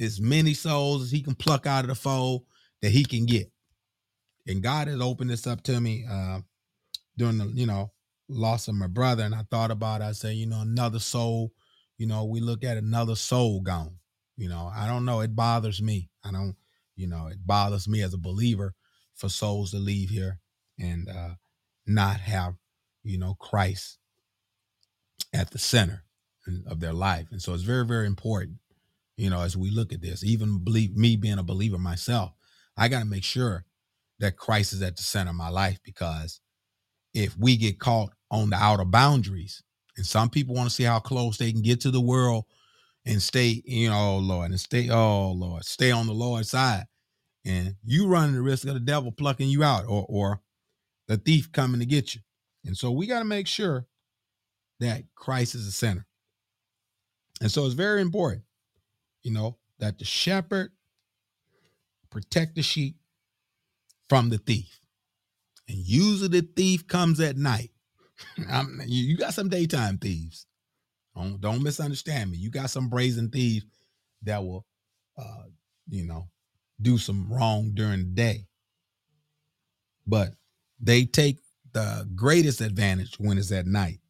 as 0.00 0.20
many 0.20 0.52
souls 0.54 1.02
as 1.02 1.10
he 1.10 1.22
can 1.22 1.34
pluck 1.34 1.66
out 1.66 1.84
of 1.84 1.88
the 1.88 1.94
fold 1.94 2.44
that 2.82 2.90
he 2.90 3.04
can 3.04 3.24
get. 3.24 3.50
And 4.46 4.62
God 4.62 4.88
has 4.88 5.00
opened 5.00 5.30
this 5.30 5.46
up 5.46 5.62
to 5.64 5.80
me 5.80 6.04
uh, 6.10 6.40
during 7.16 7.38
the, 7.38 7.46
you 7.46 7.66
know, 7.66 7.92
loss 8.28 8.68
of 8.68 8.74
my 8.74 8.88
brother. 8.88 9.22
And 9.22 9.34
I 9.34 9.44
thought 9.50 9.70
about 9.70 10.00
it. 10.00 10.04
I 10.04 10.12
said, 10.12 10.36
you 10.36 10.46
know, 10.46 10.60
another 10.60 10.98
soul, 10.98 11.52
you 11.96 12.06
know, 12.06 12.24
we 12.24 12.40
look 12.40 12.64
at 12.64 12.76
another 12.76 13.14
soul 13.14 13.60
gone. 13.60 13.98
You 14.36 14.48
know, 14.48 14.70
I 14.74 14.86
don't 14.86 15.04
know. 15.04 15.20
It 15.20 15.36
bothers 15.36 15.80
me. 15.80 16.10
I 16.24 16.32
don't, 16.32 16.56
you 16.96 17.06
know, 17.06 17.28
it 17.28 17.46
bothers 17.46 17.88
me 17.88 18.02
as 18.02 18.12
a 18.12 18.18
believer 18.18 18.74
for 19.14 19.28
souls 19.28 19.70
to 19.70 19.78
leave 19.78 20.10
here 20.10 20.40
and 20.78 21.08
uh, 21.08 21.34
not 21.86 22.20
have, 22.20 22.54
you 23.04 23.18
know, 23.18 23.34
Christ 23.34 23.98
at 25.32 25.50
the 25.50 25.58
center 25.58 26.04
of 26.66 26.80
their 26.80 26.92
life. 26.92 27.28
And 27.30 27.40
so 27.40 27.54
it's 27.54 27.62
very, 27.62 27.86
very 27.86 28.06
important, 28.06 28.58
you 29.16 29.30
know, 29.30 29.40
as 29.40 29.56
we 29.56 29.70
look 29.70 29.92
at 29.92 30.02
this, 30.02 30.24
even 30.24 30.62
believe 30.62 30.96
me 30.96 31.16
being 31.16 31.38
a 31.38 31.42
believer 31.42 31.78
myself, 31.78 32.32
I 32.76 32.88
got 32.88 33.00
to 33.00 33.04
make 33.04 33.24
sure 33.24 33.64
that 34.18 34.36
Christ 34.36 34.72
is 34.72 34.82
at 34.82 34.96
the 34.96 35.02
center 35.02 35.30
of 35.30 35.36
my 35.36 35.48
life 35.48 35.78
because 35.84 36.40
if 37.14 37.36
we 37.38 37.56
get 37.56 37.78
caught 37.78 38.10
on 38.30 38.50
the 38.50 38.56
outer 38.56 38.84
boundaries, 38.84 39.62
and 39.96 40.06
some 40.06 40.30
people 40.30 40.54
want 40.54 40.68
to 40.68 40.74
see 40.74 40.84
how 40.84 40.98
close 40.98 41.36
they 41.36 41.52
can 41.52 41.62
get 41.62 41.80
to 41.82 41.90
the 41.90 42.00
world 42.00 42.44
and 43.04 43.20
stay, 43.20 43.62
you 43.66 43.90
know, 43.90 44.14
oh 44.14 44.18
Lord, 44.18 44.50
and 44.50 44.60
stay, 44.60 44.88
oh 44.88 45.32
Lord, 45.32 45.64
stay 45.64 45.90
on 45.90 46.06
the 46.06 46.14
Lord's 46.14 46.50
side. 46.50 46.84
And 47.44 47.74
you 47.84 48.06
run 48.06 48.32
the 48.32 48.40
risk 48.40 48.66
of 48.66 48.74
the 48.74 48.80
devil 48.80 49.12
plucking 49.12 49.48
you 49.48 49.64
out 49.64 49.84
or 49.86 50.06
or 50.08 50.40
the 51.08 51.16
thief 51.16 51.50
coming 51.52 51.80
to 51.80 51.86
get 51.86 52.14
you. 52.14 52.20
And 52.64 52.76
so 52.76 52.90
we 52.90 53.06
got 53.06 53.18
to 53.18 53.24
make 53.24 53.48
sure 53.48 53.86
that 54.82 55.02
Christ 55.14 55.54
is 55.54 55.66
the 55.66 55.72
center. 55.72 56.06
And 57.40 57.50
so 57.50 57.64
it's 57.64 57.74
very 57.74 58.00
important, 58.00 58.44
you 59.22 59.32
know, 59.32 59.56
that 59.78 59.98
the 59.98 60.04
shepherd 60.04 60.70
protect 62.10 62.54
the 62.54 62.62
sheep 62.62 62.96
from 64.08 64.28
the 64.28 64.38
thief. 64.38 64.80
And 65.68 65.78
usually 65.78 66.40
the 66.40 66.46
thief 66.54 66.86
comes 66.86 67.20
at 67.20 67.36
night. 67.36 67.70
you 68.86 69.16
got 69.16 69.34
some 69.34 69.48
daytime 69.48 69.98
thieves. 69.98 70.46
Don't, 71.16 71.40
don't 71.40 71.62
misunderstand 71.62 72.30
me. 72.30 72.38
You 72.38 72.50
got 72.50 72.70
some 72.70 72.88
brazen 72.88 73.30
thieves 73.30 73.66
that 74.22 74.42
will, 74.42 74.64
uh, 75.18 75.44
you 75.88 76.06
know, 76.06 76.28
do 76.80 76.98
some 76.98 77.32
wrong 77.32 77.72
during 77.74 77.98
the 78.00 78.10
day. 78.10 78.46
But 80.06 80.34
they 80.80 81.04
take 81.04 81.38
the 81.72 82.08
greatest 82.14 82.60
advantage 82.60 83.18
when 83.18 83.38
it's 83.38 83.52
at 83.52 83.66
night. 83.66 84.01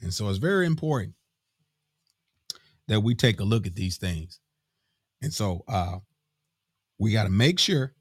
And 0.00 0.12
so 0.12 0.28
it's 0.28 0.38
very 0.38 0.66
important 0.66 1.14
that 2.86 3.00
we 3.00 3.14
take 3.14 3.40
a 3.40 3.44
look 3.44 3.66
at 3.66 3.74
these 3.74 3.96
things. 3.96 4.40
And 5.22 5.32
so 5.32 5.64
uh, 5.68 5.98
we 6.98 7.12
got 7.12 7.24
to 7.24 7.30
make 7.30 7.58
sure 7.58 7.94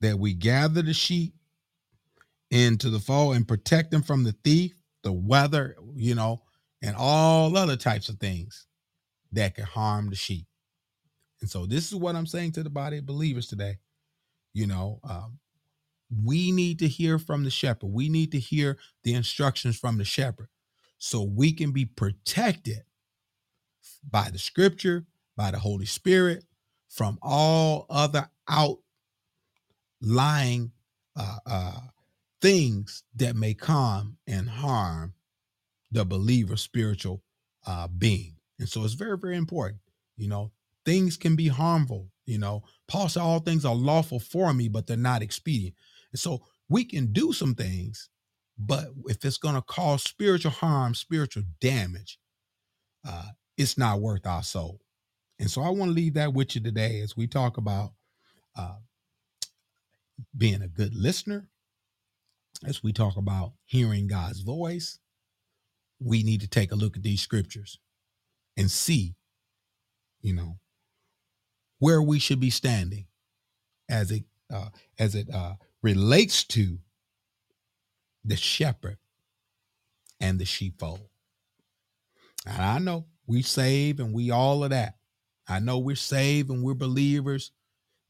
that 0.00 0.18
we 0.18 0.34
gather 0.34 0.82
the 0.82 0.94
sheep 0.94 1.34
into 2.50 2.90
the 2.90 3.00
fold 3.00 3.36
and 3.36 3.48
protect 3.48 3.90
them 3.90 4.02
from 4.02 4.22
the 4.22 4.34
thief, 4.44 4.74
the 5.02 5.12
weather, 5.12 5.76
you 5.96 6.14
know, 6.14 6.42
and 6.82 6.94
all 6.96 7.56
other 7.56 7.76
types 7.76 8.08
of 8.08 8.18
things 8.18 8.66
that 9.32 9.54
can 9.54 9.64
harm 9.64 10.10
the 10.10 10.16
sheep. 10.16 10.46
And 11.40 11.50
so 11.50 11.66
this 11.66 11.88
is 11.88 11.94
what 11.96 12.14
I'm 12.14 12.26
saying 12.26 12.52
to 12.52 12.62
the 12.62 12.70
body 12.70 12.98
of 12.98 13.06
believers 13.06 13.48
today. 13.48 13.78
You 14.52 14.66
know, 14.66 15.00
um, 15.02 15.38
we 16.22 16.52
need 16.52 16.78
to 16.80 16.88
hear 16.88 17.18
from 17.18 17.44
the 17.44 17.50
shepherd. 17.50 17.86
We 17.86 18.08
need 18.08 18.32
to 18.32 18.38
hear 18.38 18.78
the 19.02 19.14
instructions 19.14 19.78
from 19.78 19.98
the 19.98 20.04
shepherd 20.04 20.48
so 20.98 21.22
we 21.22 21.52
can 21.52 21.72
be 21.72 21.84
protected 21.84 22.84
by 24.08 24.30
the 24.30 24.38
scripture, 24.38 25.06
by 25.36 25.50
the 25.50 25.58
Holy 25.58 25.86
Spirit, 25.86 26.44
from 26.88 27.18
all 27.22 27.86
other 27.90 28.30
outlying 30.02 30.72
uh, 31.16 31.38
uh, 31.46 31.80
things 32.40 33.02
that 33.16 33.36
may 33.36 33.54
come 33.54 34.18
and 34.26 34.48
harm 34.48 35.14
the 35.90 36.04
believer 36.04 36.56
spiritual 36.56 37.22
uh, 37.66 37.88
being. 37.88 38.36
And 38.58 38.68
so 38.68 38.84
it's 38.84 38.94
very, 38.94 39.16
very 39.16 39.36
important. 39.36 39.80
You 40.16 40.28
know, 40.28 40.52
things 40.84 41.16
can 41.16 41.36
be 41.36 41.48
harmful. 41.48 42.08
You 42.26 42.38
know, 42.38 42.62
Paul 42.88 43.08
said 43.08 43.20
all 43.22 43.40
things 43.40 43.64
are 43.64 43.74
lawful 43.74 44.18
for 44.18 44.52
me, 44.52 44.68
but 44.68 44.86
they're 44.86 44.96
not 44.96 45.22
expedient. 45.22 45.74
And 46.14 46.20
so 46.20 46.42
we 46.70 46.84
can 46.84 47.12
do 47.12 47.34
some 47.34 47.56
things, 47.56 48.08
but 48.56 48.86
if 49.06 49.24
it's 49.24 49.36
going 49.36 49.56
to 49.56 49.62
cause 49.62 50.04
spiritual 50.04 50.52
harm, 50.52 50.94
spiritual 50.94 51.42
damage, 51.60 52.18
uh, 53.06 53.26
it's 53.58 53.76
not 53.76 54.00
worth 54.00 54.26
our 54.26 54.44
soul. 54.44 54.80
And 55.40 55.50
so 55.50 55.62
I 55.62 55.70
want 55.70 55.90
to 55.90 55.94
leave 55.94 56.14
that 56.14 56.32
with 56.32 56.54
you 56.54 56.62
today 56.62 57.00
as 57.00 57.16
we 57.16 57.26
talk 57.26 57.58
about 57.58 57.92
uh, 58.56 58.76
being 60.36 60.62
a 60.62 60.68
good 60.68 60.94
listener 60.94 61.48
as 62.64 62.82
we 62.82 62.92
talk 62.92 63.16
about 63.16 63.52
hearing 63.64 64.06
God's 64.06 64.40
voice, 64.40 64.98
we 66.00 66.22
need 66.22 66.40
to 66.42 66.48
take 66.48 66.72
a 66.72 66.76
look 66.76 66.96
at 66.96 67.02
these 67.02 67.20
scriptures 67.20 67.78
and 68.56 68.70
see, 68.70 69.16
you 70.20 70.34
know, 70.34 70.58
where 71.80 72.00
we 72.00 72.20
should 72.20 72.40
be 72.40 72.50
standing 72.50 73.06
as 73.88 74.10
it 74.10 74.24
uh, 74.52 74.68
as 74.98 75.14
it 75.14 75.28
uh, 75.32 75.54
relates 75.84 76.42
to 76.44 76.78
the 78.24 78.36
shepherd 78.36 78.96
and 80.18 80.40
the 80.40 80.44
sheepfold. 80.44 81.08
And 82.46 82.60
I 82.60 82.78
know 82.78 83.06
we 83.26 83.42
save 83.42 84.00
and 84.00 84.12
we 84.12 84.30
all 84.30 84.64
of 84.64 84.70
that. 84.70 84.96
I 85.46 85.60
know 85.60 85.78
we're 85.78 85.94
saved 85.94 86.50
and 86.50 86.64
we're 86.64 86.74
believers, 86.74 87.52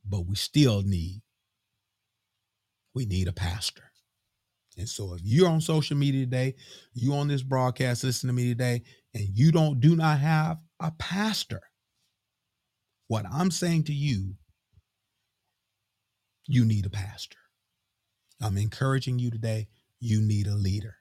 but 0.09 0.27
we 0.27 0.37
still 0.37 0.83
need 0.83 1.25
we 2.95 3.07
need 3.07 3.29
a 3.29 3.33
pastor. 3.33 3.83
And 4.79 4.89
so 4.89 5.15
if 5.15 5.21
you're 5.23 5.49
on 5.49 5.61
social 5.61 5.97
media 5.97 6.25
today, 6.25 6.55
you 6.95 7.13
on 7.15 7.29
this 7.29 7.43
broadcast 7.43 8.05
listening 8.05 8.35
to 8.35 8.43
me 8.43 8.49
today, 8.49 8.83
and 9.13 9.29
you 9.33 9.53
don't 9.53 9.81
do 9.81 9.95
not 9.95 10.19
have 10.19 10.59
a 10.81 10.93
pastor, 10.93 11.61
what 13.09 13.25
I'm 13.31 13.51
saying 13.51 13.85
to 13.85 13.93
you, 13.93 14.35
you 16.47 16.65
need 16.65 16.87
a 16.87 16.91
pastor. 16.91 17.39
I'm 18.45 18.59
encouraging 18.59 19.19
you 19.19 19.31
today, 19.31 19.69
you 20.01 20.21
need 20.21 20.47
a 20.47 20.55
leader. 20.55 20.97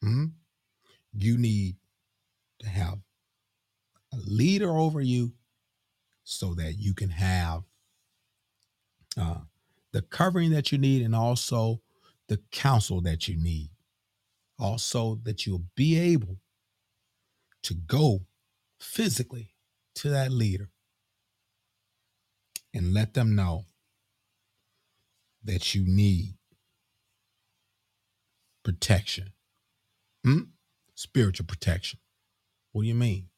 Hmm? 0.00 0.26
You 1.12 1.36
need 1.36 1.74
to 2.60 2.68
have 2.68 3.00
a 4.12 4.18
leader 4.24 4.70
over 4.76 5.00
you 5.00 5.32
so 6.22 6.54
that 6.54 6.74
you 6.78 6.94
can 6.94 7.10
have 7.10 7.64
uh, 9.20 9.40
the 9.92 10.02
covering 10.02 10.52
that 10.52 10.70
you 10.70 10.78
need 10.78 11.02
and 11.02 11.14
also 11.14 11.80
the 12.28 12.38
counsel 12.52 13.00
that 13.00 13.26
you 13.26 13.36
need. 13.36 13.70
Also, 14.56 15.18
that 15.24 15.46
you'll 15.46 15.64
be 15.74 15.98
able 15.98 16.38
to 17.64 17.74
go 17.74 18.20
physically 18.78 19.50
to 19.96 20.08
that 20.10 20.30
leader 20.30 20.70
and 22.72 22.94
let 22.94 23.14
them 23.14 23.34
know 23.34 23.64
that 25.42 25.74
you 25.74 25.84
need 25.84 26.36
protection, 28.64 29.32
hmm? 30.24 30.40
spiritual 30.94 31.46
protection. 31.46 32.00
What 32.72 32.82
do 32.82 32.88
you 32.88 32.94
mean? 32.94 33.28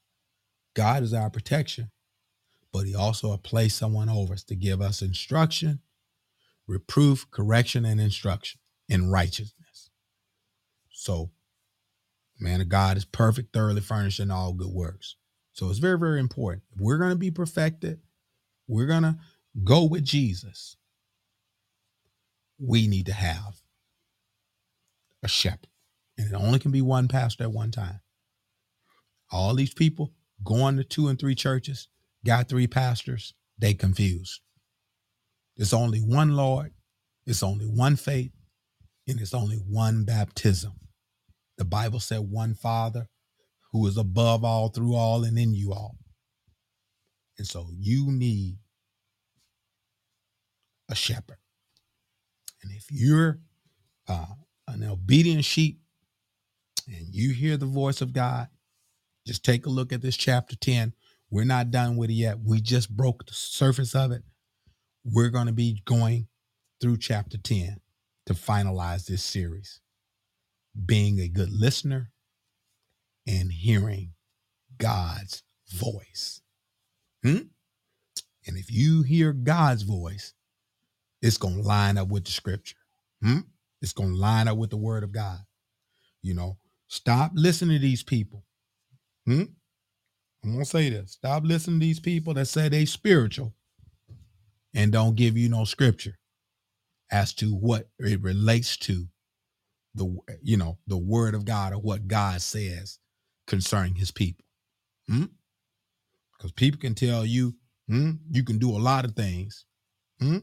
God 0.75 1.03
is 1.03 1.13
our 1.13 1.31
protection, 1.31 1.91
but 2.73 2.87
He 2.87 2.95
also 2.95 3.37
placed 3.37 3.77
someone 3.77 4.09
over 4.09 4.35
us 4.35 4.45
to 4.45 4.55
give 4.55 4.81
us 4.81 5.03
instruction, 5.03 5.81
reproof, 6.67 7.31
correction, 7.31 7.85
and 7.85 8.01
instruction 8.01 8.61
in 8.89 9.11
righteousness. 9.11 9.91
So, 10.91 11.31
man 12.39 12.61
of 12.61 12.69
God 12.69 12.97
is 12.97 13.05
perfect, 13.05 13.53
thoroughly 13.53 13.81
furnished 13.81 14.21
in 14.21 14.31
all 14.31 14.53
good 14.53 14.73
works. 14.73 15.17
So 15.53 15.71
it's 15.71 15.79
very, 15.79 15.99
very 15.99 16.21
important. 16.21 16.65
If 16.75 16.81
we're 16.81 16.99
going 16.99 17.11
to 17.11 17.17
be 17.17 17.31
perfected, 17.31 18.01
we're 18.69 18.87
going 18.87 19.05
to 19.05 19.17
go 19.65 19.85
with 19.85 20.05
Jesus. 20.05 20.77
We 22.59 22.87
need 22.87 23.07
to 23.07 23.15
have 23.15 23.63
a 25.27 25.29
shepherd. 25.29 25.69
And 26.17 26.33
it 26.33 26.35
only 26.35 26.59
can 26.59 26.71
be 26.71 26.81
one 26.81 27.09
pastor 27.09 27.45
at 27.45 27.53
one 27.53 27.73
time. 27.73 28.01
All 29.31 29.55
these 29.55 29.75
people 29.75 30.13
going 30.45 30.77
to 30.77 30.85
two 30.85 31.09
and 31.09 31.19
three 31.19 31.35
churches, 31.35 31.89
got 32.25 32.49
three 32.49 32.69
pastors, 32.69 33.35
they 33.59 33.75
confused. 33.75 34.41
There's 35.57 35.73
only 35.73 35.99
one 35.99 36.37
Lord, 36.37 36.73
it's 37.27 37.43
only 37.43 37.67
one 37.67 37.97
faith, 37.97 38.31
and 39.09 39.21
it's 39.21 39.35
only 39.35 39.57
one 39.57 40.05
baptism. 40.05 40.75
The 41.59 41.65
Bible 41.65 42.01
said 42.01 42.21
one 42.21 42.55
Father 42.55 43.09
who 43.73 43.87
is 43.87 43.97
above 43.97 44.45
all, 44.45 44.69
through 44.69 44.95
all, 44.95 45.25
and 45.25 45.37
in 45.37 45.55
you 45.55 45.73
all. 45.73 45.97
And 47.37 47.47
so 47.47 47.69
you 47.77 48.13
need 48.13 48.59
a 50.89 50.95
shepherd. 50.95 51.39
And 52.63 52.73
if 52.73 52.87
you're 52.91 53.41
uh, 54.09 54.27
an 54.69 54.83
obedient 54.85 55.45
sheep 55.45 55.81
and 56.87 57.07
you 57.11 57.33
hear 57.33 57.57
the 57.57 57.67
voice 57.67 58.01
of 58.01 58.13
God, 58.13 58.49
just 59.27 59.45
take 59.45 59.67
a 59.67 59.71
look 59.71 59.93
at 59.93 60.03
this 60.03 60.17
chapter 60.17 60.57
10. 60.57 60.93
We're 61.31 61.45
not 61.45 61.71
done 61.71 61.97
with 61.97 62.11
it 62.11 62.15
yet. 62.15 62.39
We 62.45 62.61
just 62.61 62.97
broke 62.97 63.27
the 63.27 63.35
surface 63.35 63.95
of 63.95 64.13
it. 64.13 64.23
We're 65.05 65.31
going 65.31 65.47
to 65.47 65.53
be 65.53 65.83
going 65.85 66.29
through 66.81 66.99
chapter 66.99 67.39
10 67.39 67.81
to 68.27 68.35
finalize 68.35 69.07
this 69.07 69.23
series. 69.23 69.81
Being 70.85 71.21
a 71.21 71.29
good 71.29 71.51
listener 71.51 72.13
and 73.27 73.51
hearing 73.51 74.13
God's 74.79 75.43
voice. 75.71 76.43
Hmm? 77.23 77.49
And 78.47 78.57
if 78.57 78.71
you 78.71 79.03
hear 79.03 79.33
God's 79.33 79.83
voice, 79.83 80.35
it's 81.23 81.39
going 81.39 81.57
to 81.57 81.67
line 81.67 81.99
up 81.99 82.09
with 82.09 82.25
the 82.25 82.31
scripture. 82.31 82.77
Hmm? 83.23 83.41
It's 83.83 83.93
going 83.93 84.15
to 84.15 84.19
line 84.19 84.49
up 84.49 84.57
with 84.57 84.71
the 84.71 84.77
word 84.77 85.05
of 85.05 85.13
God. 85.13 85.39
You 86.23 86.35
know, 86.35 86.59
stop 86.89 87.33
listening 87.35 87.79
to 87.79 87.83
these 87.83 88.03
people. 88.03 88.45
Hmm? 89.27 89.43
I'm 90.43 90.53
going 90.53 90.65
to 90.65 90.71
say 90.71 90.91
this. 90.91 91.13
Stop 91.13 91.43
listening 91.45 91.81
to 91.81 91.87
these 91.87 92.01
people 92.01 92.35
that 92.35 92.47
say 92.47 92.69
they 92.69 92.85
spiritual 92.85 93.55
and 94.75 94.93
don't 94.93 95.17
give 95.17 95.37
you 95.37 95.49
no 95.49 95.65
scripture 95.65 96.19
as 97.11 97.33
to 97.35 97.55
what 97.55 97.89
it 97.99 98.23
relates 98.23 98.77
to 98.77 99.07
the 99.95 100.17
you 100.43 100.57
know 100.57 100.79
the 100.87 100.99
word 100.99 101.35
of 101.35 101.45
God 101.45 101.73
or 101.73 101.79
what 101.79 102.07
God 102.07 102.43
says 102.43 102.99
concerning 103.47 103.95
his 103.95 104.11
people. 104.11 104.45
Hmm? 105.09 105.25
Because 106.37 106.53
people 106.53 106.81
can 106.81 106.95
tell 106.95 107.25
you, 107.25 107.55
hmm, 107.89 108.13
you 108.31 108.45
can 108.45 108.59
do 108.59 108.71
a 108.71 108.79
lot 108.79 109.05
of 109.05 109.15
things. 109.15 109.65
Hmm? 110.21 110.39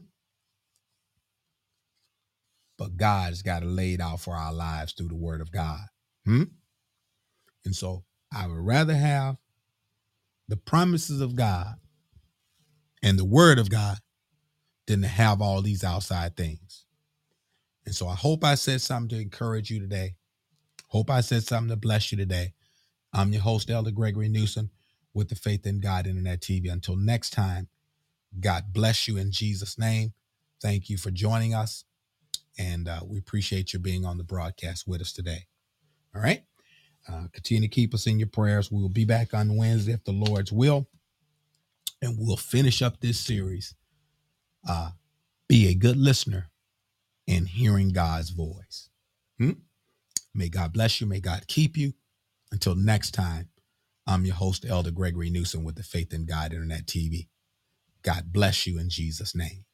But 2.76 2.96
God's 2.96 3.42
got 3.42 3.62
it 3.62 3.68
laid 3.68 4.00
out 4.00 4.20
for 4.20 4.34
our 4.34 4.52
lives 4.52 4.92
through 4.92 5.08
the 5.08 5.14
word 5.14 5.40
of 5.40 5.52
God. 5.52 5.80
Hmm? 6.24 6.44
And 7.64 7.74
so 7.74 8.04
I 8.32 8.46
would 8.46 8.58
rather 8.58 8.94
have 8.94 9.36
the 10.48 10.56
promises 10.56 11.20
of 11.20 11.36
God 11.36 11.74
and 13.02 13.18
the 13.18 13.24
word 13.24 13.58
of 13.58 13.70
God 13.70 13.98
than 14.86 15.02
to 15.02 15.08
have 15.08 15.40
all 15.40 15.62
these 15.62 15.84
outside 15.84 16.36
things. 16.36 16.84
And 17.86 17.94
so 17.94 18.08
I 18.08 18.14
hope 18.14 18.44
I 18.44 18.54
said 18.54 18.80
something 18.80 19.10
to 19.10 19.22
encourage 19.22 19.70
you 19.70 19.78
today. 19.78 20.16
Hope 20.88 21.10
I 21.10 21.20
said 21.20 21.44
something 21.44 21.70
to 21.70 21.76
bless 21.76 22.12
you 22.12 22.18
today. 22.18 22.54
I'm 23.12 23.32
your 23.32 23.42
host, 23.42 23.70
Elder 23.70 23.90
Gregory 23.90 24.28
Newsom, 24.28 24.70
with 25.12 25.28
the 25.28 25.34
Faith 25.34 25.66
in 25.66 25.80
God 25.80 26.06
Internet 26.06 26.40
TV. 26.40 26.70
Until 26.72 26.96
next 26.96 27.30
time, 27.30 27.68
God 28.40 28.72
bless 28.72 29.06
you 29.06 29.16
in 29.16 29.30
Jesus' 29.30 29.78
name. 29.78 30.12
Thank 30.60 30.88
you 30.88 30.96
for 30.96 31.10
joining 31.10 31.54
us. 31.54 31.84
And 32.58 32.88
uh, 32.88 33.00
we 33.06 33.18
appreciate 33.18 33.72
you 33.72 33.78
being 33.78 34.04
on 34.04 34.18
the 34.18 34.24
broadcast 34.24 34.86
with 34.86 35.00
us 35.00 35.12
today. 35.12 35.46
All 36.14 36.22
right. 36.22 36.44
Uh, 37.08 37.24
continue 37.32 37.68
to 37.68 37.74
keep 37.74 37.94
us 37.94 38.06
in 38.06 38.18
your 38.18 38.28
prayers. 38.28 38.70
We 38.70 38.80
will 38.80 38.88
be 38.88 39.04
back 39.04 39.34
on 39.34 39.56
Wednesday 39.56 39.92
if 39.92 40.04
the 40.04 40.12
Lord's 40.12 40.52
will. 40.52 40.88
And 42.02 42.16
we'll 42.18 42.36
finish 42.36 42.82
up 42.82 43.00
this 43.00 43.18
series. 43.20 43.74
Uh, 44.68 44.90
be 45.48 45.68
a 45.68 45.74
good 45.74 45.96
listener 45.96 46.50
in 47.26 47.46
hearing 47.46 47.90
God's 47.90 48.30
voice. 48.30 48.88
Hmm? 49.38 49.52
May 50.34 50.48
God 50.48 50.72
bless 50.72 51.00
you. 51.00 51.06
May 51.06 51.20
God 51.20 51.46
keep 51.46 51.76
you. 51.76 51.94
Until 52.52 52.74
next 52.74 53.12
time, 53.12 53.48
I'm 54.06 54.24
your 54.24 54.36
host, 54.36 54.64
Elder 54.68 54.90
Gregory 54.90 55.30
Newsom 55.30 55.64
with 55.64 55.76
the 55.76 55.82
Faith 55.82 56.12
in 56.12 56.26
God 56.26 56.52
Internet 56.52 56.86
TV. 56.86 57.28
God 58.02 58.32
bless 58.32 58.66
you 58.66 58.78
in 58.78 58.90
Jesus' 58.90 59.34
name. 59.34 59.64